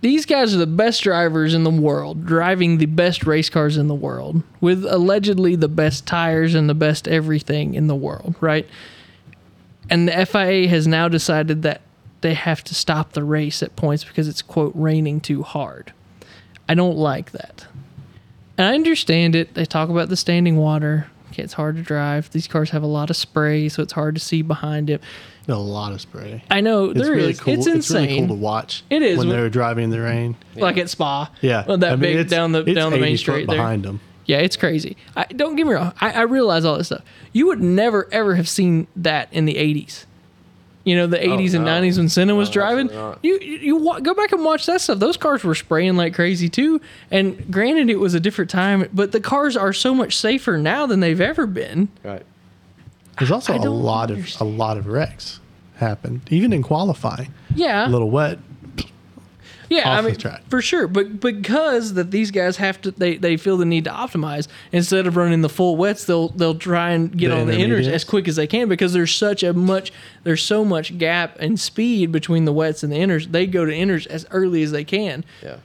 these 0.00 0.26
guys 0.26 0.54
are 0.54 0.58
the 0.58 0.66
best 0.66 1.02
drivers 1.02 1.54
in 1.54 1.64
the 1.64 1.70
world, 1.70 2.24
driving 2.24 2.78
the 2.78 2.86
best 2.86 3.26
race 3.26 3.50
cars 3.50 3.76
in 3.76 3.88
the 3.88 3.94
world, 3.94 4.42
with 4.60 4.84
allegedly 4.84 5.56
the 5.56 5.68
best 5.68 6.06
tires 6.06 6.54
and 6.54 6.68
the 6.68 6.74
best 6.74 7.08
everything 7.08 7.74
in 7.74 7.88
the 7.88 7.96
world, 7.96 8.36
right? 8.40 8.68
And 9.90 10.08
the 10.08 10.26
FIA 10.26 10.68
has 10.68 10.86
now 10.86 11.08
decided 11.08 11.62
that 11.62 11.80
they 12.20 12.34
have 12.34 12.62
to 12.64 12.74
stop 12.74 13.12
the 13.12 13.24
race 13.24 13.62
at 13.62 13.76
points 13.76 14.04
because 14.04 14.28
it's 14.28 14.42
quote 14.42 14.72
raining 14.74 15.20
too 15.20 15.42
hard. 15.42 15.92
I 16.68 16.74
don't 16.74 16.96
like 16.96 17.32
that. 17.32 17.66
And 18.56 18.66
I 18.66 18.74
understand 18.74 19.34
it. 19.34 19.54
They 19.54 19.64
talk 19.64 19.88
about 19.88 20.08
the 20.08 20.16
standing 20.16 20.56
water. 20.56 21.06
Okay, 21.30 21.42
it's 21.42 21.54
hard 21.54 21.76
to 21.76 21.82
drive. 21.82 22.30
These 22.30 22.48
cars 22.48 22.70
have 22.70 22.82
a 22.82 22.86
lot 22.86 23.10
of 23.10 23.16
spray, 23.16 23.68
so 23.68 23.82
it's 23.82 23.92
hard 23.92 24.14
to 24.16 24.20
see 24.20 24.42
behind 24.42 24.90
it. 24.90 25.00
A 25.48 25.54
lot 25.54 25.92
of 25.92 26.00
spray. 26.02 26.44
I 26.50 26.60
know 26.60 26.90
It's 26.90 27.00
there 27.00 27.14
is. 27.14 27.16
really 27.22 27.34
cool. 27.34 27.54
It's 27.54 27.66
It's 27.66 27.90
really 27.90 28.18
cool 28.18 28.28
to 28.28 28.34
watch. 28.34 28.84
It 28.90 29.00
is. 29.02 29.16
when 29.18 29.28
When- 29.28 29.36
they're 29.36 29.48
driving 29.48 29.84
in 29.84 29.90
the 29.90 30.00
rain. 30.00 30.36
Like 30.56 30.76
at 30.76 30.90
Spa. 30.90 31.30
Yeah, 31.40 31.64
Well, 31.66 31.78
that 31.78 31.88
I 31.92 31.96
mean, 31.96 32.00
big 32.00 32.16
it's- 32.16 32.30
down 32.30 32.52
the 32.52 32.60
it's 32.60 32.74
down 32.74 32.92
the 32.92 32.98
main 32.98 33.16
street 33.16 33.32
straight 33.34 33.46
there. 33.48 33.56
behind 33.56 33.82
them. 33.84 34.00
Yeah, 34.26 34.38
it's 34.38 34.56
crazy. 34.58 34.98
I, 35.16 35.24
don't 35.24 35.56
get 35.56 35.66
me 35.66 35.72
wrong. 35.72 35.94
I, 36.02 36.10
I 36.12 36.20
realize 36.22 36.66
all 36.66 36.76
this 36.76 36.88
stuff. 36.88 37.02
You 37.32 37.46
would 37.46 37.62
never 37.62 38.06
ever 38.12 38.34
have 38.34 38.46
seen 38.48 38.86
that 38.96 39.28
in 39.32 39.46
the 39.46 39.54
'80s. 39.54 40.04
You 40.84 40.96
know, 40.96 41.06
the 41.06 41.16
'80s 41.18 41.54
and 41.54 41.64
no. 41.64 41.70
'90s 41.80 41.96
when 41.96 42.10
Senna 42.10 42.34
was 42.34 42.50
driving. 42.50 42.90
You 43.22 43.38
you, 43.40 43.56
you 43.78 44.00
go 44.02 44.12
back 44.14 44.32
and 44.32 44.44
watch 44.44 44.66
that 44.66 44.82
stuff. 44.82 44.98
Those 44.98 45.16
cars 45.16 45.44
were 45.44 45.54
spraying 45.54 45.96
like 45.96 46.14
crazy 46.14 46.50
too. 46.50 46.80
And 47.10 47.50
granted, 47.50 47.88
it 47.88 47.98
was 48.00 48.12
a 48.12 48.20
different 48.20 48.50
time, 48.50 48.86
but 48.92 49.12
the 49.12 49.20
cars 49.20 49.56
are 49.56 49.72
so 49.72 49.94
much 49.94 50.14
safer 50.16 50.58
now 50.58 50.84
than 50.84 51.00
they've 51.00 51.20
ever 51.22 51.46
been. 51.46 51.88
right. 52.04 52.22
There's 53.18 53.30
also 53.30 53.52
I 53.52 53.56
a 53.56 53.60
don't 53.60 53.82
lot 53.82 54.10
of 54.10 54.28
a 54.40 54.44
lot 54.44 54.76
of 54.78 54.86
wrecks 54.86 55.40
happened, 55.76 56.22
even 56.30 56.52
in 56.52 56.62
qualifying. 56.62 57.32
Yeah, 57.54 57.86
A 57.86 57.90
little 57.90 58.10
wet. 58.10 58.38
yeah. 59.68 59.90
I 59.90 59.96
off 59.98 60.02
the 60.04 60.10
mean, 60.10 60.18
track. 60.18 60.42
for 60.48 60.62
sure. 60.62 60.86
But 60.88 61.20
because 61.20 61.94
that 61.94 62.10
these 62.10 62.30
guys 62.30 62.56
have 62.56 62.80
to, 62.82 62.90
they, 62.90 63.16
they 63.16 63.36
feel 63.36 63.56
the 63.56 63.64
need 63.64 63.84
to 63.84 63.90
optimize 63.90 64.48
instead 64.72 65.06
of 65.06 65.16
running 65.16 65.42
the 65.42 65.48
full 65.48 65.76
wets. 65.76 66.04
They'll 66.04 66.28
they'll 66.30 66.54
try 66.56 66.90
and 66.90 67.16
get 67.16 67.28
The 67.28 67.40
on 67.40 67.46
the 67.48 67.52
inners 67.54 67.86
as 67.88 68.04
quick 68.04 68.28
as 68.28 68.36
they 68.36 68.46
can 68.46 68.68
because 68.68 68.92
there's 68.92 69.14
such 69.14 69.42
a 69.42 69.52
much 69.52 69.92
there's 70.24 70.42
so 70.42 70.64
much 70.64 70.96
gap 70.98 71.36
and 71.38 71.58
speed 71.60 72.12
between 72.12 72.44
the 72.44 72.52
wets 72.52 72.82
and 72.82 72.92
the 72.92 72.96
inners. 72.98 73.30
They 73.30 73.46
go 73.46 73.64
to 73.64 73.72
inners 73.72 74.06
as 74.06 74.26
early 74.30 74.62
as 74.62 74.70
they 74.72 74.84
can. 74.84 75.24
Yeah. 75.42 75.56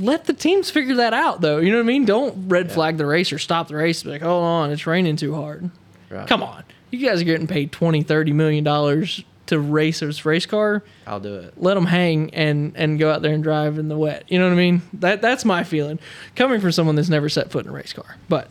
let 0.00 0.26
the 0.26 0.34
teams 0.34 0.70
figure 0.70 0.96
that 0.96 1.14
out 1.14 1.40
though. 1.40 1.58
You 1.58 1.70
know 1.70 1.78
what 1.78 1.84
I 1.84 1.86
mean? 1.86 2.04
Don't 2.04 2.48
red 2.48 2.70
flag 2.70 2.98
the 2.98 3.06
race 3.06 3.32
or 3.32 3.38
stop 3.38 3.68
the 3.68 3.76
race. 3.76 4.04
Like, 4.04 4.22
hold 4.22 4.44
on, 4.44 4.70
it's 4.70 4.86
raining 4.86 5.16
too 5.16 5.34
hard. 5.34 5.70
Right. 6.10 6.26
Come 6.26 6.42
on. 6.42 6.64
You 6.90 7.06
guys 7.06 7.20
are 7.20 7.24
getting 7.24 7.46
paid 7.46 7.70
20, 7.72 8.02
30 8.02 8.32
million 8.32 8.64
dollars 8.64 9.22
to 9.46 9.58
race 9.58 10.00
this 10.00 10.24
race 10.26 10.44
car. 10.46 10.82
I'll 11.06 11.20
do 11.20 11.34
it. 11.36 11.54
Let 11.56 11.74
them 11.74 11.86
hang 11.86 12.32
and 12.34 12.72
and 12.76 12.98
go 12.98 13.10
out 13.10 13.22
there 13.22 13.32
and 13.32 13.42
drive 13.42 13.78
in 13.78 13.88
the 13.88 13.96
wet. 13.96 14.24
You 14.28 14.38
know 14.38 14.46
what 14.46 14.52
I 14.52 14.56
mean? 14.56 14.82
That 14.94 15.20
that's 15.22 15.44
my 15.44 15.64
feeling 15.64 15.98
coming 16.36 16.60
from 16.60 16.72
someone 16.72 16.96
that's 16.96 17.08
never 17.08 17.28
set 17.28 17.50
foot 17.50 17.64
in 17.64 17.70
a 17.70 17.74
race 17.74 17.92
car. 17.92 18.16
But 18.28 18.48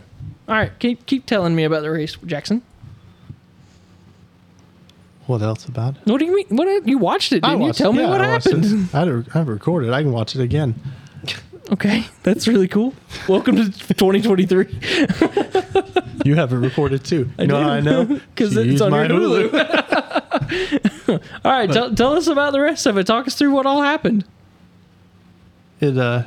all 0.47 0.55
right, 0.55 0.71
keep 0.79 1.05
keep 1.05 1.25
telling 1.25 1.55
me 1.55 1.63
about 1.65 1.81
the 1.83 1.91
race, 1.91 2.15
Jackson. 2.25 2.61
What 5.25 5.41
else 5.41 5.65
about 5.65 5.97
it? 5.97 6.01
What 6.05 6.19
do 6.19 6.25
you 6.25 6.35
mean? 6.35 6.45
What 6.49 6.87
you 6.87 6.97
watched 6.97 7.33
it? 7.33 7.41
Didn't 7.41 7.59
you? 7.59 7.65
watched 7.67 7.77
Tell 7.79 7.89
it. 7.91 7.95
me 7.95 8.01
Yeah, 8.03 8.09
what 8.09 8.21
I 8.21 8.31
watched 8.31 8.45
happened. 8.45 8.65
it. 8.65 8.89
I 8.95 8.99
had 8.99 9.07
it, 9.09 9.25
I 9.35 9.37
have 9.39 9.49
it 9.49 9.51
recorded. 9.51 9.91
I 9.91 10.01
can 10.01 10.11
watch 10.13 10.35
it 10.35 10.41
again. 10.41 10.75
Okay, 11.69 12.05
that's 12.23 12.47
really 12.47 12.67
cool. 12.67 12.93
Welcome 13.27 13.57
to 13.57 13.65
2023. 13.65 14.79
You 16.25 16.35
have 16.35 16.51
it 16.51 16.57
recorded 16.57 17.05
too. 17.05 17.29
You 17.39 17.47
know 17.47 17.63
do. 17.63 17.69
I 17.69 17.79
know? 17.79 18.03
because 18.35 18.57
it's 18.57 18.65
used 18.67 18.81
on 18.81 18.91
your 18.91 19.01
my 19.01 19.07
Hulu. 19.07 19.51
all 21.45 21.51
right, 21.53 21.71
tell, 21.71 21.95
tell 21.95 22.13
us 22.15 22.27
about 22.27 22.51
the 22.51 22.59
rest 22.59 22.85
of 22.85 22.97
it. 22.97 23.07
Talk 23.07 23.27
us 23.27 23.35
through 23.35 23.51
what 23.51 23.65
all 23.65 23.81
happened. 23.81 24.25
It 25.79 25.97
uh, 25.97 26.23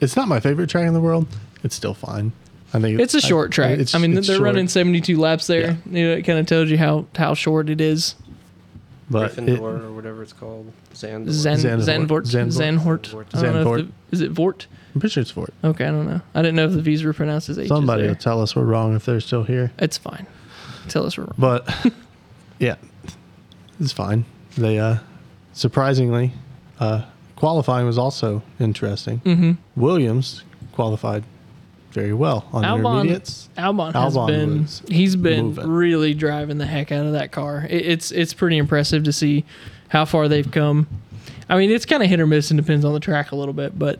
it's 0.00 0.16
not 0.16 0.28
my 0.28 0.38
favorite 0.38 0.68
track 0.68 0.86
in 0.86 0.92
the 0.92 1.00
world. 1.00 1.28
It's 1.64 1.74
still 1.74 1.94
fine. 1.94 2.32
I 2.74 2.80
think 2.80 3.00
It's 3.00 3.14
a 3.14 3.22
short 3.22 3.52
track. 3.52 3.72
it's- 3.72 3.94
I 3.94 3.98
mean, 3.98 4.18
it's 4.18 4.26
they're 4.26 4.36
short, 4.36 4.44
running 4.46 4.68
72 4.68 5.18
laps 5.18 5.46
there. 5.46 5.78
You 5.90 6.08
know, 6.08 6.12
it 6.16 6.22
kind 6.22 6.38
of 6.38 6.44
tells 6.46 6.68
you 6.68 6.76
how 6.76 7.06
how 7.16 7.32
short 7.32 7.70
it 7.70 7.80
is. 7.80 8.16
But 9.10 9.32
Gryffindor 9.32 9.48
it, 9.48 9.60
or 9.60 9.92
whatever 9.92 10.22
it's 10.22 10.32
called. 10.32 10.72
Zandor. 10.94 11.30
Zan, 11.30 11.56
Zanvort. 11.58 12.26
Zanvort. 12.26 12.26
Zanvort. 12.26 13.02
Zanhort. 13.02 13.26
I 13.34 13.42
don't 13.42 13.52
know 13.54 13.60
if 13.60 13.66
Zanvort. 13.66 13.86
the, 13.86 13.92
is 14.16 14.20
it 14.20 14.30
Vort? 14.30 14.66
I'm 14.94 15.00
pretty 15.00 15.12
sure 15.12 15.20
it's 15.20 15.30
for 15.30 15.46
it. 15.46 15.54
Okay, 15.64 15.84
I 15.84 15.90
don't 15.90 16.06
know. 16.06 16.20
I 16.34 16.42
didn't 16.42 16.56
know 16.56 16.66
if 16.66 16.72
the 16.72 16.80
V's 16.80 17.02
were 17.04 17.12
pronounced 17.12 17.48
as 17.48 17.58
H's 17.58 17.68
Somebody 17.68 18.02
there. 18.02 18.10
will 18.12 18.16
tell 18.16 18.40
us 18.40 18.54
we're 18.56 18.64
wrong 18.64 18.94
if 18.94 19.04
they're 19.04 19.20
still 19.20 19.44
here. 19.44 19.72
It's 19.78 19.98
fine. 19.98 20.26
Tell 20.88 21.06
us 21.06 21.18
we're 21.18 21.24
wrong. 21.24 21.34
But 21.38 21.92
yeah, 22.58 22.76
it's 23.80 23.92
fine. 23.92 24.24
They 24.56 24.78
uh, 24.78 24.98
surprisingly, 25.52 26.32
uh, 26.78 27.04
qualifying 27.36 27.86
was 27.86 27.98
also 27.98 28.42
interesting. 28.58 29.20
Mm-hmm. 29.20 29.52
Williams 29.80 30.44
qualified 30.72 31.24
very 31.92 32.12
well 32.12 32.46
on 32.52 32.64
Albon, 32.64 32.78
intermediates. 32.78 33.48
Albon 33.56 33.92
has 33.92 34.16
Albon 34.16 34.26
been 34.26 34.62
was 34.62 34.82
he's 34.88 35.16
been 35.16 35.46
moving. 35.46 35.68
really 35.68 36.14
driving 36.14 36.58
the 36.58 36.66
heck 36.66 36.92
out 36.92 37.06
of 37.06 37.12
that 37.12 37.32
car. 37.32 37.66
It, 37.68 37.86
it's 37.86 38.10
it's 38.10 38.34
pretty 38.34 38.58
impressive 38.58 39.04
to 39.04 39.12
see 39.12 39.44
how 39.88 40.04
far 40.04 40.28
they've 40.28 40.50
come. 40.50 40.86
I 41.48 41.58
mean, 41.58 41.70
it's 41.70 41.84
kind 41.84 42.02
of 42.02 42.08
hit 42.08 42.20
or 42.20 42.26
miss 42.26 42.50
and 42.50 42.60
depends 42.60 42.84
on 42.84 42.92
the 42.92 43.00
track 43.00 43.32
a 43.32 43.36
little 43.36 43.54
bit, 43.54 43.78
but 43.78 43.98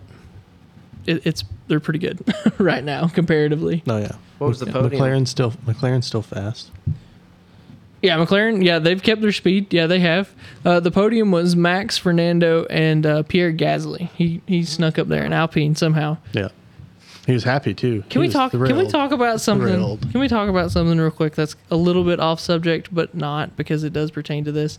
it, 1.06 1.26
it's 1.26 1.44
they're 1.68 1.80
pretty 1.80 1.98
good 1.98 2.22
right 2.58 2.84
now 2.84 3.08
comparatively. 3.08 3.82
Oh 3.86 3.98
yeah. 3.98 4.12
What 4.38 4.48
was 4.48 4.60
the 4.60 4.66
podium? 4.66 5.02
McLaren's 5.02 5.30
still 5.30 5.50
McLaren's 5.66 6.06
still 6.06 6.22
fast. 6.22 6.70
Yeah, 8.02 8.16
McLaren. 8.16 8.64
Yeah, 8.64 8.78
they've 8.78 9.02
kept 9.02 9.20
their 9.20 9.32
speed. 9.32 9.74
Yeah, 9.74 9.86
they 9.86 10.00
have. 10.00 10.32
Uh, 10.64 10.80
the 10.80 10.90
podium 10.90 11.30
was 11.30 11.54
Max 11.54 11.98
Fernando 11.98 12.64
and 12.70 13.04
uh, 13.04 13.22
Pierre 13.24 13.52
Gasly. 13.52 14.08
He 14.10 14.40
he 14.46 14.64
snuck 14.64 14.98
up 14.98 15.08
there 15.08 15.24
in 15.24 15.32
Alpine 15.32 15.74
somehow. 15.74 16.16
Yeah. 16.32 16.48
He 17.26 17.32
was 17.32 17.44
happy 17.44 17.74
too. 17.74 18.02
Can 18.02 18.10
He 18.12 18.18
we 18.18 18.26
was 18.26 18.34
talk? 18.34 18.52
Can 18.52 18.76
we 18.76 18.86
talk 18.88 19.12
about 19.12 19.40
something? 19.40 19.68
Thrilled. 19.68 20.10
Can 20.10 20.20
we 20.20 20.28
talk 20.28 20.48
about 20.48 20.70
something 20.70 20.98
real 20.98 21.10
quick 21.10 21.34
that's 21.34 21.54
a 21.70 21.76
little 21.76 22.04
bit 22.04 22.18
off 22.20 22.40
subject, 22.40 22.92
but 22.94 23.14
not 23.14 23.56
because 23.56 23.84
it 23.84 23.92
does 23.92 24.10
pertain 24.10 24.44
to 24.44 24.52
this. 24.52 24.78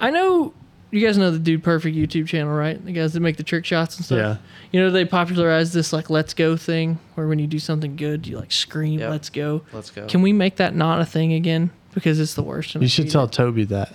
I 0.00 0.10
know 0.10 0.54
you 0.90 1.04
guys 1.06 1.18
know 1.18 1.30
the 1.30 1.38
Dude 1.38 1.62
Perfect 1.62 1.94
YouTube 1.96 2.26
channel, 2.26 2.54
right? 2.56 2.82
The 2.82 2.92
guys 2.92 3.12
that 3.12 3.20
make 3.20 3.36
the 3.36 3.42
trick 3.42 3.66
shots 3.66 3.96
and 3.96 4.04
stuff. 4.06 4.18
Yeah. 4.18 4.36
You 4.72 4.80
know 4.80 4.90
they 4.90 5.04
popularized 5.04 5.74
this 5.74 5.92
like 5.92 6.08
"Let's 6.10 6.32
Go" 6.34 6.56
thing, 6.56 6.98
where 7.14 7.26
when 7.28 7.38
you 7.38 7.46
do 7.46 7.58
something 7.58 7.96
good, 7.96 8.26
you 8.26 8.38
like 8.38 8.50
scream 8.52 8.98
Yep. 9.00 9.10
"Let's 9.10 9.30
go." 9.30 9.62
Let's 9.72 9.90
go. 9.90 10.06
Can 10.06 10.22
we 10.22 10.32
make 10.32 10.56
that 10.56 10.74
not 10.74 11.00
a 11.00 11.04
thing 11.06 11.32
again? 11.34 11.70
Because 11.94 12.18
it's 12.20 12.34
the 12.34 12.42
worst. 12.42 12.74
You 12.76 12.88
should 12.88 13.10
tell 13.10 13.24
it. 13.24 13.32
Toby 13.32 13.64
that. 13.64 13.92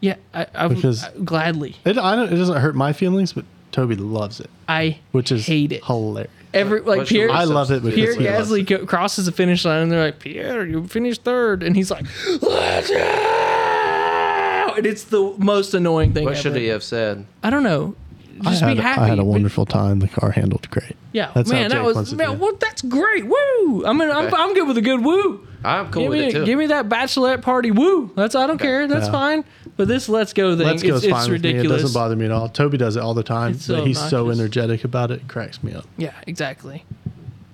Yeah, 0.00 0.14
I, 0.32 0.46
I, 0.54 0.68
Because- 0.68 1.04
I 1.04 1.10
gladly. 1.24 1.76
It, 1.84 1.98
I 1.98 2.16
don't, 2.16 2.32
it 2.32 2.36
doesn't 2.36 2.56
hurt 2.56 2.74
my 2.74 2.92
feelings, 2.92 3.32
but 3.34 3.44
Toby 3.72 3.96
loves 3.96 4.40
it, 4.40 4.48
I 4.68 4.98
which 5.12 5.30
is 5.32 5.46
hate 5.46 5.72
it. 5.72 5.84
hilarious. 5.84 6.30
Every 6.52 6.80
like 6.80 6.98
What 6.98 7.08
should 7.08 7.14
Pierre, 7.14 7.30
I 7.30 7.44
love 7.44 7.70
it 7.70 7.82
Pierre 7.94 8.14
he 8.14 8.24
Gasly 8.24 8.68
it. 8.70 8.86
crosses 8.88 9.26
the 9.26 9.32
finish 9.32 9.64
line 9.64 9.82
and 9.82 9.92
they're 9.92 10.04
like, 10.04 10.18
Pierre, 10.18 10.66
you 10.66 10.86
finished 10.88 11.22
third. 11.22 11.62
And 11.62 11.76
he's 11.76 11.90
like, 11.90 12.04
let's 12.42 12.90
go. 12.90 14.74
And 14.76 14.86
it's 14.86 15.04
the 15.04 15.34
most 15.38 15.74
annoying 15.74 16.12
thing 16.12 16.24
What 16.24 16.34
ever. 16.34 16.42
should 16.42 16.56
he 16.56 16.66
have 16.66 16.82
said? 16.82 17.26
I 17.42 17.50
don't 17.50 17.62
know. 17.62 17.94
I 18.40 18.50
Just 18.50 18.62
had, 18.62 18.76
be 18.76 18.80
happy. 18.82 19.00
I 19.02 19.06
had 19.08 19.18
a 19.18 19.22
Be- 19.22 19.28
wonderful 19.28 19.66
time. 19.66 19.98
The 19.98 20.08
car 20.08 20.30
handled 20.30 20.70
great. 20.70 20.96
Yeah, 21.12 21.30
That's 21.34 21.50
man, 21.50 21.70
that 21.70 21.84
was 21.84 22.14
man. 22.14 22.36
do. 22.38 22.42
Well, 22.44 22.54
that's 22.58 22.80
great. 22.82 23.26
Woo! 23.26 23.84
I 23.84 23.92
mean, 23.92 24.10
I'm, 24.10 24.32
I'm 24.34 24.54
good 24.54 24.66
with 24.66 24.78
a 24.78 24.82
good 24.82 25.04
woo. 25.04 25.46
I'm 25.62 25.90
cool 25.90 26.04
give 26.04 26.10
with 26.10 26.20
me, 26.20 26.26
it 26.28 26.32
too. 26.32 26.46
give 26.46 26.58
me 26.58 26.66
that 26.66 26.88
bachelorette 26.88 27.42
party 27.42 27.70
woo. 27.70 28.10
That's 28.16 28.34
I 28.34 28.46
don't 28.46 28.56
care. 28.58 28.86
That's 28.88 29.06
Yeah. 29.06 29.12
fine. 29.12 29.44
But 29.80 29.88
this 29.88 30.10
let's 30.10 30.34
go 30.34 30.54
thing, 30.58 30.66
Let's 30.66 30.82
go 30.82 30.96
it's, 30.96 30.98
is 30.98 31.04
it's 31.04 31.10
fine 31.10 31.30
with 31.30 31.42
me. 31.42 31.48
It 31.48 31.52
ridiculous. 31.54 31.80
doesn't 31.80 31.98
bother 31.98 32.14
me 32.14 32.26
at 32.26 32.30
all. 32.30 32.50
Toby 32.50 32.76
does 32.76 32.96
it 32.96 33.02
all 33.02 33.14
the 33.14 33.22
time. 33.22 33.52
It's 33.52 33.64
so 33.64 33.76
but 33.76 33.86
he's 33.86 33.98
so 33.98 34.24
obnoxious. 34.24 34.40
energetic 34.40 34.84
about 34.84 35.10
it. 35.10 35.22
It 35.22 35.28
cracks 35.28 35.62
me 35.62 35.72
up. 35.72 35.86
Yeah, 35.96 36.12
exactly. 36.26 36.84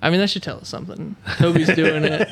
I 0.01 0.09
mean, 0.09 0.19
that 0.19 0.29
should 0.29 0.43
tell 0.43 0.57
us 0.57 0.67
something. 0.67 1.15
Toby's 1.37 1.73
doing 1.73 2.03
it. 2.03 2.27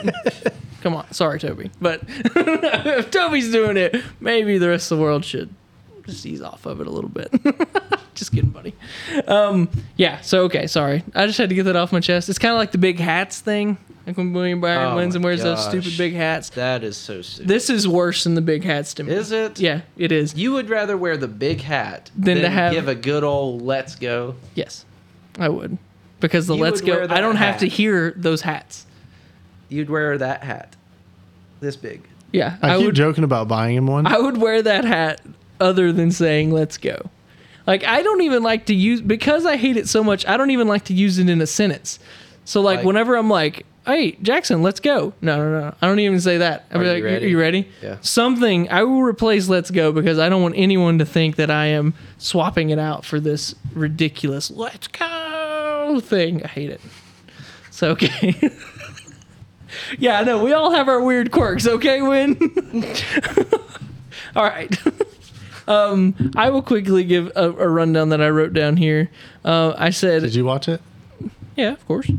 Come 0.82 0.96
on, 0.96 1.10
sorry, 1.14 1.40
Toby, 1.40 1.72
but 1.80 2.02
if 2.10 3.10
Toby's 3.12 3.54
doing 3.54 3.78
it, 3.78 4.04
maybe 4.20 4.58
the 4.58 4.68
rest 4.68 4.92
of 4.92 4.98
the 4.98 5.02
world 5.02 5.24
should 5.24 5.50
just 6.06 6.26
ease 6.26 6.42
off 6.42 6.66
of 6.66 6.82
it 6.82 6.88
a 6.88 6.92
little 6.92 7.10
bit. 7.10 7.32
just 8.16 8.34
kidding, 8.34 8.50
buddy. 8.50 8.76
Um, 9.30 9.70
yeah. 9.96 10.20
So 10.20 10.44
okay, 10.44 10.68
sorry. 10.68 11.06
I 11.16 11.26
just 11.26 11.38
had 11.38 11.48
to 11.48 11.56
get 11.56 11.64
that 11.64 11.78
off 11.78 11.94
my 11.94 12.02
chest. 12.02 12.28
It's 12.28 12.38
kind 12.38 12.52
of 12.52 12.58
like 12.58 12.74
the 12.74 12.80
big 12.80 13.00
hats 13.00 13.40
thing. 13.40 13.78
Like 14.08 14.18
when 14.18 14.34
William 14.34 14.62
Byron 14.62 14.94
Oh 14.94 14.96
wins 14.98 15.16
and 15.16 15.24
my 15.24 15.30
wears 15.30 15.42
those 15.42 15.64
stupid 15.66 15.98
big 15.98 16.14
hats. 16.14 16.50
That 16.52 16.84
is 16.84 16.96
so 16.96 17.22
stupid. 17.24 17.48
This 17.48 17.70
is 17.72 17.88
worse 17.88 18.24
than 18.24 18.36
the 18.36 18.42
big 18.42 18.64
hats 18.64 18.94
to 18.96 19.04
me. 19.04 19.12
is 19.14 19.32
it? 19.32 19.60
Yeah, 19.60 19.82
it 19.98 20.12
is. 20.12 20.36
You 20.36 20.54
would 20.54 20.70
rather 20.70 20.96
wear 20.96 21.18
the 21.18 21.28
big 21.28 21.62
hat 21.62 22.12
Than 22.16 22.36
than, 22.36 22.44
to 22.44 22.50
have- 22.50 22.74
give 22.74 22.88
a 22.88 22.94
good 22.96 23.24
old 23.24 23.64
"Let's 23.64 23.96
go." 23.96 24.36
Yes, 24.54 24.86
I 25.40 25.50
would. 25.50 25.78
Because 26.20 26.46
the 26.48 26.56
You 26.56 26.62
let's 26.62 26.82
go. 26.82 27.08
I 27.10 27.20
don't 27.20 27.36
have 27.36 27.60
to 27.60 27.68
hear 27.68 28.14
those 28.16 28.42
hats. 28.42 28.86
You'd 29.70 29.90
wear 29.90 30.18
that 30.20 30.44
hat, 30.44 30.76
this 31.60 31.76
big. 31.76 32.02
Yeah, 32.32 32.58
I, 32.62 32.78
keep 32.78 32.86
would. 32.88 32.96
joking 32.96 33.24
about 33.24 33.48
buying 33.48 33.76
him 33.76 33.88
one. 33.88 34.06
I 34.06 34.18
would 34.20 34.38
wear 34.38 34.62
that 34.62 34.86
hat 34.86 35.22
other 35.60 35.92
than 35.92 36.12
saying 36.12 36.52
let's 36.52 36.78
go. 36.78 37.10
Like 37.66 37.84
I 37.84 38.04
don't 38.04 38.22
even 38.22 38.44
like 38.44 38.68
to 38.68 38.76
use 38.76 39.02
because 39.02 39.46
I 39.46 39.56
hate 39.58 39.78
it 39.78 39.88
so 39.90 40.04
much, 40.04 40.28
I 40.28 40.38
don't 40.38 40.52
even 40.52 40.68
like 40.68 40.86
to 40.86 40.94
use 40.94 41.18
it 41.18 41.28
in 41.30 41.42
a 41.42 41.48
sentence. 41.48 41.98
So 42.46 42.62
like, 42.62 42.78
Like- 42.78 42.86
whenever 42.86 43.16
I'm 43.16 43.30
like, 43.30 43.66
"Hey, 43.86 44.14
Jackson, 44.22 44.62
let's 44.62 44.80
go." 44.80 45.14
No, 45.22 45.38
no, 45.38 45.60
no. 45.60 45.76
I 45.82 45.88
don't 45.88 46.00
even 46.00 46.20
say 46.20 46.38
that. 46.38 46.66
I'll 46.72 46.78
Are 46.78 46.84
be 46.84 46.88
you 46.88 46.94
like, 46.96 47.04
ready? 47.04 47.30
you 47.30 47.40
ready? 47.40 47.70
Yeah. 47.82 47.98
Something 48.02 48.70
I 48.70 48.84
will 48.84 49.04
replace 49.04 49.48
let's 49.48 49.72
go 49.72 49.92
because 49.92 50.20
I 50.20 50.30
don't 50.30 50.42
want 50.42 50.56
anyone 50.58 50.98
to 51.00 51.06
think 51.06 51.36
that 51.38 51.50
I 51.52 51.68
am 51.68 51.94
swapping 52.18 52.70
it 52.70 52.80
out 52.80 53.06
for 53.06 53.20
this 53.20 53.56
ridiculous 53.74 54.50
let's 54.52 54.88
go 54.88 56.00
thing. 56.02 56.44
I 56.44 56.48
hate 56.48 56.70
it. 56.70 56.82
So 57.72 57.90
okay. 57.92 58.34
yeah, 60.00 60.20
I 60.20 60.24
know. 60.24 60.44
We 60.44 60.54
all 60.54 60.72
have 60.72 60.88
our 60.88 61.02
weird 61.02 61.32
quirks, 61.32 61.68
okay, 61.68 62.02
Win? 62.02 62.38
all 64.36 64.44
right. 64.44 64.76
um, 65.68 66.32
I 66.36 66.50
will 66.50 66.62
quickly 66.62 67.04
give 67.04 67.32
a, 67.36 67.50
a 67.52 67.68
rundown 67.68 68.10
that 68.10 68.22
I 68.22 68.30
wrote 68.30 68.54
down 68.54 68.78
here. 68.78 69.10
Uh, 69.44 69.74
I 69.78 69.90
said, 69.90 70.22
Did 70.22 70.36
you 70.36 70.46
watch 70.46 70.68
it? 70.68 70.82
yeah, 71.56 71.74
of 71.74 71.86
course. 71.88 72.10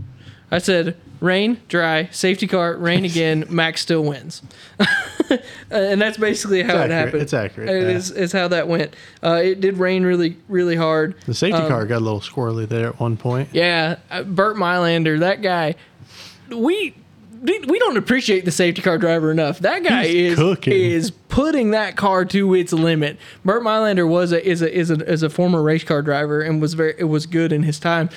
I 0.50 0.58
said, 0.58 0.96
rain, 1.20 1.60
dry, 1.68 2.08
safety 2.12 2.46
car, 2.46 2.76
rain 2.76 3.04
again, 3.10 3.44
Max 3.48 3.80
still 3.80 4.02
wins. 4.04 4.42
and 5.70 6.00
that's 6.00 6.18
basically 6.18 6.62
how 6.62 6.78
it 6.78 6.90
happened. 6.90 7.22
It's 7.22 7.34
accurate, 7.34 7.68
It 7.68 7.82
yeah. 7.82 7.88
is, 7.96 8.10
is 8.10 8.32
how 8.32 8.48
that 8.48 8.68
went. 8.68 8.94
Uh, 9.22 9.40
it 9.42 9.60
did 9.60 9.78
rain 9.78 10.04
really, 10.04 10.36
really 10.48 10.76
hard. 10.76 11.14
The 11.26 11.34
safety 11.34 11.60
Um, 11.60 11.68
car 11.68 11.86
got 11.86 11.98
a 11.98 12.04
little 12.04 12.20
squirrely 12.20 12.68
there 12.68 12.88
at 12.88 13.00
one 13.00 13.16
point. 13.16 13.48
Yeah, 13.52 13.96
uh, 14.10 14.22
Bernd 14.22 14.58
Mayländer, 14.58 15.18
that 15.20 15.42
guy. 15.42 15.74
We 16.50 16.94
we 17.42 17.58
we 17.60 17.78
don't 17.78 17.96
appreciate 17.96 18.44
the 18.44 18.50
safety 18.52 18.82
car 18.82 18.98
driver 18.98 19.30
enough. 19.30 19.58
That 19.58 19.82
guy 19.84 20.06
He's 20.06 20.32
is 20.32 20.38
cooking. 20.38 20.72
is 20.72 21.10
putting 21.28 21.72
that 21.72 21.96
car 21.96 22.24
to 22.26 22.54
its 22.54 22.72
limit. 22.72 23.18
Bernd 23.44 23.64
Mayländer 23.66 24.08
was 24.08 24.32
a 24.32 24.46
is 24.48 24.62
a 24.62 24.72
is 24.72 24.90
a 24.90 24.94
is 25.10 25.22
a 25.22 25.28
former 25.30 25.62
race 25.62 25.84
car 25.84 26.02
driver 26.02 26.40
and 26.40 26.60
was 26.62 26.74
very 26.74 26.94
it 26.98 27.04
was 27.04 27.26
good 27.26 27.52
in 27.52 27.62
his 27.64 27.78
time. 27.80 28.10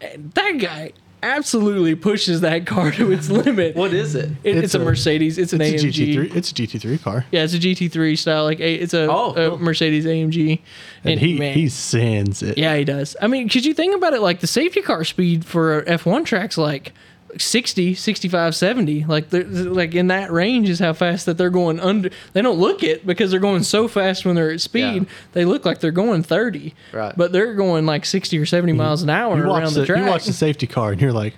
That 0.00 0.58
guy 0.58 0.92
absolutely 1.22 1.94
pushes 1.94 2.40
that 2.40 2.66
car 2.66 2.90
to 2.92 3.12
its 3.12 3.30
limit. 3.30 3.76
What 3.76 3.92
is 3.94 4.14
it? 4.14 4.30
It- 4.44 4.56
it's, 4.56 4.64
It's 4.66 4.74
a, 4.74 4.80
a- 4.80 4.84
Mercedes. 4.84 5.38
It's 5.38 5.52
an 5.52 5.60
It's 5.60 5.82
a 5.82 5.86
AMG. 5.86 6.14
GT3. 6.30 6.36
It's 6.36 6.50
a 6.50 6.54
GT3 6.54 7.02
car. 7.02 7.26
Yeah, 7.30 7.44
it's 7.44 7.54
a 7.54 7.58
GT3 7.58 8.18
style. 8.18 8.44
Like 8.44 8.60
it's 8.60 8.94
a, 8.94 9.06
Oh, 9.10 9.54
a. 9.54 9.58
Mercedes 9.58 10.04
AMG. 10.06 10.60
And, 11.04 11.18
he 11.20 11.38
man, 11.38 11.54
he 11.54 11.68
sends 11.68 12.42
it. 12.42 12.58
yeah, 12.58 12.76
he 12.76 12.84
does. 12.84 13.16
I 13.20 13.26
mean, 13.26 13.48
could 13.48 13.64
you 13.64 13.74
think 13.74 13.94
about 13.96 14.14
it? 14.14 14.20
Like 14.20 14.40
the 14.40 14.46
safety 14.46 14.82
car 14.82 15.04
speed 15.04 15.44
for 15.44 15.82
F1 15.84 16.24
track's 16.24 16.58
like 16.58 16.92
60, 17.38 17.94
65, 17.94 18.54
70. 18.54 19.04
Like 19.04 19.30
they're 19.30 19.44
like 19.44 19.94
in 19.94 20.08
that 20.08 20.30
range 20.30 20.68
is 20.68 20.78
how 20.78 20.92
fast 20.92 21.26
that 21.26 21.38
they're 21.38 21.50
going 21.50 21.80
under. 21.80 22.10
They 22.32 22.42
don't 22.42 22.58
look 22.58 22.82
it 22.82 23.06
because 23.06 23.30
they're 23.30 23.40
going 23.40 23.62
so 23.62 23.88
fast 23.88 24.24
when 24.24 24.34
they're 24.34 24.50
at 24.52 24.60
speed. 24.60 25.02
Yeah. 25.04 25.08
They 25.32 25.44
look 25.44 25.64
like 25.64 25.80
they're 25.80 25.90
going 25.90 26.22
30. 26.22 26.74
Right. 26.92 27.14
But 27.16 27.32
they're 27.32 27.54
going 27.54 27.86
like 27.86 28.04
60 28.04 28.38
or 28.38 28.46
70 28.46 28.72
miles 28.72 29.02
an 29.02 29.10
hour 29.10 29.36
You 29.38 29.46
watch 29.46 29.62
around 29.62 29.72
the, 29.74 29.80
the 29.80 29.86
track. 29.86 30.00
you 30.04 30.06
watch 30.10 30.24
the 30.26 30.32
safety 30.32 30.66
car 30.66 30.92
and 30.92 31.00
you're 31.00 31.12
like 31.12 31.34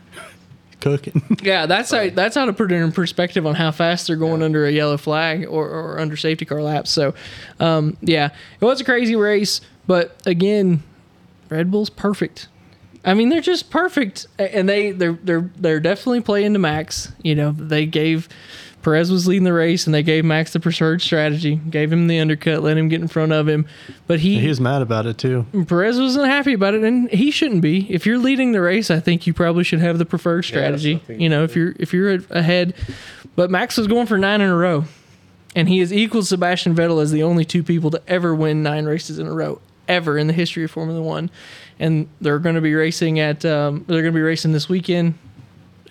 cooking. 0.81 1.23
Yeah, 1.43 1.67
that's 1.67 1.91
how 1.91 2.09
that's 2.11 2.35
how 2.35 2.45
to 2.47 2.53
put 2.53 2.73
it 2.73 2.77
in 2.77 2.91
perspective 2.93 3.47
on 3.47 3.55
how 3.55 3.71
fast 3.71 4.07
they're 4.07 4.17
going 4.17 4.43
under 4.43 4.67
a 4.67 4.71
yellow 4.71 4.97
flag 4.97 5.47
or, 5.47 5.69
or 5.69 5.99
under 5.99 6.17
safety 6.17 6.45
car 6.45 6.63
laps. 6.63 6.91
So, 6.91 7.15
um, 7.61 7.97
yeah, 8.01 8.31
it 8.61 8.65
was 8.65 8.81
a 8.81 8.85
crazy 8.85 9.15
race, 9.17 9.61
but 9.87 10.21
again, 10.27 10.83
Red 11.51 11.71
Bull's 11.71 11.91
perfect. 11.91 12.49
I 13.05 13.15
mean, 13.15 13.29
they're 13.29 13.41
just 13.41 13.71
perfect, 13.71 14.27
and 14.39 14.69
they 14.69 14.93
they're 14.93 15.19
they're 15.23 15.51
they're 15.57 15.81
definitely 15.81 16.23
playing 16.23 16.55
to 16.55 16.59
Max. 16.59 17.13
You 17.23 17.35
know, 17.35 17.53
they 17.53 17.87
gave 17.87 18.29
Perez 18.85 19.11
was 19.11 19.27
leading 19.27 19.45
the 19.45 19.53
race, 19.53 19.87
and 19.87 19.95
they 19.95 20.03
gave 20.03 20.25
Max 20.25 20.53
the 20.53 20.61
preferred 20.61 21.03
strategy, 21.03 21.57
gave 21.57 21.93
him 21.93 22.07
the 22.07 22.21
undercut, 22.21 22.63
let 22.63 22.77
him 22.77 22.89
get 22.89 23.01
in 23.01 23.09
front 23.09 23.33
of 23.33 23.49
him, 23.49 23.67
but 24.07 24.21
he 24.21 24.47
was 24.47 24.61
mad 24.61 24.83
about 24.83 25.07
it 25.07 25.19
too. 25.19 25.47
Perez 25.67 25.99
wasn't 25.99 26.27
happy 26.27 26.53
about 26.53 26.75
it, 26.75 26.85
and 26.85 27.11
he 27.11 27.31
shouldn't 27.31 27.63
be. 27.63 27.91
If 27.93 28.07
you're 28.07 28.19
leading 28.19 28.53
the 28.53 28.61
race, 28.61 28.91
I 28.91 29.01
think 29.01 29.27
you 29.27 29.35
probably 29.35 29.65
should 29.65 29.81
have 29.81 29.99
the 29.99 30.05
preferred 30.05 30.43
strategy. 30.43 30.97
I 30.97 30.99
think 30.99 31.21
you 31.21 31.29
know, 31.29 31.45
if 31.45 31.57
you're 31.57 31.75
if 31.79 31.93
you're 31.93 32.21
ahead, 32.31 32.75
but 33.35 33.51
Max 33.51 33.77
was 33.77 33.87
going 33.87 34.07
for 34.07 34.19
nine 34.19 34.41
in 34.41 34.51
a 34.51 34.57
row, 34.57 34.85
and 35.57 35.69
he 35.69 35.79
has 35.79 35.93
equaled 35.93 36.27
Sebastian 36.27 36.75
Vettel 36.75 37.03
as 37.03 37.11
the 37.11 37.23
only 37.23 37.45
two 37.45 37.63
people 37.63 37.91
to 37.91 38.03
ever 38.07 38.35
win 38.35 38.63
nine 38.63 38.85
races 38.85 39.19
in 39.19 39.27
a 39.27 39.33
row 39.33 39.61
ever 39.89 40.17
in 40.19 40.27
the 40.27 40.33
history 40.33 40.65
of 40.65 40.71
Formula 40.71 41.01
One. 41.03 41.31
And 41.79 42.09
they're 42.21 42.39
going 42.39 42.55
to 42.55 42.61
be 42.61 42.75
racing 42.75 43.19
at 43.19 43.45
um, 43.45 43.85
they're 43.89 44.03
going 44.03 44.13
to 44.13 44.19
be 44.19 44.23
racing 44.23 44.53
this 44.53 44.69
weekend. 44.69 45.15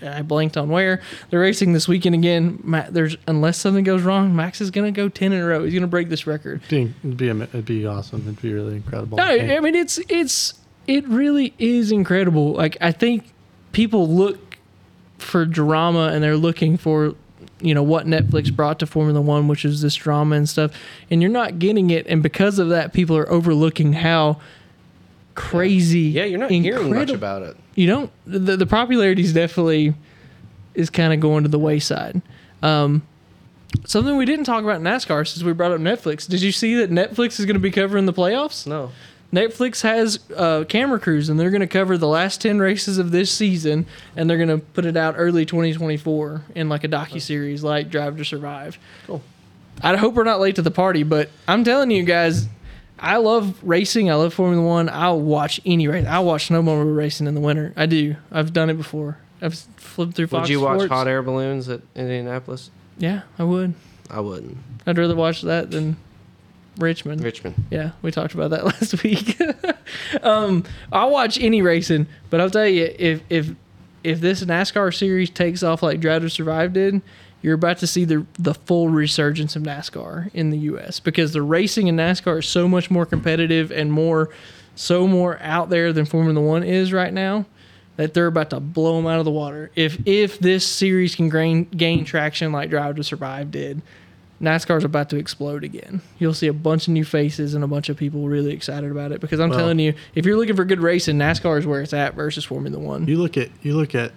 I 0.01 0.21
blanked 0.21 0.57
on 0.57 0.69
where 0.69 1.01
they're 1.29 1.39
racing 1.39 1.73
this 1.73 1.87
weekend 1.87 2.15
again. 2.15 2.59
Ma- 2.63 2.87
there's 2.89 3.15
unless 3.27 3.57
something 3.57 3.83
goes 3.83 4.01
wrong, 4.01 4.35
Max 4.35 4.59
is 4.61 4.71
going 4.71 4.93
to 4.93 4.95
go 4.95 5.09
ten 5.09 5.31
in 5.31 5.41
a 5.41 5.45
row. 5.45 5.63
He's 5.63 5.73
going 5.73 5.81
to 5.81 5.87
break 5.87 6.09
this 6.09 6.27
record. 6.27 6.61
It'd 7.03 7.17
be, 7.17 7.29
it'd 7.29 7.65
be 7.65 7.85
awesome. 7.85 8.21
It'd 8.21 8.41
be 8.41 8.53
really 8.53 8.75
incredible. 8.75 9.17
No, 9.17 9.25
I 9.25 9.59
mean 9.59 9.75
it's 9.75 9.99
it's 10.09 10.53
it 10.87 11.07
really 11.07 11.53
is 11.57 11.91
incredible. 11.91 12.53
Like 12.53 12.77
I 12.81 12.91
think 12.91 13.31
people 13.71 14.07
look 14.07 14.57
for 15.17 15.45
drama 15.45 16.09
and 16.13 16.23
they're 16.23 16.37
looking 16.37 16.77
for 16.77 17.15
you 17.61 17.73
know 17.73 17.83
what 17.83 18.05
Netflix 18.05 18.53
brought 18.53 18.79
to 18.79 18.85
Formula 18.85 19.21
1 19.21 19.47
which 19.47 19.63
is 19.63 19.81
this 19.81 19.95
drama 19.95 20.35
and 20.35 20.49
stuff 20.49 20.71
and 21.09 21.21
you're 21.21 21.31
not 21.31 21.59
getting 21.59 21.89
it 21.91 22.05
and 22.07 22.21
because 22.21 22.59
of 22.59 22.69
that 22.69 22.91
people 22.91 23.15
are 23.15 23.29
overlooking 23.31 23.93
how 23.93 24.39
crazy 25.35 25.99
Yeah, 26.01 26.25
you're 26.25 26.39
not 26.39 26.51
hearing 26.51 26.93
much 26.93 27.09
about 27.09 27.41
it. 27.41 27.57
you 27.75 27.87
don't 27.87 28.11
the, 28.25 28.55
the 28.57 28.65
popularity 28.67 29.21
is 29.23 29.33
definitely 29.33 29.93
is 30.75 30.89
kind 30.89 31.13
of 31.13 31.19
going 31.19 31.43
to 31.43 31.49
the 31.49 31.59
wayside. 31.59 32.21
Um 32.61 33.03
something 33.85 34.15
we 34.17 34.25
didn't 34.25 34.45
talk 34.45 34.63
about 34.63 34.75
in 34.77 34.83
nascar 34.83 35.27
since 35.27 35.43
we 35.43 35.51
brought 35.53 35.71
up 35.71 35.79
netflix. 35.79 36.27
Did 36.27 36.41
you 36.41 36.51
see 36.51 36.75
that 36.75 36.91
netflix 36.91 37.39
is 37.39 37.45
going 37.45 37.55
to 37.55 37.59
be 37.59 37.71
covering 37.71 38.05
the 38.05 38.13
playoffs? 38.13 38.67
No. 38.67 38.91
netflix 39.33 39.81
has 39.81 40.19
uh, 40.37 40.63
camera 40.69 40.99
crews 40.99 41.27
and 41.29 41.39
they're 41.39 41.49
going 41.49 41.61
to 41.61 41.65
cover 41.67 41.97
the 41.97 42.07
last 42.07 42.39
10 42.41 42.59
races 42.59 42.99
of 42.99 43.09
this 43.09 43.31
season 43.31 43.87
and 44.15 44.29
they're 44.29 44.37
going 44.37 44.49
to 44.49 44.59
put 44.59 44.85
it 44.85 44.95
out 44.95 45.15
early 45.17 45.43
2024 45.43 46.43
in 46.53 46.69
like 46.69 46.83
a 46.83 46.87
docu-series 46.87 47.63
like 47.63 47.89
drive 47.89 48.15
to 48.17 48.23
survive. 48.25 48.77
Cool. 49.07 49.23
i 49.81 49.95
hope 49.97 50.13
we're 50.13 50.23
not 50.23 50.39
late 50.39 50.55
to 50.57 50.61
the 50.61 50.69
party 50.69 51.01
but 51.01 51.31
i'm 51.47 51.63
telling 51.63 51.89
you 51.89 52.03
guys 52.03 52.47
I 52.99 53.17
love 53.17 53.57
racing. 53.63 54.09
I 54.09 54.15
love 54.15 54.33
Formula 54.33 54.65
One. 54.65 54.87
I'll 54.89 55.19
watch 55.19 55.59
any 55.65 55.87
race. 55.87 56.05
I'll 56.07 56.25
watch 56.25 56.49
snowmobile 56.49 56.95
racing 56.95 57.27
in 57.27 57.35
the 57.35 57.41
winter. 57.41 57.73
I 57.75 57.85
do. 57.85 58.15
I've 58.31 58.53
done 58.53 58.69
it 58.69 58.75
before. 58.75 59.17
I've 59.41 59.55
flipped 59.55 60.13
through 60.13 60.27
Fox 60.27 60.43
Would 60.43 60.49
you 60.49 60.61
watch 60.61 60.79
Sports. 60.79 60.91
hot 60.91 61.07
air 61.07 61.21
balloons 61.21 61.67
at 61.67 61.81
Indianapolis? 61.95 62.69
Yeah, 62.97 63.23
I 63.37 63.43
would. 63.43 63.73
I 64.09 64.19
wouldn't. 64.21 64.57
I'd 64.85 64.97
rather 64.97 65.15
watch 65.15 65.41
that 65.41 65.71
than 65.71 65.97
Richmond. 66.77 67.21
Richmond. 67.23 67.65
Yeah, 67.69 67.91
we 68.01 68.11
talked 68.11 68.33
about 68.33 68.51
that 68.51 68.65
last 68.65 69.03
week. 69.03 69.37
um, 70.23 70.63
I'll 70.91 71.11
watch 71.11 71.37
any 71.39 71.61
racing, 71.61 72.07
but 72.29 72.39
I'll 72.39 72.49
tell 72.49 72.67
you 72.67 72.93
if 72.97 73.21
if 73.29 73.51
if 74.03 74.19
this 74.21 74.43
NASCAR 74.43 74.93
series 74.93 75.29
takes 75.29 75.63
off 75.63 75.81
like 75.83 75.99
Drive 75.99 76.21
to 76.23 76.29
Survive 76.29 76.73
did, 76.73 77.01
you're 77.43 77.53
about 77.53 77.77
to 77.79 77.87
see 77.87 78.05
the 78.05 78.25
the 78.39 78.55
full 78.55 78.89
resurgence 78.89 79.55
of 79.55 79.61
NASCAR 79.61 80.31
in 80.33 80.49
the 80.49 80.57
U.S. 80.59 80.99
because 80.99 81.33
the 81.33 81.41
racing 81.43 81.85
in 81.87 81.97
NASCAR 81.97 82.39
is 82.39 82.47
so 82.47 82.67
much 82.67 82.89
more 82.89 83.05
competitive 83.05 83.71
and 83.71 83.91
more 83.91 84.29
so 84.75 85.07
more 85.07 85.37
out 85.41 85.69
there 85.69 85.93
than 85.93 86.05
Formula 86.05 86.41
One 86.41 86.63
is 86.63 86.91
right 86.91 87.13
now. 87.13 87.45
That 87.97 88.15
they're 88.15 88.25
about 88.25 88.49
to 88.49 88.59
blow 88.59 88.95
them 88.97 89.05
out 89.05 89.19
of 89.19 89.25
the 89.25 89.29
water. 89.31 89.69
If 89.75 89.99
if 90.07 90.39
this 90.39 90.65
series 90.65 91.13
can 91.15 91.29
gain 91.29 91.65
gain 91.65 92.05
traction 92.05 92.51
like 92.51 92.71
Drive 92.71 92.95
to 92.95 93.03
Survive 93.03 93.51
did, 93.51 93.83
NASCAR's 94.41 94.83
about 94.83 95.11
to 95.11 95.17
explode 95.17 95.63
again. 95.63 96.01
You'll 96.17 96.33
see 96.33 96.47
a 96.47 96.53
bunch 96.53 96.87
of 96.87 96.93
new 96.93 97.05
faces 97.05 97.53
and 97.53 97.63
a 97.63 97.67
bunch 97.67 97.89
of 97.89 97.97
people 97.97 98.27
really 98.27 98.51
excited 98.51 98.89
about 98.89 99.11
it 99.11 99.21
because 99.21 99.39
I'm 99.39 99.49
Well- 99.51 99.59
telling 99.59 99.77
you, 99.77 99.93
if 100.15 100.25
you're 100.25 100.37
looking 100.37 100.55
for 100.55 100.65
good 100.65 100.79
racing, 100.81 101.17
NASCAR 101.19 101.59
is 101.59 101.67
where 101.67 101.81
it's 101.81 101.93
at 101.93 102.15
versus 102.15 102.43
Formula 102.45 102.79
One. 102.79 103.05
You 103.07 103.17
look 103.17 103.37
at 103.37 103.49
you 103.61 103.75
look 103.75 103.93
at 103.93 104.11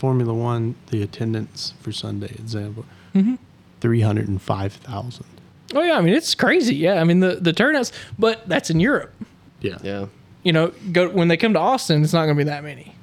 Formula 0.00 0.32
One, 0.32 0.74
the 0.90 1.02
attendance 1.02 1.74
for 1.82 1.92
Sunday 1.92 2.30
example, 2.38 2.84
Mm-hmm. 3.14 3.34
three 3.80 4.00
hundred 4.00 4.28
and 4.28 4.40
five 4.40 4.72
thousand. 4.72 5.26
Oh 5.74 5.82
yeah, 5.82 5.98
I 5.98 6.00
mean 6.00 6.14
it's 6.14 6.34
crazy. 6.34 6.74
Yeah, 6.74 7.00
I 7.00 7.04
mean 7.04 7.20
the 7.20 7.34
the 7.36 7.52
turnouts, 7.52 7.92
but 8.18 8.48
that's 8.48 8.70
in 8.70 8.80
Europe. 8.80 9.12
Yeah. 9.60 9.76
Yeah. 9.82 10.06
You 10.42 10.52
know, 10.54 10.72
go 10.92 11.08
when 11.10 11.28
they 11.28 11.36
come 11.36 11.52
to 11.52 11.58
Austin, 11.58 12.02
it's 12.02 12.14
not 12.14 12.24
going 12.24 12.36
to 12.38 12.44
be 12.44 12.48
that 12.50 12.64
many. 12.64 12.94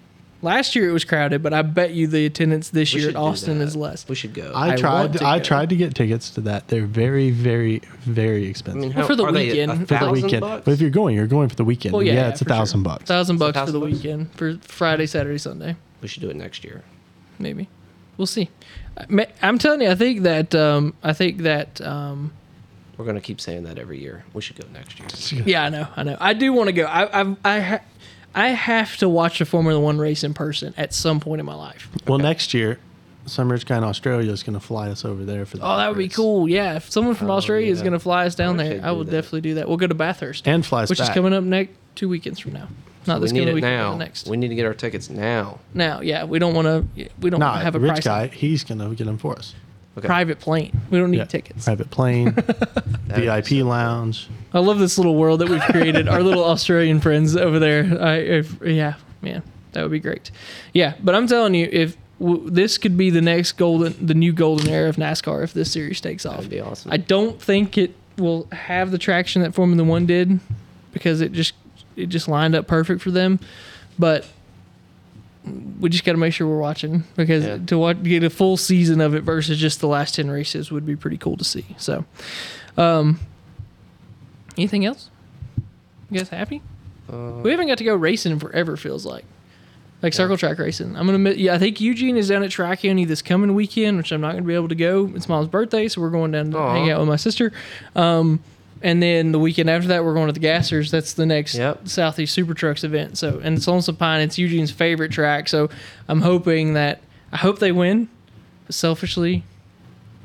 Last 0.42 0.76
year 0.76 0.90
it 0.90 0.94
was 0.94 1.04
crowded, 1.04 1.42
but 1.44 1.52
I 1.54 1.62
bet 1.64 1.92
you 1.94 2.08
the 2.08 2.26
attendance 2.26 2.70
this 2.70 2.94
We 2.94 3.02
year 3.02 3.10
at 3.10 3.16
Austin 3.16 3.60
is 3.62 3.76
less. 3.76 4.08
We 4.08 4.16
should 4.16 4.34
go. 4.34 4.52
I 4.56 4.74
I 4.74 4.76
tried. 4.76 5.00
want 5.02 5.14
to 5.18 5.26
I 5.26 5.38
go. 5.40 5.44
tried 5.44 5.70
to 5.70 5.76
get 5.76 5.94
tickets 5.96 6.30
to 6.32 6.42
that. 6.42 6.68
They're 6.68 6.86
very, 6.86 7.32
very, 7.32 7.80
very 8.02 8.46
expensive. 8.48 8.84
I 8.84 8.86
expensive 8.86 8.90
mean, 8.90 8.98
Well, 8.98 9.08
for 9.08 9.16
the 9.16 9.26
weekend. 9.26 9.72
For 9.72 9.78
the 9.78 9.86
for 9.86 9.94
the 9.94 10.00
thousand 10.00 10.24
weekend. 10.24 10.42
bucks? 10.42 10.66
But 10.66 10.72
if 10.74 10.82
you're 10.82 10.90
going, 10.92 11.16
you're 11.16 11.28
going 11.28 11.50
for 11.50 11.56
the 11.56 11.64
weekend. 11.66 11.94
Well, 11.94 12.04
yeah, 12.04 12.14
yeah, 12.14 12.20
yeah, 12.22 12.30
it's 12.30 12.42
a 12.42 12.46
for 12.46 12.50
sure. 12.50 12.58
thousand 12.58 12.84
bucks. 12.84 13.04
Thousand 13.06 13.38
bucks 13.40 13.58
for 13.60 13.72
the 13.72 13.80
bucks? 13.80 13.92
weekend 13.94 14.32
for 14.34 14.58
Friday, 14.62 15.06
Saturday, 15.08 15.38
Sunday. 15.40 15.76
We 16.02 16.08
should 16.08 16.22
do 16.22 16.30
it 16.30 16.36
next 16.36 16.64
year. 16.64 16.84
maybe. 17.40 17.68
We'll 18.18 18.26
see. 18.26 18.50
I- 18.98 19.06
ma- 19.10 19.26
i'm 19.44 19.60
telling 19.60 19.82
you 19.82 19.90
i 19.92 19.96
think 19.96 20.24
that 20.24 20.56
um 20.56 20.94
i 21.04 21.14
think 21.14 21.40
that 21.44 21.80
um 21.82 22.32
We're 22.98 23.06
gonna 23.06 23.22
keep 23.22 23.40
saying 23.40 23.64
that 23.66 23.78
every 23.78 24.00
year. 24.00 24.24
We 24.34 24.42
should 24.42 24.56
go 24.60 24.68
next 24.74 25.00
year. 25.32 25.44
yeah 25.46 25.64
i 25.66 25.70
know 25.70 25.88
i 25.96 26.04
know. 26.04 26.18
I 26.20 26.34
do 26.34 26.52
want 26.52 26.68
to 26.68 26.74
go. 26.74 26.86
I 26.86 27.22
i 27.22 27.36
i, 27.46 27.60
ha- 27.60 27.82
I 28.34 28.48
have 28.50 28.98
to 28.98 29.08
watch 29.10 29.40
a 29.42 29.46
formula 29.46 29.80
one 29.80 29.98
race 30.00 30.24
in 30.24 30.34
person 30.34 30.74
at 30.78 30.94
some 30.94 31.20
point 31.20 31.40
in 31.40 31.46
my 31.46 31.56
life. 31.56 31.90
Well, 32.08 32.20
next 32.20 32.54
year, 32.54 32.78
Some 33.26 33.52
Rich 33.52 33.66
Guy 33.66 33.78
in 33.78 33.84
Australia 33.84 34.32
is 34.32 34.44
going 34.44 34.54
to 34.54 34.60
fly 34.60 34.90
us 34.90 35.04
over 35.06 35.26
there 35.26 35.46
for. 35.46 35.58
The 35.58 35.64
oh 35.66 35.78
that 35.78 35.88
would 35.90 35.98
be 35.98 36.08
cool. 36.10 36.48
Yeah 36.50 36.76
if 36.78 36.90
someone 36.92 37.14
from 37.16 37.30
Oh, 37.30 37.34
australia 37.38 37.72
is 37.72 37.82
going 37.82 37.94
to 37.94 38.00
fly 38.00 38.26
us 38.26 38.36
down 38.36 38.60
I 38.60 38.64
there 38.64 38.80
i 38.86 38.90
do 38.90 38.96
will 38.96 39.04
definitely 39.06 39.42
do 39.42 39.54
that. 39.56 39.68
We'll 39.68 39.78
go 39.78 39.88
to 39.88 39.96
bathurst. 39.96 40.48
And 40.48 40.66
fly 40.66 40.84
us 40.84 40.90
which 40.90 41.00
is 41.00 41.10
coming 41.10 41.34
up 41.34 41.44
next 41.44 41.72
two 41.96 42.10
weekends 42.10 42.40
from 42.40 42.54
now 42.54 42.68
not 43.08 43.22
we 43.22 43.28
need 43.32 43.40
coming 43.40 43.48
it 43.50 43.54
weekend 43.56 43.78
but 43.78 43.84
now. 43.84 43.92
the 43.94 43.98
next 43.98 44.28
We 44.28 44.38
need 44.38 44.50
to 44.50 44.56
get 44.56 44.66
our 44.66 44.74
tickets 44.74 45.10
now. 45.10 45.60
now 45.74 46.02
yeah 46.02 46.24
we 46.26 46.40
don't 46.40 46.54
want 46.54 46.66
to 46.68 47.10
we 47.20 47.30
don't 47.30 47.40
Nah, 47.40 47.52
wanna 47.54 47.64
have 47.64 47.76
a 47.76 47.80
Rich 47.80 47.90
price 47.92 48.04
Guy, 48.04 48.28
he's 48.28 48.64
going 48.64 48.80
to 48.80 48.94
get 48.96 49.06
them 49.06 49.18
for 49.18 49.36
us. 49.38 49.54
Okay. 49.98 50.06
private 50.06 50.40
plane 50.40 50.80
we 50.92 51.00
don't 51.00 51.10
need 51.12 51.18
Yeah, 51.18 51.26
tickets 51.26 51.66
Private 51.66 51.90
plane, 51.90 52.32
VIP 53.08 53.48
so 53.48 53.56
lounge. 53.66 54.28
I 54.54 54.60
love 54.60 54.80
this 54.80 54.98
little 54.98 55.16
world 55.16 55.40
that 55.42 55.50
we've 55.50 55.62
created. 55.62 56.08
Our 56.08 56.22
little 56.22 56.44
Australian 56.44 57.00
friends 57.02 57.36
over 57.36 57.58
there. 57.60 57.84
I, 58.02 58.16
if, 58.18 58.62
yeah, 58.64 58.94
man, 59.22 59.42
that 59.74 59.82
would 59.82 59.92
be 59.92 60.00
great. 60.00 60.30
Yeah, 60.74 60.94
but 61.04 61.16
I'm 61.16 61.28
telling 61.28 61.54
you, 61.56 61.68
if 61.72 61.98
w- 62.20 62.50
this 62.50 62.78
could 62.78 62.96
be 62.98 63.10
the 63.10 63.22
next 63.22 63.54
golden, 63.54 64.06
the 64.06 64.14
new 64.14 64.34
golden 64.34 64.70
era 64.70 64.88
of 64.90 64.96
NASCAR, 64.98 65.44
if 65.44 65.54
this 65.54 65.72
series 65.72 66.00
takes 66.02 66.26
off, 66.26 66.36
That'd 66.38 66.50
be 66.52 66.60
awesome. 66.60 66.92
I 66.92 66.98
don't 66.98 67.42
think 67.42 67.78
it 67.78 67.94
will 68.18 68.48
have 68.52 68.92
the 68.92 68.98
traction 68.98 69.42
that 69.42 69.54
Formula 69.54 69.84
One 69.84 70.06
did 70.06 70.40
because 70.94 71.22
it 71.22 71.32
just 71.34 71.54
it 71.98 72.08
just 72.08 72.28
lined 72.28 72.56
up 72.56 72.68
perfect 72.68 73.02
for 73.02 73.12
them. 73.12 73.40
But 74.00 74.26
we 75.80 75.90
just 75.90 76.04
got 76.04 76.12
to 76.12 76.18
make 76.18 76.34
sure 76.34 76.46
we're 76.48 76.60
watching 76.60 77.04
because 77.16 77.46
Yeah. 77.46 77.58
to 77.68 77.78
watch, 77.78 78.04
get 78.04 78.24
a 78.24 78.30
full 78.30 78.58
season 78.58 79.00
of 79.02 79.16
it 79.16 79.22
versus 79.24 79.58
just 79.58 79.80
the 79.80 79.88
last 79.88 80.16
ten 80.16 80.30
races 80.30 80.72
would 80.72 80.86
be 80.86 80.96
pretty 80.96 81.18
cool 81.18 81.38
to 81.38 81.44
see. 81.44 81.66
So, 81.78 82.06
um, 82.78 83.20
anything 84.58 84.86
else? 84.86 85.10
You 86.10 86.18
guys 86.20 86.30
happy? 86.30 86.62
Uh, 87.12 87.40
We 87.44 87.52
haven't 87.52 87.68
got 87.68 87.78
to 87.80 87.84
go 87.84 87.96
racing 87.96 88.34
in 88.34 88.40
forever. 88.40 88.76
Feels 88.78 89.06
like, 89.06 89.26
like 90.02 90.14
circle 90.14 90.38
track 90.38 90.60
racing. 90.60 90.96
I'm 90.98 91.06
gonna. 91.08 91.32
Yeah, 91.32 91.54
I 91.54 91.58
think 91.60 91.80
Eugene 91.82 92.18
is 92.18 92.28
down 92.30 92.44
at 92.44 92.52
Track 92.52 92.82
County 92.82 93.06
this 93.06 93.22
coming 93.22 93.56
weekend, 93.56 93.98
which 93.98 94.12
I'm 94.12 94.22
not 94.22 94.34
gonna 94.34 94.46
be 94.46 94.54
able 94.56 94.68
to 94.70 94.76
go. 94.76 95.10
It's 95.16 95.30
Mom's 95.30 95.48
birthday, 95.48 95.88
so 95.88 96.02
we're 96.02 96.10
going 96.10 96.32
down 96.32 96.52
to 96.52 96.58
Aw. 96.58 96.74
hang 96.74 96.92
out 96.92 97.00
with 97.00 97.08
my 97.10 97.16
sister. 97.16 97.52
Um, 97.96 98.42
and 98.82 99.02
then 99.02 99.32
the 99.32 99.40
weekend 99.40 99.70
after 99.70 99.88
that, 99.90 100.04
we're 100.04 100.14
going 100.14 100.28
to 100.28 100.34
the 100.34 100.46
Gassers. 100.46 100.92
That's 100.92 101.14
the 101.14 101.26
next 101.26 101.56
Yep. 101.56 101.88
Southeast 101.88 102.34
Super 102.34 102.54
Trucks 102.54 102.84
event. 102.84 103.18
So, 103.18 103.40
and 103.44 103.58
it's 103.58 103.68
Lonesome 103.68 103.96
Pine. 103.96 104.22
It's 104.22 104.38
Eugene's 104.38 104.72
favorite 104.72 105.12
track. 105.12 105.50
So, 105.50 105.70
I'm 106.08 106.22
hoping 106.22 106.74
that 106.74 107.02
I 107.32 107.38
hope 107.38 107.60
they 107.60 107.72
win. 107.72 108.10
But 108.66 108.76
selfishly, 108.76 109.44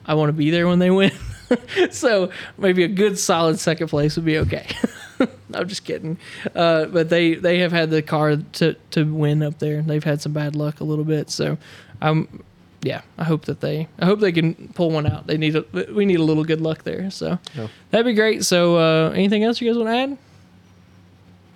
I 0.06 0.14
want 0.14 0.28
to 0.28 0.32
be 0.32 0.50
there 0.50 0.66
when 0.66 0.78
they 0.78 0.90
win. 0.90 1.12
so 1.90 2.30
maybe 2.58 2.82
a 2.84 2.88
good 2.88 3.18
solid 3.18 3.58
second 3.60 3.88
place 3.88 4.16
would 4.16 4.24
be 4.24 4.38
okay. 4.38 4.66
I'm 5.54 5.68
just 5.68 5.84
kidding. 5.84 6.18
Uh, 6.54 6.86
but 6.86 7.08
they 7.08 7.34
they 7.34 7.58
have 7.58 7.72
had 7.72 7.90
the 7.90 8.02
car 8.02 8.36
to 8.36 8.74
to 8.90 9.04
win 9.04 9.42
up 9.42 9.58
there. 9.58 9.82
They've 9.82 10.02
had 10.02 10.20
some 10.20 10.32
bad 10.32 10.56
luck 10.56 10.80
a 10.80 10.84
little 10.84 11.04
bit. 11.04 11.30
So 11.30 11.58
I'm 12.00 12.42
yeah, 12.82 13.02
I 13.18 13.24
hope 13.24 13.44
that 13.46 13.60
they 13.60 13.88
I 13.98 14.06
hope 14.06 14.20
they 14.20 14.32
can 14.32 14.72
pull 14.74 14.90
one 14.90 15.06
out. 15.06 15.26
They 15.26 15.36
need 15.38 15.56
a, 15.56 15.64
we 15.92 16.04
need 16.04 16.20
a 16.20 16.24
little 16.24 16.44
good 16.44 16.60
luck 16.60 16.82
there. 16.82 17.10
So 17.10 17.38
Yeah. 17.54 17.68
that'd 17.90 18.06
be 18.06 18.14
great. 18.14 18.44
So 18.44 18.76
uh, 18.76 19.10
anything 19.10 19.44
else 19.44 19.60
you 19.60 19.68
guys 19.70 19.76
want 19.78 19.88
to 19.88 19.96
add? 19.96 20.18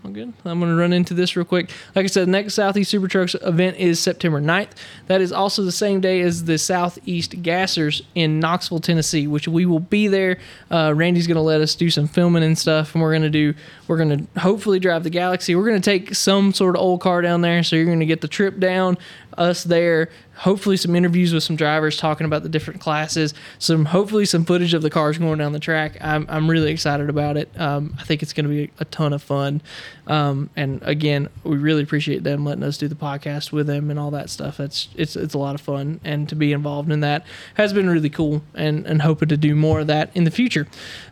All 0.05 0.13
good. 0.13 0.33
I'm 0.45 0.61
going 0.61 0.71
to 0.71 0.77
run 0.77 0.93
into 0.93 1.15
this 1.15 1.35
real 1.35 1.45
quick. 1.45 1.69
Like 1.97 2.05
I 2.05 2.07
said, 2.07 2.29
the 2.29 2.31
next 2.31 2.55
Southeast 2.55 2.93
Super 2.93 3.09
Trucks 3.09 3.35
event 3.43 3.77
is 3.79 3.99
September 3.99 4.41
9th. 4.41 4.69
That 5.09 5.21
is 5.21 5.33
also 5.33 5.63
the 5.65 5.73
same 5.73 6.01
day 6.01 6.21
as 6.21 6.45
the 6.45 6.59
Southeast 6.59 7.43
Gassers 7.43 8.03
in 8.15 8.39
Knoxville, 8.39 8.79
Tennessee, 8.79 9.27
which 9.27 9.49
we 9.49 9.67
will 9.67 9.81
be 9.81 10.07
there. 10.07 10.39
Uh, 10.71 10.93
Randy's 10.95 11.27
going 11.27 11.35
to 11.37 11.41
let 11.41 11.61
us 11.61 11.75
do 11.75 11.91
some 11.91 12.07
filming 12.07 12.45
and 12.45 12.57
stuff, 12.57 12.95
and 12.95 13.03
we're 13.03 13.11
going 13.11 13.23
to 13.23 13.31
do, 13.31 13.53
we're 13.89 13.97
going 13.97 14.29
to 14.29 14.41
hopefully 14.41 14.79
drive 14.79 15.03
the 15.03 15.11
Galaxy. 15.11 15.57
We're 15.57 15.67
going 15.67 15.83
to 15.83 15.91
take 15.91 16.15
some 16.15 16.53
sort 16.53 16.77
of 16.77 16.83
old 16.83 17.01
car 17.01 17.21
down 17.21 17.41
there, 17.41 17.65
so 17.65 17.75
you're 17.75 17.85
going 17.87 17.99
to 17.99 18.07
get 18.07 18.21
the 18.21 18.29
trip 18.29 18.61
down, 18.61 18.99
us 19.37 19.65
there, 19.65 20.11
hopefully 20.37 20.77
some 20.77 20.95
interviews 20.95 21.33
with 21.33 21.43
some 21.43 21.57
drivers 21.57 21.97
talking 21.97 22.25
about 22.25 22.43
the 22.43 22.49
different 22.49 22.81
classes, 22.81 23.35
some 23.59 23.87
hopefully 23.87 24.25
some 24.25 24.45
footage 24.45 24.75
of 24.75 24.83
the 24.83 24.91
cars 24.91 25.19
going 25.19 25.39
down 25.39 25.53
the 25.53 25.61
track. 25.61 25.97
I'm, 26.01 26.27
I'm 26.29 26.49
really 26.51 26.71
excited 26.71 27.09
about 27.09 27.37
it. 27.37 27.49
Um, 27.59 27.95
I 27.99 28.05
think 28.05 28.23
it's 28.23 28.33
going 28.33 28.45
to 28.45 28.51
be 28.51 28.71
a 28.79 28.85
ton 28.87 29.13
of 29.13 29.23
fun. 29.23 29.63
Um, 30.07 30.51
and 30.57 30.83
again, 30.83 31.29
we 31.43 31.57
really 31.57 31.83
appreciate 31.83 32.23
them 32.23 32.45
letting 32.45 32.65
us 32.65 32.79
do 32.79 32.89
the 32.89 32.95
podcast 32.95 33.53
with 33.53 33.67
them 33.67 33.91
and 33.91 33.99
all 33.99 34.11
that 34.13 34.31
stuff. 34.31 34.57
That's 34.57 34.89
it's 34.95 35.17
it's 35.17 35.35
a 35.35 35.39
lot 35.39 35.55
of 35.55 35.61
fun, 35.61 36.01
and 36.05 36.29
to 36.29 36.37
be 36.37 36.53
involved 36.53 36.93
in 36.93 37.01
that 37.01 37.27
has 37.55 37.73
been 37.73 37.91
really 37.91 38.11
cool. 38.11 38.43
And 38.55 38.87
and 38.87 39.03
hoping 39.03 39.29
to 39.29 39.37
do 39.37 39.55
more 39.55 39.81
of 39.81 39.89
that 39.89 40.11
in 40.15 40.25
the 40.25 40.31
future. 40.31 40.67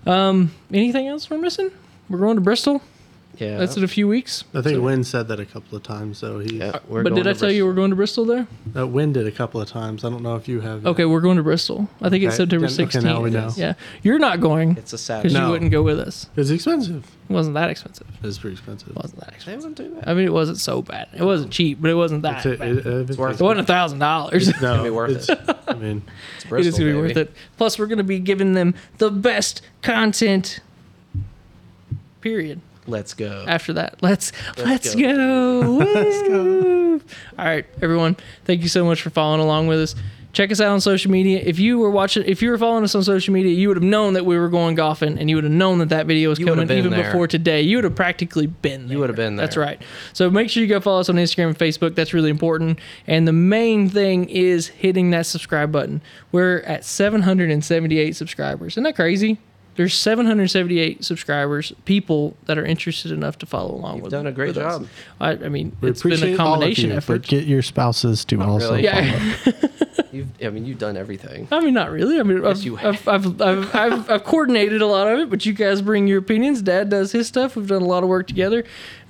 Um, 0.06 0.52
anything 0.72 1.08
else 1.08 1.28
we're 1.28 1.38
missing? 1.38 1.70
We're 2.08 2.18
going 2.18 2.36
to 2.36 2.40
Bristol. 2.40 2.82
Yeah. 3.38 3.58
That's 3.58 3.76
in 3.76 3.82
a 3.84 3.88
few 3.88 4.06
weeks. 4.06 4.44
I 4.54 4.62
think 4.62 4.76
So- 4.76 4.80
Wynn 4.82 5.02
said 5.04 5.28
that 5.28 5.40
a 5.40 5.44
couple 5.44 5.76
of 5.76 5.82
times. 5.82 6.18
So 6.18 6.38
he, 6.38 6.58
yeah, 6.58 6.78
we're 6.88 7.02
but 7.02 7.10
going 7.10 7.22
did 7.24 7.30
I 7.30 7.32
to 7.32 7.38
tell 7.40 7.50
you 7.50 7.66
we're 7.66 7.72
going 7.72 7.90
to 7.90 7.96
Bristol 7.96 8.24
there? 8.24 8.46
uh, 8.76 8.86
Wynn 8.86 9.12
did 9.12 9.26
a 9.26 9.30
couple 9.32 9.60
of 9.60 9.68
times. 9.68 10.04
I 10.04 10.10
don't 10.10 10.22
know 10.22 10.36
if 10.36 10.46
you 10.46 10.60
have. 10.60 10.82
yet. 10.82 10.88
Okay, 10.90 11.04
we're 11.04 11.20
going 11.20 11.36
to 11.38 11.42
Bristol. 11.42 11.88
I 12.00 12.10
think 12.10 12.22
it's 12.24 12.36
September 12.36 12.68
then- 12.68 12.86
okay, 12.86 12.98
16th. 12.98 13.02
now 13.02 13.20
we 13.20 13.30
know. 13.30 13.50
Yeah, 13.56 13.74
you're 14.02 14.18
not 14.18 14.40
going 14.40 14.72
It's 14.76 14.92
a 14.92 14.96
because 14.96 15.00
Saturday. 15.00 15.34
you 15.38 15.48
wouldn't 15.50 15.70
go 15.72 15.82
with 15.82 15.98
us. 15.98 16.28
It's 16.36 16.50
expensive. 16.50 17.04
It 17.28 17.32
wasn't 17.32 17.54
that 17.54 17.70
expensive. 17.70 18.06
It's 18.22 18.38
pretty 18.38 18.54
expensive. 18.54 18.90
It 18.90 18.96
wasn't 18.96 19.20
that 19.20 19.30
They 19.30 19.34
expensive. 19.36 19.70
wouldn't 19.70 19.76
do 19.94 19.94
that. 20.00 20.08
I 20.08 20.14
mean, 20.14 20.26
it 20.26 20.32
wasn't 20.32 20.58
so 20.58 20.82
bad. 20.82 21.08
It 21.16 21.22
wasn't 21.24 21.50
cheap, 21.50 21.78
but 21.80 21.90
it 21.90 21.94
wasn't 21.94 22.22
that. 22.22 22.44
It's, 22.46 22.58
bad. 22.60 22.68
it, 22.68 22.86
it, 22.86 23.10
it's 23.10 23.18
worth 23.18 23.40
It 23.40 23.42
wasn't 23.42 23.60
a 23.60 23.64
thousand 23.64 23.98
dollars. 23.98 24.48
It 24.48 24.56
No, 24.60 24.76
gonna 24.76 24.82
be 24.84 24.90
worth 24.90 25.10
it's- 25.28 25.28
it. 25.48 25.56
I 25.66 25.74
mean, 25.74 26.02
It's 26.36 26.44
is 26.44 26.48
Bristol, 26.50 26.78
gonna 26.78 26.92
be 26.92 26.98
worth 27.00 27.16
it. 27.16 27.32
Plus, 27.56 27.78
we're 27.78 27.86
gonna 27.86 28.04
be 28.04 28.18
giving 28.20 28.52
them 28.52 28.74
the 28.98 29.10
best 29.10 29.62
content. 29.82 30.60
Period. 32.20 32.60
Let's 32.86 33.14
go. 33.14 33.44
After 33.48 33.72
that, 33.74 34.02
let's 34.02 34.32
let's, 34.58 34.94
Let's 34.94 34.94
go. 34.94 35.60
let's 35.94 36.28
go. 36.28 37.00
All 37.38 37.44
right, 37.44 37.66
everyone. 37.82 38.16
Thank 38.44 38.62
you 38.62 38.68
so 38.68 38.84
much 38.84 39.02
for 39.02 39.10
following 39.10 39.40
along 39.40 39.66
with 39.68 39.80
us. 39.80 39.94
Check 40.34 40.50
us 40.50 40.60
out 40.60 40.72
on 40.72 40.80
social 40.80 41.12
media. 41.12 41.40
If 41.44 41.60
you 41.60 41.78
were 41.78 41.90
watching, 41.92 42.24
if 42.26 42.42
you 42.42 42.50
were 42.50 42.58
following 42.58 42.82
us 42.82 42.92
on 42.96 43.04
social 43.04 43.32
media, 43.32 43.52
you 43.54 43.68
would 43.68 43.76
have 43.76 43.84
known 43.84 44.14
that 44.14 44.26
we 44.26 44.36
were 44.36 44.48
going 44.48 44.74
golfing, 44.74 45.16
and 45.16 45.30
you 45.30 45.36
would 45.36 45.44
have 45.44 45.52
known 45.52 45.78
that 45.78 45.90
that 45.90 46.06
video 46.06 46.28
was 46.28 46.40
You 46.40 46.46
coming 46.46 46.68
even 46.72 46.90
there. 46.90 47.04
before 47.04 47.28
today. 47.28 47.62
You 47.62 47.76
would 47.76 47.84
have 47.84 47.94
practically 47.94 48.48
been. 48.48 48.88
There. 48.88 48.94
You 48.94 48.98
would 48.98 49.10
have 49.10 49.16
been 49.16 49.36
there. 49.36 49.46
That's 49.46 49.56
right. 49.56 49.80
So 50.12 50.28
make 50.30 50.50
sure 50.50 50.60
you 50.60 50.68
go 50.68 50.80
follow 50.80 50.98
us 50.98 51.08
on 51.08 51.14
Instagram 51.14 51.48
and 51.48 51.58
Facebook. 51.58 51.94
That's 51.94 52.12
really 52.12 52.30
important. 52.30 52.80
And 53.06 53.28
the 53.28 53.32
main 53.32 53.88
thing 53.88 54.28
is 54.28 54.66
hitting 54.66 55.10
that 55.10 55.26
subscribe 55.26 55.70
button. 55.70 56.02
We're 56.32 56.58
at 56.62 56.84
778 56.84 58.16
subscribers. 58.16 58.72
Isn't 58.74 58.82
that 58.82 58.96
crazy? 58.96 59.38
There's 59.76 59.94
778 59.94 61.04
subscribers, 61.04 61.72
people 61.84 62.36
that 62.46 62.58
are 62.58 62.64
interested 62.64 63.10
enough 63.10 63.38
to 63.38 63.46
follow 63.46 63.74
along 63.74 63.94
with. 63.94 63.96
You've 63.96 64.02
with 64.04 64.12
done 64.12 64.26
a 64.26 64.32
great 64.32 64.54
job. 64.54 64.86
I, 65.20 65.32
I 65.32 65.48
mean, 65.48 65.76
we 65.80 65.90
it's 65.90 66.02
been 66.02 66.22
a 66.22 66.36
combination 66.36 66.90
you, 66.90 66.96
effort. 66.96 67.22
But 67.22 67.28
get 67.28 67.44
your 67.44 67.62
spouses 67.62 68.24
to 68.26 68.40
also. 68.40 68.74
really. 68.74 68.86
follow. 68.86 69.02
Yeah, 69.02 69.52
You've, 70.12 70.28
I 70.44 70.50
mean, 70.50 70.64
you've 70.64 70.78
done 70.78 70.96
everything. 70.96 71.48
I 71.50 71.58
mean, 71.58 71.74
not 71.74 71.90
really. 71.90 72.20
I 72.20 72.22
mean, 72.22 72.44
I've, 72.44 72.62
you 72.62 72.78
I've, 72.78 73.06
I've, 73.08 73.40
I've, 73.42 73.74
I've, 73.74 74.10
I've 74.10 74.24
coordinated 74.24 74.80
a 74.80 74.86
lot 74.86 75.08
of 75.08 75.18
it, 75.18 75.28
but 75.28 75.44
you 75.44 75.52
guys 75.52 75.82
bring 75.82 76.06
your 76.06 76.20
opinions. 76.20 76.62
Dad 76.62 76.88
does 76.88 77.10
his 77.10 77.26
stuff. 77.26 77.56
We've 77.56 77.66
done 77.66 77.82
a 77.82 77.86
lot 77.86 78.04
of 78.04 78.08
work 78.08 78.28
together, 78.28 78.60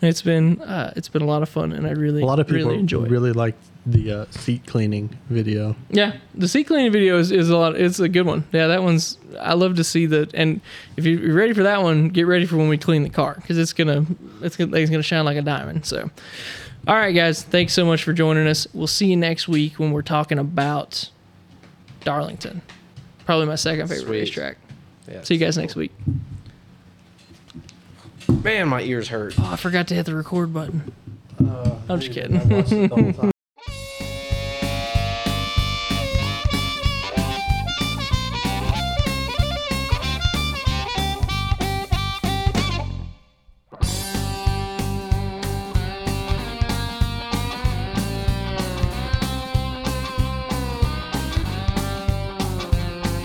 and 0.00 0.08
it's 0.08 0.22
been 0.22 0.62
uh, 0.62 0.94
it's 0.96 1.08
been 1.10 1.20
a 1.20 1.26
lot 1.26 1.42
of 1.42 1.50
fun, 1.50 1.72
and 1.72 1.86
I 1.86 1.90
really 1.90 2.22
A 2.22 2.26
lot 2.26 2.40
of 2.40 2.46
people 2.46 2.68
really 2.68 2.78
enjoy. 2.78 3.04
it. 3.04 3.10
really 3.10 3.32
like 3.32 3.54
the 3.86 4.10
uh, 4.10 4.24
seat 4.30 4.66
cleaning 4.66 5.16
video. 5.28 5.76
Yeah, 5.90 6.16
the 6.34 6.48
seat 6.48 6.64
cleaning 6.64 6.92
video 6.92 7.18
is, 7.18 7.30
is 7.30 7.50
a 7.50 7.56
lot. 7.56 7.76
It's 7.76 8.00
a 8.00 8.08
good 8.08 8.26
one. 8.26 8.44
Yeah, 8.52 8.68
that 8.68 8.82
one's. 8.82 9.18
I 9.40 9.54
love 9.54 9.76
to 9.76 9.84
see 9.84 10.06
that. 10.06 10.32
And 10.34 10.60
if 10.96 11.04
you're 11.04 11.34
ready 11.34 11.52
for 11.52 11.64
that 11.64 11.82
one, 11.82 12.08
get 12.08 12.26
ready 12.26 12.46
for 12.46 12.56
when 12.56 12.68
we 12.68 12.78
clean 12.78 13.02
the 13.02 13.10
car 13.10 13.34
because 13.36 13.58
it's 13.58 13.72
gonna 13.72 14.06
it's 14.42 14.56
gonna 14.56 14.76
it's 14.76 14.90
gonna 14.90 15.02
shine 15.02 15.24
like 15.24 15.36
a 15.36 15.42
diamond. 15.42 15.84
So, 15.84 16.10
all 16.86 16.94
right, 16.94 17.12
guys, 17.12 17.42
thanks 17.42 17.72
so 17.72 17.84
much 17.84 18.02
for 18.04 18.12
joining 18.12 18.46
us. 18.46 18.66
We'll 18.72 18.86
see 18.86 19.06
you 19.06 19.16
next 19.16 19.48
week 19.48 19.78
when 19.78 19.92
we're 19.92 20.02
talking 20.02 20.38
about 20.38 21.10
Darlington. 22.04 22.62
Probably 23.26 23.46
my 23.46 23.56
second 23.56 23.88
favorite 23.88 24.06
Sweet. 24.06 24.20
racetrack. 24.20 24.58
Yeah, 25.10 25.22
See 25.22 25.34
you 25.34 25.40
guys 25.40 25.58
next 25.58 25.76
week. 25.76 25.92
Man, 28.42 28.68
my 28.68 28.80
ears 28.80 29.08
hurt. 29.08 29.34
Oh, 29.38 29.50
I 29.52 29.56
forgot 29.56 29.88
to 29.88 29.94
hit 29.94 30.06
the 30.06 30.14
record 30.14 30.52
button. 30.52 30.92
I'm 31.88 32.00
just 32.00 32.12
kidding. 32.12 33.30